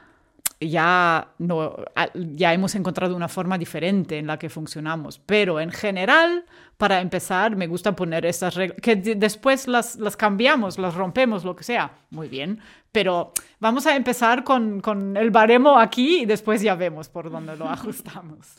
ya, 0.68 1.34
no, 1.38 1.76
ya 2.14 2.52
hemos 2.52 2.74
encontrado 2.74 3.16
una 3.16 3.28
forma 3.28 3.58
diferente 3.58 4.18
en 4.18 4.26
la 4.26 4.38
que 4.38 4.48
funcionamos. 4.48 5.18
Pero 5.18 5.60
en 5.60 5.70
general, 5.70 6.44
para 6.76 7.00
empezar, 7.00 7.56
me 7.56 7.66
gusta 7.66 7.94
poner 7.94 8.26
estas 8.26 8.54
reglas, 8.54 8.78
que 8.80 8.96
después 8.96 9.68
las, 9.68 9.96
las 9.96 10.16
cambiamos, 10.16 10.78
las 10.78 10.94
rompemos, 10.94 11.44
lo 11.44 11.56
que 11.56 11.64
sea. 11.64 11.92
Muy 12.10 12.28
bien. 12.28 12.60
Pero 12.90 13.32
vamos 13.60 13.86
a 13.86 13.96
empezar 13.96 14.44
con, 14.44 14.80
con 14.80 15.16
el 15.16 15.30
baremo 15.30 15.78
aquí 15.78 16.22
y 16.22 16.26
después 16.26 16.62
ya 16.62 16.74
vemos 16.74 17.08
por 17.08 17.30
dónde 17.30 17.56
lo 17.56 17.68
ajustamos. 17.68 18.56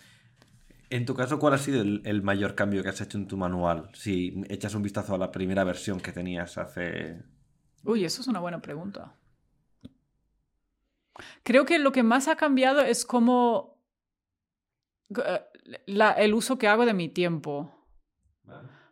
En 0.89 1.05
tu 1.05 1.15
caso, 1.15 1.39
¿cuál 1.39 1.53
ha 1.53 1.57
sido 1.57 1.81
el, 1.81 2.01
el, 2.05 2.21
mayor 2.21 2.53
cambio 2.53 2.83
que 2.83 2.89
has 2.89 3.01
hecho 3.01 3.17
en 3.17 3.27
tu 3.27 3.35
manual? 3.35 3.89
Si 3.93 4.43
echas 4.47 4.75
un 4.75 4.83
vistazo 4.83 5.15
a 5.15 5.17
la 5.17 5.31
primera 5.31 5.63
versión 5.63 5.99
que 5.99 6.11
tenías 6.11 6.57
hace... 6.57 7.23
Uy, 7.83 8.05
eso 8.05 8.21
es 8.21 8.27
una 8.27 8.39
buena 8.39 8.61
pregunta. 8.61 9.15
Creo 11.43 11.65
que 11.65 11.79
lo 11.79 11.91
que 11.91 12.03
más 12.03 12.27
ha 12.27 12.35
cambiado 12.35 12.81
es 12.81 13.05
como 13.05 13.77
eh, 15.15 15.41
el 16.17 16.33
uso 16.33 16.57
que 16.57 16.67
hago 16.67 16.85
de 16.85 16.93
mi 16.93 17.09
tiempo. 17.09 17.71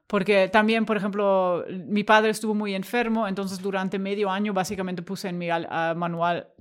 Porque 0.07 0.49
también, 0.49 0.85
por 0.85 0.97
ejemplo, 0.97 1.65
mi 1.69 2.03
padre 2.03 2.31
estuvo 2.31 2.53
muy 2.53 2.75
enfermo, 2.75 3.27
entonces 3.27 3.61
durante 3.61 3.97
medio 3.97 4.29
año 4.29 4.53
básicamente 4.53 5.01
puse 5.01 5.29
en 5.29 5.37
mi 5.37 5.47
manual, 5.47 6.53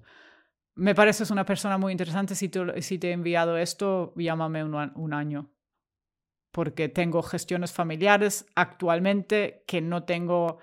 me 0.77 0.95
pareces 0.95 1.31
una 1.31 1.45
persona 1.45 1.77
muy 1.77 1.93
interesante, 1.93 2.35
si 2.35 2.49
te, 2.49 2.81
si 2.81 2.99
te 2.99 3.09
he 3.09 3.13
enviado 3.13 3.57
esto, 3.57 4.15
llámame 4.17 4.63
un, 4.63 4.75
un 4.95 5.13
año. 5.13 5.51
Porque 6.53 6.89
tengo 6.89 7.23
gestiones 7.23 7.73
familiares 7.73 8.47
actualmente 8.55 9.65
que 9.67 9.81
no 9.81 10.05
tengo 10.05 10.59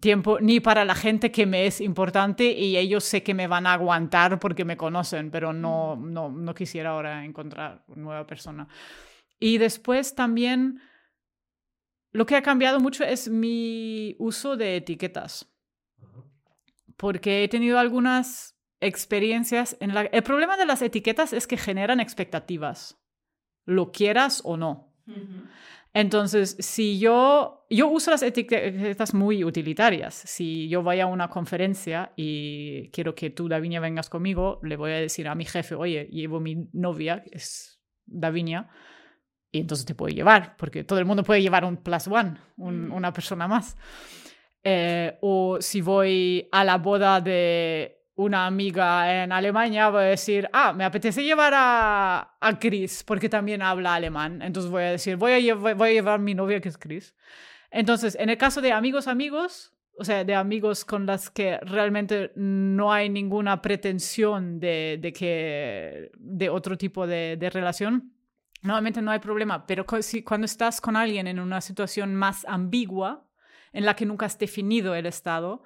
tiempo 0.00 0.38
ni 0.40 0.60
para 0.60 0.84
la 0.84 0.94
gente 0.94 1.30
que 1.30 1.46
me 1.46 1.66
es 1.66 1.80
importante 1.80 2.52
y 2.52 2.76
ellos 2.76 3.04
sé 3.04 3.22
que 3.22 3.34
me 3.34 3.46
van 3.46 3.66
a 3.66 3.74
aguantar 3.74 4.38
porque 4.38 4.64
me 4.64 4.76
conocen, 4.76 5.30
pero 5.30 5.52
no, 5.52 5.96
mm. 5.96 6.12
no, 6.12 6.30
no 6.30 6.54
quisiera 6.54 6.90
ahora 6.90 7.24
encontrar 7.24 7.84
una 7.88 8.02
nueva 8.02 8.26
persona. 8.26 8.68
Y 9.38 9.58
después 9.58 10.14
también 10.14 10.80
lo 12.12 12.24
que 12.26 12.36
ha 12.36 12.42
cambiado 12.42 12.80
mucho 12.80 13.04
es 13.04 13.28
mi 13.28 14.16
uso 14.18 14.56
de 14.56 14.76
etiquetas, 14.76 15.52
porque 16.96 17.44
he 17.44 17.48
tenido 17.48 17.78
algunas 17.78 18.56
experiencias 18.80 19.76
en 19.80 19.94
la... 19.94 20.02
El 20.02 20.22
problema 20.22 20.56
de 20.56 20.66
las 20.66 20.80
etiquetas 20.82 21.32
es 21.32 21.46
que 21.46 21.58
generan 21.58 22.00
expectativas, 22.00 22.98
lo 23.66 23.92
quieras 23.92 24.40
o 24.44 24.56
no. 24.56 24.94
Entonces, 25.96 26.58
si 26.60 26.98
yo, 26.98 27.64
yo 27.70 27.88
uso 27.88 28.10
las 28.10 28.22
etiquetas 28.22 29.14
muy 29.14 29.42
utilitarias. 29.44 30.14
Si 30.14 30.68
yo 30.68 30.82
voy 30.82 31.00
a 31.00 31.06
una 31.06 31.30
conferencia 31.30 32.12
y 32.16 32.90
quiero 32.90 33.14
que 33.14 33.30
tú, 33.30 33.48
Davinia, 33.48 33.80
vengas 33.80 34.10
conmigo, 34.10 34.60
le 34.62 34.76
voy 34.76 34.92
a 34.92 34.96
decir 34.96 35.26
a 35.26 35.34
mi 35.34 35.46
jefe, 35.46 35.74
oye, 35.74 36.06
llevo 36.12 36.38
mi 36.38 36.68
novia, 36.74 37.22
que 37.22 37.38
es 37.38 37.80
Davinia, 38.04 38.68
y 39.50 39.60
entonces 39.60 39.86
te 39.86 39.94
puedo 39.94 40.14
llevar, 40.14 40.54
porque 40.58 40.84
todo 40.84 40.98
el 40.98 41.06
mundo 41.06 41.22
puede 41.22 41.40
llevar 41.40 41.64
un 41.64 41.78
plus 41.78 42.08
one, 42.08 42.36
mm. 42.58 42.92
una 42.92 43.10
persona 43.14 43.48
más. 43.48 43.74
Eh, 44.62 45.16
o 45.22 45.62
si 45.62 45.80
voy 45.80 46.46
a 46.52 46.62
la 46.62 46.76
boda 46.76 47.22
de 47.22 48.02
una 48.16 48.46
amiga 48.46 49.22
en 49.22 49.30
Alemania 49.30 49.90
voy 49.90 50.02
a 50.02 50.06
decir, 50.06 50.48
ah, 50.52 50.72
me 50.72 50.84
apetece 50.84 51.22
llevar 51.22 51.52
a, 51.54 52.36
a 52.40 52.58
Chris 52.58 53.04
porque 53.04 53.28
también 53.28 53.60
habla 53.62 53.94
alemán. 53.94 54.40
Entonces 54.42 54.70
voy 54.70 54.84
a 54.84 54.90
decir, 54.90 55.16
voy 55.16 55.32
a, 55.32 55.38
llevar, 55.38 56.08
a 56.08 56.18
mi 56.18 56.34
novia 56.34 56.60
que 56.60 56.70
es 56.70 56.78
Chris. 56.78 57.14
Entonces, 57.70 58.16
en 58.18 58.30
el 58.30 58.38
caso 58.38 58.62
de 58.62 58.72
amigos, 58.72 59.06
amigos, 59.06 59.74
o 59.98 60.04
sea, 60.04 60.24
de 60.24 60.34
amigos 60.34 60.84
con 60.84 61.04
las 61.04 61.30
que 61.30 61.58
realmente 61.58 62.32
no 62.36 62.90
hay 62.90 63.10
ninguna 63.10 63.60
pretensión 63.60 64.60
de, 64.60 64.98
de 65.00 65.12
que, 65.12 66.10
de 66.16 66.48
otro 66.48 66.78
tipo 66.78 67.06
de, 67.06 67.36
de 67.36 67.50
relación, 67.50 68.12
normalmente 68.62 69.02
no 69.02 69.10
hay 69.10 69.18
problema. 69.18 69.66
Pero 69.66 69.84
si, 70.00 70.22
cuando 70.22 70.46
estás 70.46 70.80
con 70.80 70.96
alguien 70.96 71.26
en 71.26 71.38
una 71.38 71.60
situación 71.60 72.14
más 72.14 72.46
ambigua, 72.46 73.26
en 73.74 73.84
la 73.84 73.94
que 73.94 74.06
nunca 74.06 74.24
has 74.24 74.38
definido 74.38 74.94
el 74.94 75.04
estado, 75.04 75.62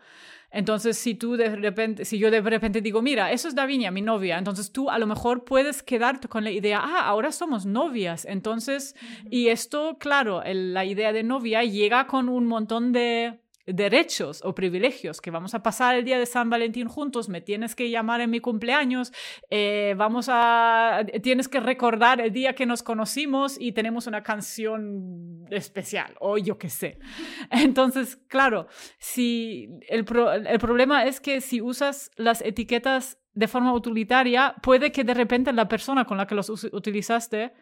entonces, 0.50 0.98
si 0.98 1.14
tú 1.14 1.36
de 1.36 1.54
repente, 1.54 2.04
si 2.04 2.18
yo 2.18 2.30
de 2.30 2.40
repente 2.40 2.80
digo, 2.80 3.02
mira, 3.02 3.30
eso 3.30 3.46
es 3.46 3.54
Davinia, 3.54 3.90
mi 3.90 4.02
novia, 4.02 4.36
entonces 4.36 4.72
tú 4.72 4.90
a 4.90 4.98
lo 4.98 5.06
mejor 5.06 5.44
puedes 5.44 5.82
quedarte 5.82 6.28
con 6.28 6.42
la 6.42 6.50
idea, 6.50 6.80
ah, 6.82 7.06
ahora 7.06 7.30
somos 7.30 7.66
novias. 7.66 8.24
Entonces, 8.24 8.96
y 9.30 9.48
esto, 9.48 9.96
claro, 9.98 10.42
la 10.44 10.84
idea 10.84 11.12
de 11.12 11.22
novia 11.22 11.62
llega 11.62 12.06
con 12.06 12.28
un 12.28 12.46
montón 12.46 12.92
de 12.92 13.40
derechos 13.66 14.40
o 14.44 14.54
privilegios, 14.54 15.20
que 15.20 15.30
vamos 15.30 15.54
a 15.54 15.62
pasar 15.62 15.96
el 15.96 16.04
día 16.04 16.18
de 16.18 16.26
San 16.26 16.50
Valentín 16.50 16.88
juntos, 16.88 17.28
me 17.28 17.40
tienes 17.40 17.74
que 17.74 17.90
llamar 17.90 18.20
en 18.20 18.30
mi 18.30 18.40
cumpleaños, 18.40 19.12
eh, 19.50 19.94
vamos 19.96 20.28
a, 20.30 21.04
tienes 21.22 21.48
que 21.48 21.60
recordar 21.60 22.20
el 22.20 22.32
día 22.32 22.54
que 22.54 22.66
nos 22.66 22.82
conocimos 22.82 23.56
y 23.60 23.72
tenemos 23.72 24.06
una 24.06 24.22
canción 24.22 25.46
especial, 25.50 26.14
o 26.20 26.38
yo 26.38 26.58
qué 26.58 26.68
sé. 26.68 26.98
Entonces, 27.50 28.16
claro, 28.28 28.66
si 28.98 29.68
el, 29.88 30.04
el 30.46 30.58
problema 30.58 31.04
es 31.04 31.20
que 31.20 31.40
si 31.40 31.60
usas 31.60 32.10
las 32.16 32.42
etiquetas 32.42 33.18
de 33.34 33.48
forma 33.48 33.72
utilitaria, 33.72 34.54
puede 34.62 34.92
que 34.92 35.04
de 35.04 35.14
repente 35.14 35.52
la 35.52 35.68
persona 35.68 36.04
con 36.04 36.16
la 36.16 36.26
que 36.26 36.34
los 36.34 36.50
utilizaste 36.72 37.52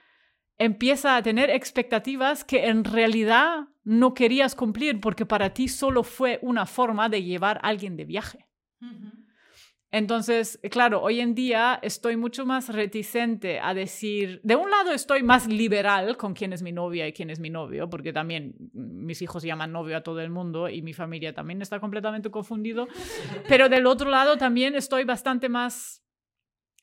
empieza 0.58 1.16
a 1.16 1.22
tener 1.22 1.50
expectativas 1.50 2.44
que 2.44 2.66
en 2.66 2.84
realidad 2.84 3.68
no 3.84 4.12
querías 4.12 4.54
cumplir 4.54 5.00
porque 5.00 5.24
para 5.24 5.54
ti 5.54 5.68
solo 5.68 6.02
fue 6.02 6.38
una 6.42 6.66
forma 6.66 7.08
de 7.08 7.22
llevar 7.22 7.58
a 7.58 7.68
alguien 7.68 7.96
de 7.96 8.04
viaje. 8.04 8.46
Entonces, 9.90 10.60
claro, 10.70 11.00
hoy 11.00 11.20
en 11.20 11.34
día 11.34 11.78
estoy 11.80 12.18
mucho 12.18 12.44
más 12.44 12.68
reticente 12.68 13.58
a 13.58 13.72
decir, 13.72 14.38
de 14.44 14.54
un 14.54 14.70
lado 14.70 14.92
estoy 14.92 15.22
más 15.22 15.46
liberal 15.46 16.18
con 16.18 16.34
quién 16.34 16.52
es 16.52 16.60
mi 16.60 16.72
novia 16.72 17.08
y 17.08 17.14
quién 17.14 17.30
es 17.30 17.40
mi 17.40 17.48
novio, 17.48 17.88
porque 17.88 18.12
también 18.12 18.54
mis 18.74 19.22
hijos 19.22 19.42
llaman 19.42 19.72
novio 19.72 19.96
a 19.96 20.02
todo 20.02 20.20
el 20.20 20.28
mundo 20.28 20.68
y 20.68 20.82
mi 20.82 20.92
familia 20.92 21.32
también 21.32 21.62
está 21.62 21.80
completamente 21.80 22.30
confundido, 22.30 22.86
pero 23.48 23.70
del 23.70 23.86
otro 23.86 24.10
lado 24.10 24.36
también 24.36 24.74
estoy 24.74 25.04
bastante 25.04 25.48
más 25.48 26.04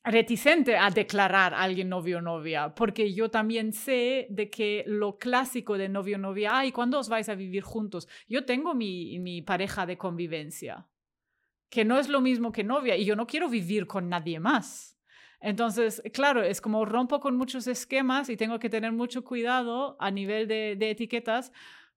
reticente 0.06 0.76
a 0.76 0.88
declarar 0.90 1.52
a 1.52 1.62
alguien 1.62 1.88
novio 1.88 2.18
o 2.18 2.20
novia, 2.20 2.74
porque 2.74 3.12
yo 3.12 3.28
también 3.28 3.72
sé 3.72 4.28
de 4.30 4.48
que 4.48 4.84
lo 4.86 5.18
clásico 5.18 5.76
de 5.76 5.88
novio 5.88 6.16
o 6.16 6.20
novia, 6.20 6.56
ay, 6.56 6.70
¿cuándo 6.70 7.00
os 7.00 7.08
vais 7.08 7.28
a 7.28 7.34
vivir 7.34 7.64
juntos? 7.64 8.06
Yo 8.28 8.44
tengo 8.44 8.72
mi, 8.72 9.18
mi 9.18 9.42
pareja 9.42 9.84
de 9.84 9.98
convivencia, 9.98 10.86
que 11.68 11.84
no 11.84 11.98
es 11.98 12.08
lo 12.08 12.20
mismo 12.20 12.52
que 12.52 12.62
novia, 12.62 12.96
y 12.96 13.04
yo 13.04 13.16
no 13.16 13.26
quiero 13.26 13.48
vivir 13.48 13.88
con 13.88 14.08
nadie 14.08 14.38
más. 14.38 14.96
Entonces, 15.40 16.00
claro, 16.14 16.42
es 16.42 16.60
como 16.60 16.84
rompo 16.84 17.18
con 17.18 17.36
muchos 17.36 17.66
esquemas 17.66 18.28
y 18.30 18.36
tengo 18.36 18.60
que 18.60 18.70
tener 18.70 18.92
mucho 18.92 19.24
cuidado 19.24 19.96
a 19.98 20.10
nivel 20.12 20.46
de, 20.46 20.76
de 20.78 20.90
etiquetas 20.90 21.52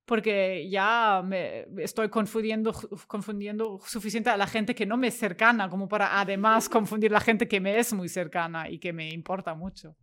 porque 0.10 0.68
ya 0.72 1.22
me 1.24 1.68
estoy 1.84 2.10
confundiendo, 2.10 2.74
confundiendo 3.05 3.80
suficiente 3.86 4.32
a 4.32 4.38
la 4.38 4.47
gente 4.47 4.74
que 4.74 4.88
no 4.88 4.97
me 4.97 5.10
es 5.10 5.14
cercana 5.20 5.70
como 5.70 5.88
para 5.88 6.20
además 6.20 6.68
confundir 6.68 7.12
la 7.12 7.20
gente 7.20 7.47
que 7.47 7.60
me 7.60 7.78
es 7.78 7.93
muy 7.93 8.10
cercana 8.10 8.72
y 8.72 8.80
que 8.80 8.91
me 8.91 9.10
importa 9.10 9.53
mucho. 9.53 9.95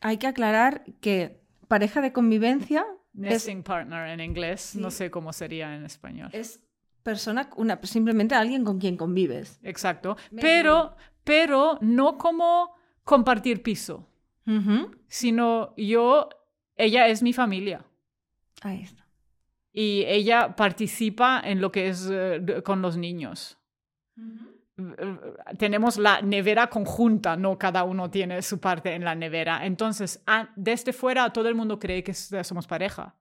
Hay 0.00 0.16
que 0.16 0.26
aclarar 0.26 0.82
que 1.00 1.40
pareja 1.68 2.00
de 2.00 2.12
convivencia... 2.12 2.84
Nesting 3.12 3.62
partner 3.62 4.08
en 4.08 4.18
inglés, 4.18 4.74
no 4.74 4.90
sé 4.90 5.12
cómo 5.12 5.32
sería 5.32 5.76
en 5.76 5.84
español. 5.84 6.30
Es 6.32 6.60
persona, 7.04 7.48
una, 7.56 7.78
simplemente 7.84 8.34
alguien 8.34 8.64
con 8.64 8.80
quien 8.80 8.96
convives. 8.96 9.60
Exacto, 9.62 10.16
pero, 10.40 10.96
pero 11.22 11.78
no 11.82 12.18
como 12.18 12.74
compartir 13.04 13.62
piso, 13.62 14.10
sino 15.06 15.72
yo, 15.76 16.28
ella 16.74 17.06
es 17.06 17.22
mi 17.22 17.32
familia. 17.32 17.84
Ahí 18.62 18.82
está. 18.82 19.06
Y 19.72 20.04
ella 20.06 20.56
participa 20.56 21.40
en 21.44 21.60
lo 21.60 21.70
que 21.70 21.88
es 21.88 22.08
eh, 22.10 22.62
con 22.64 22.82
los 22.82 22.96
niños. 22.96 23.58
Tenemos 25.58 25.98
la 25.98 26.22
nevera 26.22 26.68
conjunta, 26.68 27.36
no 27.36 27.58
cada 27.58 27.84
uno 27.84 28.10
tiene 28.10 28.42
su 28.42 28.60
parte 28.60 28.94
en 28.94 29.04
la 29.04 29.14
nevera. 29.14 29.66
Entonces, 29.66 30.22
desde 30.56 30.92
fuera 30.92 31.32
todo 31.32 31.48
el 31.48 31.54
mundo 31.54 31.78
cree 31.78 32.02
que 32.02 32.14
somos 32.14 32.66
pareja. 32.66 33.14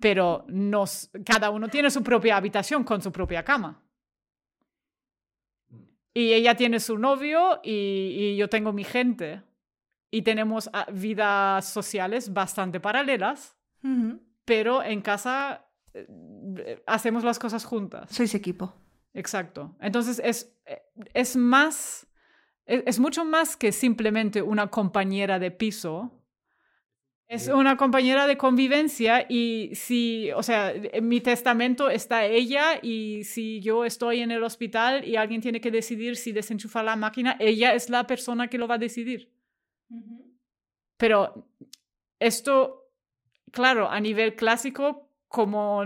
Pero 0.00 0.44
nos, 0.48 1.10
cada 1.24 1.50
uno 1.50 1.68
tiene 1.68 1.90
su 1.90 2.02
propia 2.02 2.36
habitación 2.36 2.84
con 2.84 3.02
su 3.02 3.10
propia 3.10 3.44
cama. 3.44 3.82
Y 6.12 6.32
ella 6.32 6.54
tiene 6.54 6.78
su 6.78 6.96
novio 6.96 7.60
y, 7.64 7.70
y 8.16 8.36
yo 8.36 8.48
tengo 8.48 8.72
mi 8.72 8.84
gente 8.84 9.42
y 10.14 10.22
tenemos 10.22 10.70
ah, 10.72 10.86
vidas 10.92 11.68
sociales 11.68 12.32
bastante 12.32 12.78
paralelas, 12.78 13.56
pero 14.44 14.80
en 14.80 15.02
casa 15.02 15.66
eh, 15.92 16.82
hacemos 16.86 17.24
las 17.24 17.40
cosas 17.40 17.64
juntas. 17.64 18.10
Sois 18.12 18.32
equipo. 18.34 18.72
Exacto. 19.12 19.74
Entonces 19.80 20.20
es, 20.24 20.56
eh, 20.66 20.82
es 21.14 21.36
más, 21.36 22.06
es, 22.64 23.00
mucho 23.00 23.24
más 23.24 23.56
que 23.56 23.72
simplemente 23.72 24.40
una 24.40 24.68
compañera 24.68 25.40
de 25.40 25.50
piso. 25.50 26.12
Es 27.26 27.48
una 27.48 27.76
compañera 27.76 28.28
de 28.28 28.36
convivencia 28.36 29.26
y 29.28 29.72
si, 29.74 30.30
o 30.30 30.44
sea, 30.44 30.72
en 30.72 31.08
mi 31.08 31.20
testamento 31.20 31.90
está 31.90 32.24
ella 32.24 32.78
y 32.80 33.24
si 33.24 33.60
yo 33.60 33.84
estoy 33.84 34.20
en 34.20 34.30
el 34.30 34.44
hospital 34.44 35.04
y 35.04 35.16
alguien 35.16 35.40
tiene 35.40 35.60
que 35.60 35.72
decidir 35.72 36.14
si 36.14 36.30
desenchufar 36.30 36.84
la 36.84 36.94
máquina, 36.94 37.36
ella 37.40 37.74
es 37.74 37.90
la 37.90 38.06
persona 38.06 38.46
que 38.46 38.58
lo 38.58 38.68
va 38.68 38.76
a 38.76 38.78
decidir. 38.78 39.33
Pero 40.96 41.48
esto, 42.20 42.88
claro, 43.50 43.88
a 43.90 44.00
nivel 44.00 44.34
clásico, 44.36 45.08
como 45.28 45.84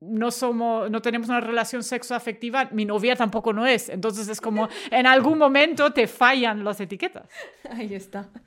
no 0.00 0.30
somos, 0.30 0.88
no 0.92 1.02
tenemos 1.02 1.28
una 1.28 1.40
relación 1.40 1.82
sexoafectiva, 1.82 2.66
mi 2.70 2.84
novia 2.84 3.16
tampoco 3.16 3.52
no 3.52 3.66
es. 3.66 3.88
Entonces 3.88 4.28
es 4.28 4.40
como 4.40 4.68
en 4.92 5.06
algún 5.08 5.38
momento 5.38 5.92
te 5.92 6.06
fallan 6.06 6.62
las 6.62 6.80
etiquetas. 6.80 7.28
Ahí 7.70 7.94
está. 7.94 8.28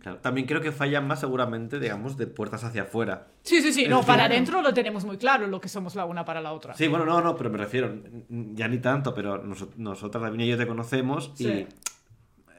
Claro, 0.00 0.18
también 0.20 0.46
creo 0.46 0.60
que 0.60 0.70
fallan 0.70 1.06
más 1.06 1.18
seguramente, 1.20 1.80
digamos, 1.80 2.16
de 2.16 2.28
puertas 2.28 2.62
hacia 2.62 2.82
afuera. 2.82 3.26
Sí, 3.42 3.60
sí, 3.60 3.72
sí. 3.72 3.82
Es 3.82 3.88
No, 3.90 3.96
decir, 3.96 4.06
para 4.06 4.24
adentro 4.26 4.62
lo 4.62 4.72
tenemos 4.72 5.04
muy 5.04 5.18
claro, 5.18 5.48
lo 5.48 5.60
que 5.60 5.68
somos 5.68 5.96
la 5.96 6.04
una 6.04 6.24
para 6.24 6.40
la 6.40 6.52
otra. 6.52 6.74
Sí, 6.74 6.86
bueno, 6.86 7.04
no, 7.04 7.20
no, 7.20 7.36
pero 7.36 7.50
me 7.50 7.58
refiero, 7.58 7.92
ya 8.28 8.68
ni 8.68 8.78
tanto, 8.78 9.12
pero 9.14 9.38
nos- 9.42 9.76
nosotras, 9.76 10.32
y 10.38 10.46
yo 10.46 10.56
te 10.56 10.66
conocemos 10.66 11.32
Sí. 11.34 11.48
y 11.48 11.66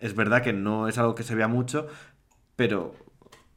es 0.02 0.16
verdad 0.16 0.42
que 0.44 0.54
no 0.54 0.88
es 0.88 0.98
algo 0.98 1.16
que 1.16 1.24
se 1.24 1.36
vea 1.36 1.48
mucho, 1.48 1.88
pero 2.56 2.94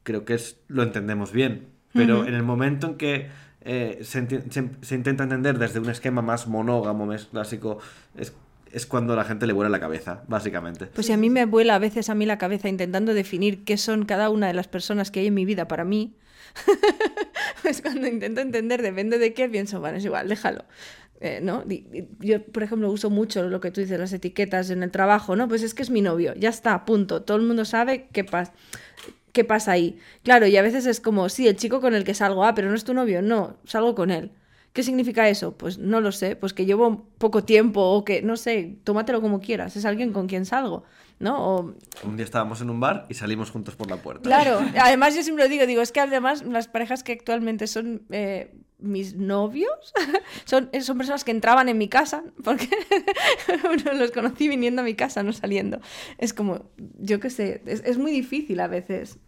creo 0.03 0.25
que 0.25 0.33
es, 0.35 0.57
lo 0.67 0.83
entendemos 0.83 1.31
bien. 1.31 1.67
Pero 1.93 2.25
en 2.25 2.33
el 2.35 2.43
momento 2.43 2.87
en 2.87 2.95
que 2.95 3.27
eh, 3.61 3.99
se, 4.03 4.25
se- 4.49 4.69
se 4.81 4.95
intenta 4.95 5.23
entender 5.23 5.57
desde 5.59 5.79
un 5.79 5.89
esquema 5.89 6.21
más 6.21 6.47
monógamo, 6.47 7.05
más 7.05 7.25
clásico, 7.25 7.79
es, 8.15 8.33
es 8.71 8.85
cuando 8.85 9.13
la 9.15 9.25
gente 9.25 9.45
le 9.45 9.51
vuela 9.53 9.69
la 9.69 9.79
cabeza, 9.81 10.23
básicamente. 10.27 10.85
Pues 10.87 11.07
si 11.07 11.11
a 11.13 11.17
mí 11.17 11.29
me 11.29 11.45
vuela 11.45 11.75
a 11.75 11.79
veces 11.79 12.09
a 12.09 12.15
mí 12.15 12.25
la 12.25 12.37
cabeza 12.37 12.69
intentando 12.69 13.13
definir 13.13 13.65
qué 13.65 13.75
son 13.77 14.05
cada 14.05 14.29
una 14.29 14.47
de 14.47 14.53
las 14.53 14.69
personas 14.69 15.11
que 15.11 15.19
hay 15.19 15.27
en 15.27 15.33
mi 15.33 15.43
vida 15.43 15.67
para 15.67 15.83
mí, 15.83 16.15
pues 17.61 17.81
cuando 17.81 18.07
intento 18.07 18.41
entender 18.41 18.81
depende 18.81 19.17
de 19.17 19.33
qué, 19.33 19.49
pienso, 19.49 19.79
bueno, 19.79 19.97
es 19.97 20.05
igual, 20.05 20.29
déjalo. 20.29 20.63
Eh, 21.23 21.39
¿no? 21.39 21.63
Yo, 22.19 22.43
por 22.43 22.63
ejemplo, 22.63 22.89
uso 22.89 23.11
mucho 23.11 23.43
lo 23.43 23.61
que 23.61 23.69
tú 23.69 23.79
dices, 23.79 23.99
las 23.99 24.11
etiquetas 24.11 24.71
en 24.71 24.81
el 24.81 24.89
trabajo, 24.89 25.35
¿no? 25.35 25.47
Pues 25.47 25.61
es 25.61 25.75
que 25.75 25.83
es 25.83 25.91
mi 25.91 26.01
novio, 26.01 26.33
ya 26.33 26.49
está, 26.49 26.83
punto. 26.83 27.21
Todo 27.21 27.37
el 27.37 27.43
mundo 27.43 27.63
sabe 27.63 28.07
qué 28.11 28.23
pasa. 28.23 28.53
¿Qué 29.31 29.43
pasa 29.45 29.73
ahí? 29.73 29.99
Claro, 30.23 30.47
y 30.47 30.57
a 30.57 30.63
veces 30.63 30.87
es 30.87 30.99
como, 30.99 31.29
sí, 31.29 31.47
el 31.47 31.55
chico 31.55 31.79
con 31.79 31.93
el 31.93 32.03
que 32.03 32.15
salgo, 32.15 32.43
ah, 32.43 32.55
pero 32.55 32.69
no 32.69 32.75
es 32.75 32.83
tu 32.83 32.95
novio, 32.95 33.21
no, 33.21 33.55
salgo 33.65 33.93
con 33.93 34.09
él. 34.09 34.31
¿Qué 34.73 34.81
significa 34.81 35.29
eso? 35.29 35.55
Pues 35.57 35.77
no 35.77 36.01
lo 36.01 36.11
sé, 36.11 36.35
pues 36.35 36.53
que 36.53 36.65
llevo 36.65 37.05
poco 37.19 37.43
tiempo 37.43 37.81
o 37.81 38.03
que, 38.03 38.23
no 38.23 38.35
sé, 38.35 38.77
tómatelo 38.83 39.21
como 39.21 39.41
quieras, 39.41 39.75
es 39.75 39.85
alguien 39.85 40.11
con 40.13 40.27
quien 40.27 40.45
salgo, 40.45 40.85
¿no? 41.19 41.37
O, 41.37 41.75
Un 42.03 42.17
día 42.17 42.23
estábamos 42.23 42.61
en 42.61 42.69
un 42.71 42.79
bar 42.79 43.05
y 43.09 43.13
salimos 43.13 43.51
juntos 43.51 43.75
por 43.75 43.89
la 43.89 43.97
puerta. 43.97 44.23
claro, 44.23 44.59
además 44.79 45.15
yo 45.15 45.21
siempre 45.21 45.45
lo 45.45 45.49
digo, 45.49 45.67
digo, 45.67 45.81
es 45.81 45.91
que 45.91 45.99
además 45.99 46.43
las 46.43 46.67
parejas 46.67 47.03
que 47.03 47.11
actualmente 47.11 47.67
son 47.67 48.01
eh, 48.09 48.53
mis 48.81 49.15
novios 49.15 49.93
son, 50.45 50.69
eh, 50.73 50.81
son 50.81 50.97
personas 50.97 51.23
que 51.23 51.31
entraban 51.31 51.69
en 51.69 51.77
mi 51.77 51.87
casa, 51.87 52.23
porque 52.43 52.67
los 53.97 54.11
conocí 54.11 54.47
viniendo 54.47 54.81
a 54.81 54.85
mi 54.85 54.95
casa, 54.95 55.23
no 55.23 55.33
saliendo. 55.33 55.79
Es 56.17 56.33
como, 56.33 56.69
yo 56.99 57.19
qué 57.19 57.29
sé, 57.29 57.61
es, 57.65 57.81
es 57.85 57.97
muy 57.97 58.11
difícil 58.11 58.59
a 58.59 58.67
veces 58.67 59.19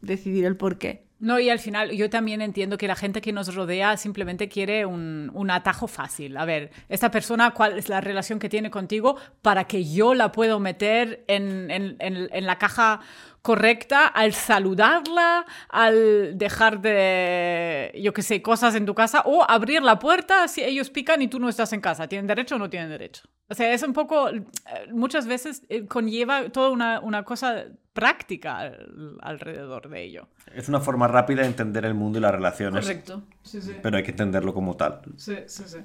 decidir 0.00 0.44
el 0.44 0.56
por 0.56 0.78
qué. 0.78 1.08
No, 1.18 1.38
y 1.38 1.50
al 1.50 1.58
final 1.58 1.90
yo 1.90 2.08
también 2.08 2.40
entiendo 2.40 2.78
que 2.78 2.88
la 2.88 2.96
gente 2.96 3.20
que 3.20 3.30
nos 3.30 3.54
rodea 3.54 3.98
simplemente 3.98 4.48
quiere 4.48 4.86
un, 4.86 5.30
un 5.34 5.50
atajo 5.50 5.86
fácil. 5.86 6.34
A 6.38 6.46
ver, 6.46 6.70
esta 6.88 7.10
persona, 7.10 7.50
¿cuál 7.50 7.78
es 7.78 7.90
la 7.90 8.00
relación 8.00 8.38
que 8.38 8.48
tiene 8.48 8.70
contigo 8.70 9.16
para 9.42 9.64
que 9.64 9.84
yo 9.84 10.14
la 10.14 10.32
puedo 10.32 10.60
meter 10.60 11.22
en, 11.28 11.70
en- 11.70 11.96
en- 11.98 12.28
en 12.32 12.46
la 12.46 12.56
caja 12.56 13.00
correcta 13.42 14.06
al 14.06 14.32
saludarla, 14.34 15.46
al 15.68 16.36
dejar 16.36 16.80
de, 16.80 17.92
yo 18.02 18.12
qué 18.12 18.22
sé, 18.22 18.42
cosas 18.42 18.74
en 18.74 18.84
tu 18.86 18.94
casa 18.94 19.22
o 19.24 19.44
abrir 19.48 19.82
la 19.82 19.98
puerta 19.98 20.46
si 20.48 20.62
ellos 20.62 20.90
pican 20.90 21.22
y 21.22 21.28
tú 21.28 21.38
no 21.40 21.48
estás 21.48 21.72
en 21.72 21.80
casa? 21.80 22.06
¿Tienen 22.08 22.26
derecho 22.26 22.56
o 22.56 22.58
no 22.58 22.68
tienen 22.68 22.90
derecho? 22.90 23.22
O 23.48 23.54
sea, 23.54 23.72
es 23.72 23.82
un 23.82 23.92
poco, 23.92 24.28
eh, 24.28 24.44
muchas 24.92 25.26
veces 25.26 25.62
eh, 25.68 25.86
conlleva 25.86 26.50
toda 26.50 26.70
una, 26.70 27.00
una 27.00 27.24
cosa 27.24 27.64
práctica 27.92 28.58
al- 28.58 29.16
alrededor 29.22 29.88
de 29.88 30.02
ello. 30.04 30.28
Es 30.54 30.68
una 30.68 30.80
forma 30.80 31.08
rápida 31.08 31.40
de 31.42 31.48
entender 31.48 31.84
el 31.84 31.94
mundo 31.94 32.18
y 32.18 32.22
las 32.22 32.32
relaciones. 32.32 32.84
Correcto. 32.84 33.24
Sí, 33.42 33.60
sí. 33.60 33.72
Pero 33.82 33.96
hay 33.96 34.02
que 34.04 34.12
entenderlo 34.12 34.54
como 34.54 34.76
tal. 34.76 35.00
Sí, 35.16 35.34
sí, 35.46 35.64
sí. 35.66 35.78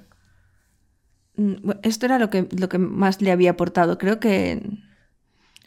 Mm, 1.36 1.70
Esto 1.82 2.06
era 2.06 2.18
lo 2.18 2.30
que, 2.30 2.48
lo 2.56 2.68
que 2.68 2.78
más 2.78 3.20
le 3.20 3.32
había 3.32 3.50
aportado. 3.52 3.98
Creo 3.98 4.20
que 4.20 4.62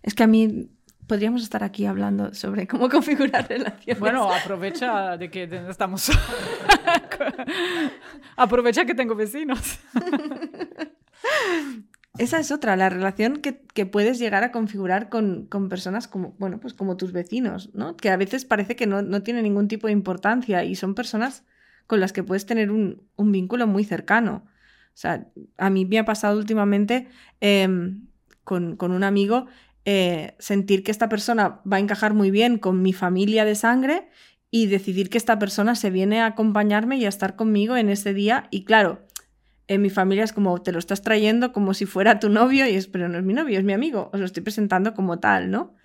es 0.02 0.14
que 0.16 0.24
a 0.24 0.28
mí 0.28 0.70
podríamos 1.10 1.44
estar 1.44 1.64
aquí 1.64 1.86
hablando 1.86 2.34
sobre 2.34 2.68
cómo 2.68 2.88
configurar 2.90 3.50
relaciones. 3.50 4.00
Bueno, 4.00 4.32
aprovecha 4.32 5.18
de 5.18 5.30
que 5.30 5.44
estamos. 5.68 6.10
aprovecha 8.38 8.86
que 8.86 8.96
tengo 8.96 9.16
vecinos. 9.16 9.80
Esa 12.18 12.40
es 12.40 12.52
otra, 12.52 12.76
la 12.76 12.90
relación 12.90 13.38
que, 13.38 13.62
que 13.74 13.86
puedes 13.86 14.20
llegar 14.20 14.44
a 14.44 14.52
configurar 14.52 15.10
con, 15.10 15.48
con 15.48 15.70
personas 15.70 16.08
como, 16.08 16.36
bueno, 16.38 16.60
pues 16.60 16.74
como 16.74 16.98
tus 16.98 17.12
vecinos, 17.12 17.70
¿no? 17.74 17.96
Que 17.96 18.10
a 18.10 18.18
veces 18.18 18.46
parece 18.46 18.76
que 18.76 18.88
no, 18.88 19.02
no 19.02 19.24
tiene 19.24 19.42
ningún 19.42 19.68
tipo 19.68 19.88
de 19.88 19.94
importancia 19.94 20.64
y 20.64 20.76
son 20.76 20.96
personas 20.96 21.46
con 21.88 22.00
las 22.00 22.14
que 22.14 22.24
puedes 22.24 22.46
tener 22.46 22.72
un, 22.72 23.04
un 23.16 23.32
vínculo 23.32 23.68
muy 23.68 23.84
cercano. 23.84 24.44
O 24.46 25.02
sea, 25.02 25.28
a 25.58 25.70
mí 25.70 25.86
me 25.86 25.98
ha 25.98 26.06
pasado 26.06 26.38
últimamente 26.38 27.08
em, 27.40 28.08
con, 28.44 28.76
con 28.76 28.92
un 28.92 29.04
amigo 29.04 29.48
eh, 29.86 30.36
sentir 30.40 30.84
que 30.84 30.92
esta 30.92 31.10
persona 31.10 31.62
va 31.72 31.78
a 31.78 31.80
encajar 31.80 32.14
muy 32.14 32.32
bien 32.32 32.58
con 32.58 32.82
mi 32.82 32.94
familia 32.94 33.46
de 33.46 33.56
sangre 33.56 34.10
y 34.52 34.68
decidir 34.68 35.10
que 35.10 35.18
esta 35.18 35.40
persona 35.40 35.76
se 35.76 35.90
viene 35.90 36.22
a 36.22 36.28
acompañarme 36.28 36.98
y 36.98 37.06
a 37.06 37.10
estar 37.10 37.36
conmigo 37.36 37.78
en 37.78 37.90
ese 37.90 38.14
día. 38.14 38.48
Y 38.52 38.66
claro, 38.66 39.06
en 39.68 39.82
mi 39.82 39.90
familia 39.90 40.24
es 40.24 40.34
como 40.34 40.62
te 40.62 40.72
lo 40.72 40.80
estás 40.80 41.02
trayendo 41.04 41.54
como 41.54 41.74
si 41.74 41.86
fuera 41.86 42.20
tu 42.20 42.30
novio 42.30 42.68
y 42.68 42.76
es, 42.76 42.88
pero 42.88 43.08
no 43.08 43.18
es 43.18 43.24
mi 43.24 43.34
novio, 43.34 43.60
es 43.60 43.64
mi 43.64 43.74
amigo, 43.74 44.10
os 44.12 44.20
lo 44.20 44.26
estoy 44.26 44.44
presentando 44.44 44.94
como 44.94 45.20
tal, 45.20 45.52
¿no? 45.52 45.76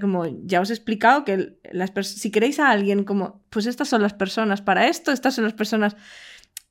Como 0.00 0.26
ya 0.44 0.60
os 0.60 0.70
he 0.70 0.72
explicado 0.72 1.24
que 1.24 1.56
las 1.70 1.92
si 2.06 2.30
queréis 2.32 2.58
a 2.58 2.70
alguien 2.70 3.04
como, 3.04 3.44
pues 3.50 3.66
estas 3.66 3.88
son 3.88 4.02
las 4.02 4.12
personas 4.12 4.60
para 4.60 4.88
esto, 4.88 5.12
estas 5.12 5.34
son 5.34 5.44
las 5.44 5.52
personas 5.52 5.96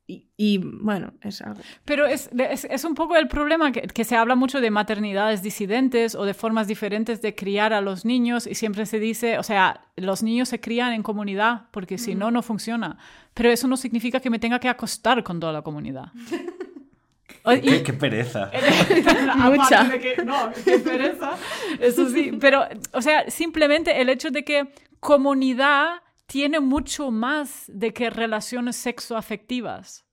y, 0.09 0.25
y, 0.37 0.57
bueno, 0.59 1.11
es 1.21 1.41
algo. 1.41 1.59
Pero 1.83 2.05
es, 2.07 2.29
es, 2.37 2.63
es 2.63 2.85
un 2.85 2.95
poco 2.95 3.17
el 3.17 3.27
problema 3.27 3.73
que, 3.73 3.81
que 3.81 4.05
se 4.05 4.15
habla 4.15 4.35
mucho 4.35 4.61
de 4.61 4.71
maternidades 4.71 5.43
disidentes 5.43 6.15
o 6.15 6.23
de 6.23 6.33
formas 6.33 6.65
diferentes 6.67 7.21
de 7.21 7.35
criar 7.35 7.73
a 7.73 7.81
los 7.81 8.05
niños 8.05 8.47
y 8.47 8.55
siempre 8.55 8.85
se 8.85 8.99
dice, 8.99 9.37
o 9.37 9.43
sea, 9.43 9.81
los 9.97 10.23
niños 10.23 10.47
se 10.47 10.61
crían 10.61 10.93
en 10.93 11.03
comunidad 11.03 11.63
porque 11.71 11.97
si 11.97 12.15
no, 12.15 12.31
no 12.31 12.41
funciona. 12.41 12.97
Pero 13.33 13.49
eso 13.51 13.67
no 13.67 13.75
significa 13.75 14.21
que 14.21 14.29
me 14.29 14.39
tenga 14.39 14.59
que 14.59 14.69
acostar 14.69 15.23
con 15.23 15.39
toda 15.41 15.51
la 15.51 15.61
comunidad. 15.61 16.05
Y- 17.49 17.61
Qué, 17.61 17.83
qué 17.83 17.93
pereza. 17.93 18.51
Mucha. 19.37 19.85
De 19.85 19.99
que, 19.99 20.23
no, 20.25 20.51
qué 20.65 20.79
pereza. 20.79 21.31
Eso 21.79 22.09
sí, 22.09 22.31
pero, 22.41 22.65
o 22.91 23.01
sea, 23.01 23.29
simplemente 23.29 24.01
el 24.01 24.09
hecho 24.09 24.31
de 24.31 24.43
que 24.43 24.67
comunidad 24.99 26.01
tiene 26.27 26.59
mucho 26.59 27.09
más 27.09 27.63
de 27.67 27.93
que 27.93 28.09
relaciones 28.09 28.75
sexoafectivas. 28.75 30.05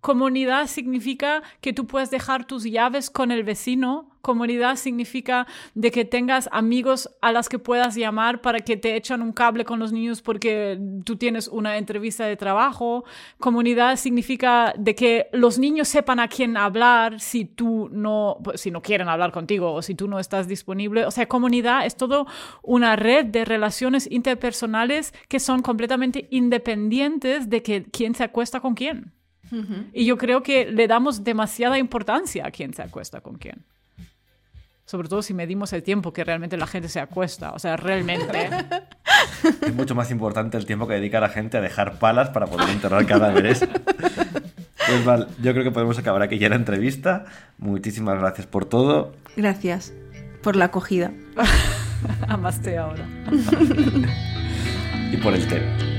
Comunidad 0.00 0.66
significa 0.66 1.42
que 1.60 1.72
tú 1.72 1.86
puedes 1.86 2.10
dejar 2.10 2.44
tus 2.46 2.64
llaves 2.64 3.08
con 3.10 3.30
el 3.30 3.44
vecino. 3.44 4.11
Comunidad 4.22 4.76
significa 4.76 5.48
de 5.74 5.90
que 5.90 6.04
tengas 6.04 6.48
amigos 6.52 7.10
a 7.20 7.32
las 7.32 7.48
que 7.48 7.58
puedas 7.58 7.96
llamar 7.96 8.40
para 8.40 8.60
que 8.60 8.76
te 8.76 8.94
echan 8.94 9.20
un 9.20 9.32
cable 9.32 9.64
con 9.64 9.80
los 9.80 9.92
niños 9.92 10.22
porque 10.22 10.78
tú 11.04 11.16
tienes 11.16 11.48
una 11.48 11.76
entrevista 11.76 12.24
de 12.24 12.36
trabajo. 12.36 13.04
Comunidad 13.38 13.96
significa 13.96 14.74
de 14.78 14.94
que 14.94 15.26
los 15.32 15.58
niños 15.58 15.88
sepan 15.88 16.20
a 16.20 16.28
quién 16.28 16.56
hablar 16.56 17.18
si 17.20 17.44
tú 17.44 17.88
no, 17.90 18.38
pues, 18.44 18.60
si 18.60 18.70
no 18.70 18.80
quieren 18.80 19.08
hablar 19.08 19.32
contigo 19.32 19.72
o 19.72 19.82
si 19.82 19.96
tú 19.96 20.06
no 20.06 20.20
estás 20.20 20.46
disponible. 20.46 21.04
O 21.04 21.10
sea, 21.10 21.26
comunidad 21.26 21.84
es 21.84 21.96
todo 21.96 22.28
una 22.62 22.94
red 22.94 23.26
de 23.26 23.44
relaciones 23.44 24.08
interpersonales 24.08 25.12
que 25.28 25.40
son 25.40 25.62
completamente 25.62 26.28
independientes 26.30 27.50
de 27.50 27.62
que 27.64 27.82
quién 27.90 28.14
se 28.14 28.22
acuesta 28.22 28.60
con 28.60 28.74
quién. 28.74 29.12
Y 29.92 30.06
yo 30.06 30.16
creo 30.16 30.42
que 30.42 30.64
le 30.66 30.86
damos 30.86 31.24
demasiada 31.24 31.76
importancia 31.76 32.46
a 32.46 32.50
quién 32.50 32.72
se 32.72 32.82
acuesta 32.82 33.20
con 33.20 33.36
quién. 33.36 33.66
Sobre 34.84 35.08
todo 35.08 35.22
si 35.22 35.32
medimos 35.32 35.72
el 35.72 35.82
tiempo 35.82 36.12
que 36.12 36.24
realmente 36.24 36.56
la 36.56 36.66
gente 36.66 36.88
se 36.88 37.00
acuesta. 37.00 37.52
O 37.52 37.58
sea, 37.58 37.76
realmente. 37.76 38.50
Es 39.62 39.74
mucho 39.74 39.94
más 39.94 40.10
importante 40.10 40.56
el 40.56 40.66
tiempo 40.66 40.86
que 40.86 40.94
dedica 40.94 41.20
la 41.20 41.28
gente 41.28 41.56
a 41.56 41.60
dejar 41.60 41.98
palas 41.98 42.30
para 42.30 42.46
poder 42.46 42.68
enterrar 42.68 43.06
cadáveres. 43.06 43.66
Pues 44.86 45.04
vale, 45.04 45.26
yo 45.40 45.52
creo 45.52 45.64
que 45.64 45.70
podemos 45.70 45.98
acabar 45.98 46.22
aquí 46.22 46.38
ya 46.38 46.48
la 46.48 46.56
entrevista. 46.56 47.24
Muchísimas 47.58 48.18
gracias 48.18 48.46
por 48.46 48.64
todo. 48.64 49.14
Gracias 49.36 49.92
por 50.42 50.56
la 50.56 50.66
acogida. 50.66 51.12
Amaste 52.28 52.78
ahora. 52.78 53.06
y 55.12 55.16
por 55.18 55.34
el 55.34 55.46
té. 55.46 55.91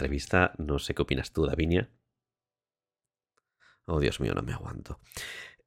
Entrevista. 0.00 0.52
No 0.58 0.78
sé 0.78 0.94
qué 0.94 1.02
opinas 1.02 1.32
tú, 1.32 1.46
Davinia. 1.46 1.90
Oh, 3.86 4.00
Dios 4.00 4.20
mío, 4.20 4.32
no 4.34 4.42
me 4.42 4.52
aguanto. 4.52 4.98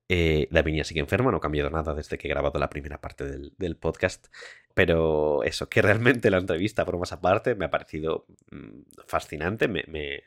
Eh, 0.09 0.47
Davinia 0.51 0.83
sigue 0.83 0.99
enferma, 1.01 1.31
no 1.31 1.37
ha 1.37 1.41
cambiado 1.41 1.69
nada 1.69 1.93
desde 1.93 2.17
que 2.17 2.27
he 2.27 2.31
grabado 2.31 2.59
la 2.59 2.69
primera 2.69 2.99
parte 2.99 3.25
del, 3.25 3.77
podcast. 3.77 4.27
Pero 4.73 5.43
eso, 5.43 5.69
que 5.69 5.81
realmente 5.81 6.29
la 6.31 6.37
entrevista, 6.37 6.85
por 6.85 6.97
más 6.97 7.11
aparte, 7.13 7.55
me 7.55 7.65
ha 7.65 7.69
parecido 7.69 8.25
mm, 8.51 9.05
fascinante. 9.07 9.67
Me, 9.67 10.23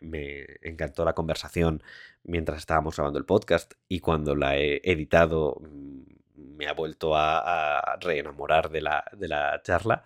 encantó 0.63 1.05
la 1.05 1.15
conversación 1.15 1.83
mientras 2.23 2.59
estábamos 2.59 2.97
grabando 2.97 3.19
el 3.19 3.25
podcast 3.27 3.75
y 3.89 4.01
cuando 4.01 4.35
la 4.37 4.57
he 4.57 4.81
editado 4.85 5.61
mm, 5.61 6.03
me 6.57 6.69
ha 6.69 6.75
vuelto 6.75 7.17
a, 7.17 7.39
a 7.81 7.97
reenamorar 7.97 8.71
de 8.71 8.83
la, 8.83 9.05
de 9.13 9.29
la 9.29 9.61
charla. 9.63 10.05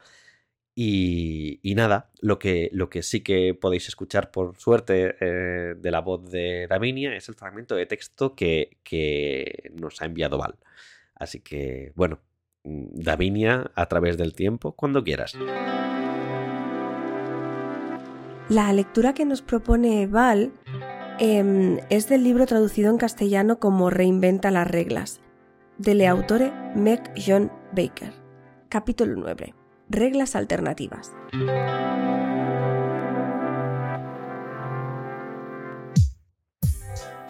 Y, 0.83 1.75
nada, 1.77 2.09
lo 2.23 2.39
que, 2.39 2.71
lo 2.73 2.89
que 2.89 3.03
sí 3.03 3.21
que 3.21 3.53
podéis 3.53 3.89
escuchar 3.89 4.31
por 4.31 4.57
suerte 4.57 5.15
eh, 5.21 5.75
de 5.77 5.91
la 5.91 6.01
voz 6.01 6.31
de 6.31 6.67
Davinia 6.69 7.15
es 7.15 7.29
el 7.29 7.35
fragmento 7.35 7.75
de 7.75 7.85
texto 7.85 8.35
que, 8.35 8.79
que 8.83 9.71
nos 9.79 10.01
ha 10.01 10.07
enviado 10.07 10.39
Val. 10.39 10.57
Así 11.15 11.41
que, 11.41 11.93
bueno, 11.97 12.21
mm, 12.65 12.87
Davinia 12.95 13.71
a 13.75 13.87
través 13.91 14.17
del 14.17 14.35
tiempo, 14.35 14.73
cuando 14.73 15.05
quieras. 15.05 15.37
La 18.49 18.73
lectura 18.73 19.13
que 19.13 19.27
nos 19.27 19.43
propone 19.43 20.07
Val 20.07 20.51
em, 21.19 21.79
es 21.91 22.09
del 22.09 22.25
libro 22.25 22.47
traducido 22.47 22.91
en 22.91 22.97
castellano 22.97 23.59
como 23.59 23.91
Reinventa 23.91 24.51
las 24.51 24.67
reglas, 24.67 25.21
del 25.77 26.07
autore 26.07 26.51
Meg 26.75 27.03
John 27.23 27.53
Baker. 27.75 28.15
Capítulo 28.71 29.15
9 29.17 29.60
reglas 29.91 30.37
alternativas. 30.37 31.13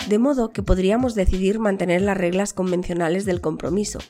De 0.09 0.19
modo 0.19 0.51
que 0.51 0.63
podríamos 0.63 1.15
decidir 1.15 1.59
mantener 1.59 2.03
las 2.03 2.17
reglas 2.17 2.53
convencionales 2.53 3.25
del 3.25 3.41
compromiso, 3.41 4.01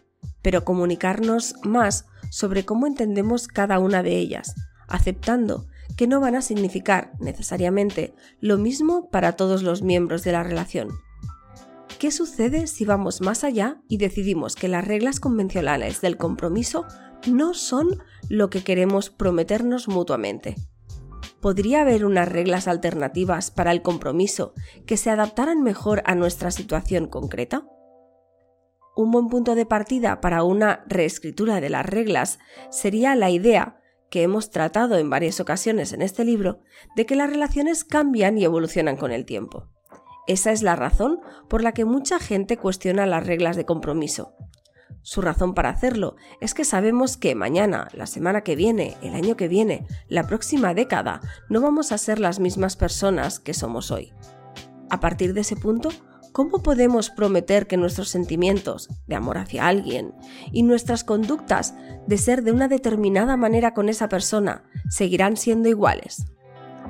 pero 0.42 0.64
comunicarnos 0.64 1.55
más 1.62 2.07
sobre 2.30 2.64
cómo 2.64 2.86
entendemos 2.86 3.46
cada 3.46 3.78
una 3.78 4.03
de 4.03 4.16
ellas, 4.16 4.55
aceptando 4.88 5.66
que 5.96 6.07
no 6.07 6.20
van 6.20 6.34
a 6.34 6.42
significar 6.42 7.12
necesariamente 7.20 8.14
lo 8.40 8.59
mismo 8.59 9.11
para 9.11 9.36
todos 9.36 9.62
los 9.62 9.82
miembros 9.82 10.24
de 10.24 10.32
la 10.32 10.42
relación. 10.42 10.88
¿Qué 11.98 12.11
sucede 12.11 12.66
si 12.66 12.86
vamos 12.86 13.20
más 13.20 13.44
allá 13.44 13.82
y 13.86 13.98
decidimos 13.98 14.57
que 14.57 14.68
las 14.68 14.86
reglas 14.86 15.20
convencionales 15.20 16.01
del 16.01 16.16
compromiso 16.16 16.86
no 17.27 17.55
son 17.55 18.03
lo 18.29 18.51
que 18.51 18.62
queremos 18.62 19.11
prometernos 19.11 19.89
mutuamente. 19.89 20.57
¿Podría 21.41 21.83
haber 21.83 22.05
unas 22.05 22.29
reglas 22.29 22.68
alternativas 22.68 23.51
para 23.51 23.73
el 23.73 23.83
compromiso 23.83 24.53
que 24.87 24.97
se 24.97 25.11
adaptaran 25.11 25.62
mejor 25.62 26.03
a 26.05 26.14
nuestra 26.14 26.51
situación 26.51 27.07
concreta? 27.07 27.66
Un 28.95 29.11
buen 29.11 29.29
punto 29.29 29.55
de 29.55 29.64
partida 29.64 30.21
para 30.21 30.43
una 30.43 30.85
reescritura 30.87 31.61
de 31.61 31.71
las 31.71 31.87
reglas 31.87 32.39
sería 32.71 33.16
la 33.16 33.31
idea, 33.31 33.81
que 34.11 34.23
hemos 34.23 34.51
tratado 34.51 34.99
en 34.99 35.09
varias 35.09 35.41
ocasiones 35.41 35.93
en 35.93 36.03
este 36.03 36.25
libro, 36.25 36.61
de 36.97 37.07
que 37.07 37.16
las 37.16 37.31
relaciones 37.31 37.85
cambian 37.85 38.37
y 38.37 38.45
evolucionan 38.45 38.97
con 38.97 39.12
el 39.12 39.25
tiempo. 39.25 39.68
Esa 40.27 40.53
es 40.53 40.62
la 40.62 40.77
razón 40.77 41.21
por 41.49 41.62
la 41.62 41.73
que 41.73 41.85
mucha 41.85 42.18
gente 42.18 42.57
cuestiona 42.57 43.07
las 43.07 43.27
reglas 43.27 43.57
de 43.57 43.64
compromiso, 43.64 44.35
su 45.03 45.20
razón 45.22 45.55
para 45.55 45.70
hacerlo 45.70 46.16
es 46.41 46.55
que 46.55 46.64
sabemos 46.64 47.16
que 47.16 47.34
mañana, 47.34 47.88
la 47.93 48.07
semana 48.07 48.43
que 48.43 48.57
viene, 48.57 48.97
el 49.03 49.14
año 49.14 49.36
que 49.36 49.49
viene, 49.49 49.86
la 50.09 50.26
próxima 50.26 50.74
década, 50.74 51.20
no 51.49 51.61
vamos 51.61 51.93
a 51.93 51.99
ser 51.99 52.18
las 52.18 52.41
mismas 52.41 52.76
personas 52.76 53.41
que 53.41 53.55
somos 53.55 53.91
hoy. 53.91 54.12
A 54.91 55.01
partir 55.01 55.34
de 55.34 55.41
ese 55.41 55.57
punto, 55.57 55.91
¿cómo 56.32 56.62
podemos 56.62 57.11
prometer 57.11 57.66
que 57.66 57.76
nuestros 57.76 58.09
sentimientos 58.09 58.88
de 59.07 59.14
amor 59.14 59.38
hacia 59.38 59.66
alguien 59.66 60.14
y 60.53 60.62
nuestras 60.62 61.05
conductas 61.05 61.74
de 62.07 62.18
ser 62.18 62.43
de 62.43 62.53
una 62.53 62.68
determinada 62.68 63.36
manera 63.36 63.72
con 63.72 63.88
esa 63.88 64.09
persona 64.09 64.64
seguirán 64.88 65.36
siendo 65.36 65.68
iguales? 65.68 66.26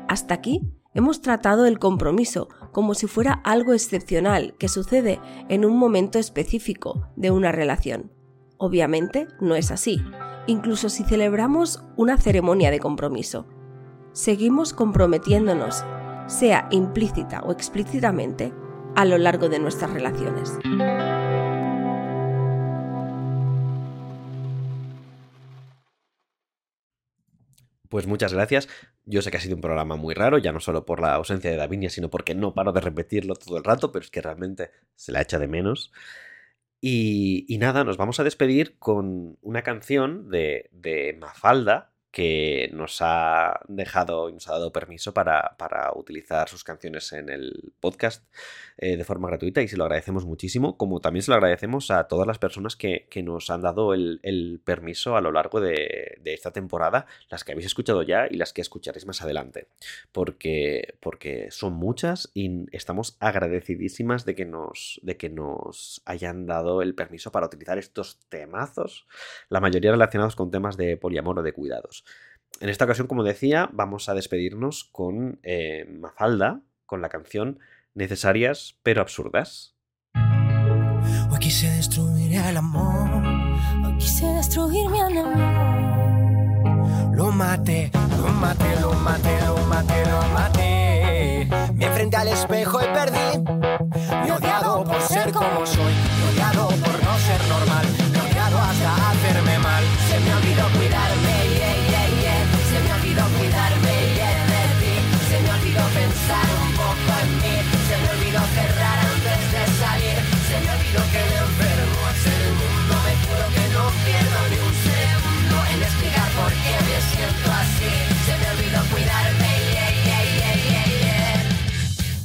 Hasta 0.08 0.34
aquí 0.34 0.72
hemos 0.94 1.20
tratado 1.20 1.66
el 1.66 1.78
compromiso 1.78 2.48
como 2.72 2.94
si 2.94 3.06
fuera 3.06 3.40
algo 3.44 3.72
excepcional 3.72 4.54
que 4.58 4.68
sucede 4.68 5.20
en 5.48 5.64
un 5.64 5.76
momento 5.76 6.18
específico 6.18 7.08
de 7.16 7.30
una 7.30 7.52
relación. 7.52 8.12
Obviamente 8.58 9.26
no 9.40 9.56
es 9.56 9.70
así, 9.70 10.00
incluso 10.46 10.88
si 10.88 11.04
celebramos 11.04 11.82
una 11.96 12.18
ceremonia 12.18 12.70
de 12.70 12.80
compromiso. 12.80 13.46
Seguimos 14.12 14.72
comprometiéndonos, 14.72 15.84
sea 16.26 16.68
implícita 16.70 17.40
o 17.40 17.52
explícitamente, 17.52 18.52
a 18.96 19.04
lo 19.04 19.18
largo 19.18 19.48
de 19.48 19.60
nuestras 19.60 19.92
relaciones. 19.92 20.58
Pues 27.90 28.06
muchas 28.06 28.32
gracias. 28.32 28.68
Yo 29.04 29.20
sé 29.20 29.30
que 29.30 29.36
ha 29.38 29.40
sido 29.40 29.56
un 29.56 29.60
programa 29.60 29.96
muy 29.96 30.14
raro, 30.14 30.38
ya 30.38 30.52
no 30.52 30.60
solo 30.60 30.86
por 30.86 31.00
la 31.00 31.14
ausencia 31.14 31.50
de 31.50 31.56
Davinia, 31.56 31.90
sino 31.90 32.08
porque 32.08 32.36
no 32.36 32.54
paro 32.54 32.72
de 32.72 32.80
repetirlo 32.80 33.34
todo 33.34 33.58
el 33.58 33.64
rato, 33.64 33.90
pero 33.90 34.04
es 34.04 34.10
que 34.12 34.22
realmente 34.22 34.70
se 34.94 35.10
la 35.10 35.20
echa 35.20 35.40
de 35.40 35.48
menos. 35.48 35.92
Y, 36.80 37.44
y 37.48 37.58
nada, 37.58 37.84
nos 37.84 37.96
vamos 37.96 38.20
a 38.20 38.24
despedir 38.24 38.78
con 38.78 39.38
una 39.42 39.62
canción 39.62 40.30
de, 40.30 40.70
de 40.72 41.16
Mafalda, 41.20 41.92
que 42.10 42.70
nos 42.72 42.98
ha 43.02 43.60
dejado 43.68 44.28
y 44.28 44.32
nos 44.32 44.48
ha 44.48 44.52
dado 44.52 44.72
permiso 44.72 45.14
para, 45.14 45.56
utilizar 45.94 46.48
sus 46.48 46.64
canciones 46.64 47.12
en 47.12 47.28
el 47.28 47.72
podcast 47.80 48.24
eh, 48.78 48.96
de 48.96 49.04
forma 49.04 49.28
gratuita 49.28 49.62
y 49.62 49.68
se 49.68 49.76
lo 49.76 49.84
agradecemos 49.84 50.24
muchísimo, 50.24 50.76
como 50.76 51.00
también 51.00 51.22
se 51.22 51.30
lo 51.30 51.36
agradecemos 51.36 51.90
a 51.90 52.04
todas 52.08 52.26
las 52.26 52.38
personas 52.38 52.76
que, 52.76 53.06
nos 53.20 53.50
han 53.50 53.60
dado 53.60 53.92
el, 53.92 54.60
permiso 54.64 55.16
a 55.16 55.20
lo 55.20 55.30
largo 55.30 55.60
de, 55.60 56.20
esta 56.24 56.52
temporada, 56.52 57.06
las 57.28 57.44
que 57.44 57.52
habéis 57.52 57.66
escuchado 57.66 58.02
ya 58.02 58.26
y 58.30 58.36
las 58.36 58.52
que 58.52 58.62
escucharéis 58.62 59.06
más 59.06 59.22
adelante, 59.22 59.68
porque, 60.10 60.94
porque 61.00 61.50
son 61.50 61.74
muchas 61.74 62.30
y 62.34 62.66
estamos 62.74 63.16
agradecidísimas 63.20 64.24
de 64.24 64.34
que, 64.34 64.46
nos, 64.46 65.00
de 65.02 65.16
que 65.16 65.28
nos 65.28 66.02
hayan 66.06 66.46
dado 66.46 66.82
el 66.82 66.94
permiso 66.94 67.30
para 67.30 67.46
utilizar 67.46 67.78
estos 67.78 68.18
temazos, 68.28 69.06
la 69.48 69.60
mayoría 69.60 69.90
relacionados 69.90 70.34
con 70.34 70.50
temas 70.50 70.76
de 70.76 70.96
poliamor 70.96 71.38
o 71.38 71.42
de 71.42 71.52
cuidados. 71.52 71.99
En 72.60 72.68
esta 72.68 72.84
ocasión, 72.84 73.06
como 73.06 73.24
decía, 73.24 73.70
vamos 73.72 74.08
a 74.08 74.14
despedirnos 74.14 74.84
con 74.84 75.40
eh, 75.42 75.86
Mafalda, 75.88 76.60
con 76.86 77.00
la 77.00 77.08
canción 77.08 77.58
Necesarias 77.94 78.78
pero 78.82 79.00
absurdas. 79.00 79.76
Hoy 80.14 81.38
quise 81.38 81.70
destruir 81.70 82.34
el 82.34 82.56
amor, 82.56 83.10
hoy 83.84 83.98
quise 83.98 84.26
destruir 84.26 84.88
mi 84.90 85.00
enemigo. 85.00 85.80
Lo 87.14 87.30
maté, 87.30 87.90
lo 88.22 88.28
maté, 88.28 88.80
lo 88.80 88.92
maté, 88.94 89.40
lo 89.46 89.56
maté, 89.66 90.10
lo 90.10 90.22
maté. 90.34 91.48
Me 91.74 91.86
enfrenté 91.86 92.16
al 92.16 92.28
espejo 92.28 92.80
y 92.80 92.86
perdí. 92.86 93.42
Me 94.24 94.32
odiado 94.32 94.84
por 94.84 95.00
ser 95.02 95.32
como 95.32 95.66
soy, 95.66 95.94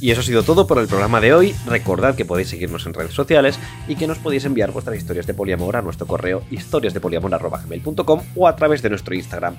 Y 0.00 0.10
eso 0.10 0.20
ha 0.20 0.24
sido 0.24 0.42
todo 0.42 0.66
por 0.66 0.78
el 0.78 0.88
programa 0.88 1.20
de 1.20 1.32
hoy. 1.32 1.54
Recordad 1.66 2.14
que 2.14 2.24
podéis 2.24 2.48
seguirnos 2.48 2.86
en 2.86 2.94
redes 2.94 3.14
sociales 3.14 3.58
y 3.88 3.96
que 3.96 4.06
nos 4.06 4.18
podéis 4.18 4.44
enviar 4.44 4.72
vuestras 4.72 4.96
historias 4.96 5.26
de 5.26 5.34
poliamor 5.34 5.76
a 5.76 5.82
nuestro 5.82 6.06
correo 6.06 6.42
historiasdepoliamor.com 6.50 8.20
o 8.34 8.48
a 8.48 8.56
través 8.56 8.82
de 8.82 8.90
nuestro 8.90 9.14
Instagram. 9.14 9.56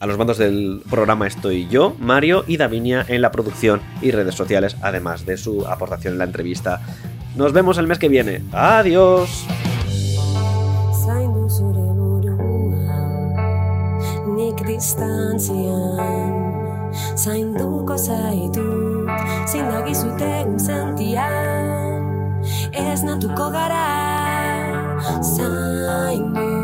A 0.00 0.06
los 0.06 0.16
mandos 0.16 0.38
del 0.38 0.80
programa 0.88 1.26
estoy 1.26 1.66
yo, 1.66 1.96
Mario 1.98 2.44
y 2.46 2.56
Davinia 2.56 3.04
en 3.08 3.20
la 3.20 3.32
producción 3.32 3.80
y 4.00 4.12
redes 4.12 4.36
sociales, 4.36 4.76
además 4.80 5.26
de 5.26 5.36
su 5.36 5.66
aportación 5.66 6.14
en 6.14 6.18
la 6.18 6.24
entrevista. 6.24 6.80
Nos 7.34 7.52
vemos 7.52 7.78
el 7.78 7.88
mes 7.88 7.98
que 7.98 8.08
viene. 8.08 8.42
Adiós. 8.52 9.44
Zaitut 19.08 19.48
Zein 19.48 19.68
dagizute 19.70 20.44
sentian 20.58 22.04
Ez 22.72 23.02
natuko 23.02 23.50
gara 23.50 23.86
Zaindu 25.22 26.57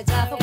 to 0.00 0.12
die 0.12 0.26
for 0.28 0.39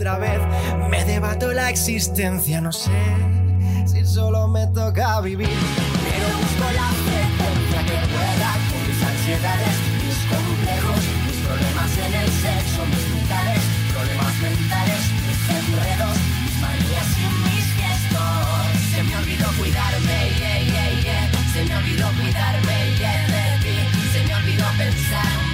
otra 0.00 0.16
vez. 0.16 0.40
Me 0.88 1.04
debato 1.04 1.52
la 1.52 1.68
existencia, 1.68 2.60
no 2.60 2.72
sé 2.72 2.90
si 3.84 4.04
solo 4.06 4.48
me 4.48 4.66
toca 4.68 5.20
vivir. 5.20 5.48
Pero 5.48 6.26
busco 6.40 6.66
la 6.72 6.88
frecuencia 7.04 7.80
que 7.84 7.98
pueda 8.08 8.50
con 8.70 8.80
mis 8.88 9.02
ansiedades, 9.02 9.76
mis 10.00 10.20
complejos, 10.32 11.02
mis 11.26 11.36
problemas 11.44 11.92
en 11.98 12.14
el 12.14 12.28
sexo, 12.32 12.80
mis 12.88 13.06
mitades, 13.14 13.62
problemas 13.92 14.34
mentales, 14.40 15.02
mis 15.28 15.42
enredos, 15.60 16.16
mis 16.40 16.56
manías 16.64 17.10
y 17.20 17.26
mis 17.44 17.66
gestos. 17.76 18.64
Se 18.94 19.02
me 19.02 19.16
olvidó 19.16 19.48
cuidarme, 19.58 20.18
yeah, 20.40 20.60
yeah, 20.64 20.90
yeah. 21.04 21.30
se 21.52 21.64
me 21.64 21.76
olvidó 21.76 22.08
cuidarme 22.16 22.96
yeah, 22.96 23.26
de 23.28 23.44
ti, 23.64 23.76
se 24.12 24.26
me 24.26 24.34
olvidó 24.34 24.64
pensar. 24.78 25.49